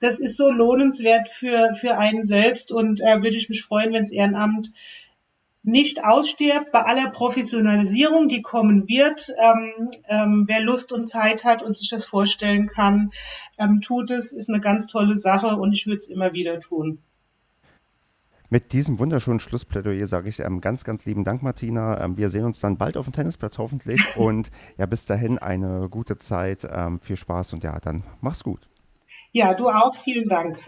Das 0.00 0.20
ist 0.20 0.36
so 0.36 0.50
lohnenswert 0.50 1.28
für, 1.28 1.74
für 1.74 1.98
einen 1.98 2.24
selbst 2.24 2.70
und 2.70 3.00
äh, 3.00 3.22
würde 3.22 3.36
ich 3.36 3.48
mich 3.48 3.62
freuen, 3.62 3.92
wenn 3.92 4.02
das 4.02 4.12
Ehrenamt 4.12 4.70
nicht 5.64 6.04
ausstirbt 6.04 6.72
bei 6.72 6.82
aller 6.82 7.10
Professionalisierung, 7.10 8.28
die 8.28 8.42
kommen 8.42 8.86
wird. 8.86 9.32
Ähm, 9.38 9.90
ähm, 10.08 10.44
wer 10.46 10.60
Lust 10.60 10.92
und 10.92 11.06
Zeit 11.06 11.42
hat 11.42 11.62
und 11.62 11.76
sich 11.76 11.88
das 11.88 12.04
vorstellen 12.04 12.66
kann, 12.66 13.12
ähm, 13.58 13.80
tut 13.80 14.10
es, 14.10 14.32
ist 14.32 14.50
eine 14.50 14.60
ganz 14.60 14.86
tolle 14.86 15.16
Sache 15.16 15.56
und 15.56 15.72
ich 15.72 15.86
würde 15.86 15.96
es 15.96 16.08
immer 16.08 16.34
wieder 16.34 16.60
tun. 16.60 16.98
Mit 18.50 18.72
diesem 18.72 18.98
wunderschönen 18.98 19.40
Schlussplädoyer 19.40 20.06
sage 20.06 20.28
ich 20.28 20.40
ähm, 20.40 20.60
ganz, 20.60 20.84
ganz 20.84 21.06
lieben 21.06 21.24
Dank, 21.24 21.42
Martina. 21.42 22.02
Ähm, 22.04 22.16
wir 22.16 22.28
sehen 22.28 22.44
uns 22.44 22.60
dann 22.60 22.76
bald 22.76 22.96
auf 22.96 23.06
dem 23.06 23.12
Tennisplatz 23.12 23.58
hoffentlich. 23.58 24.00
Und 24.16 24.50
ja, 24.76 24.86
bis 24.86 25.06
dahin 25.06 25.38
eine 25.38 25.88
gute 25.88 26.16
Zeit, 26.16 26.68
ähm, 26.70 27.00
viel 27.00 27.16
Spaß 27.16 27.54
und 27.54 27.64
ja, 27.64 27.78
dann 27.80 28.04
mach's 28.20 28.44
gut. 28.44 28.68
Ja, 29.32 29.54
du 29.54 29.68
auch. 29.68 29.94
Vielen 29.94 30.28
Dank. 30.28 30.58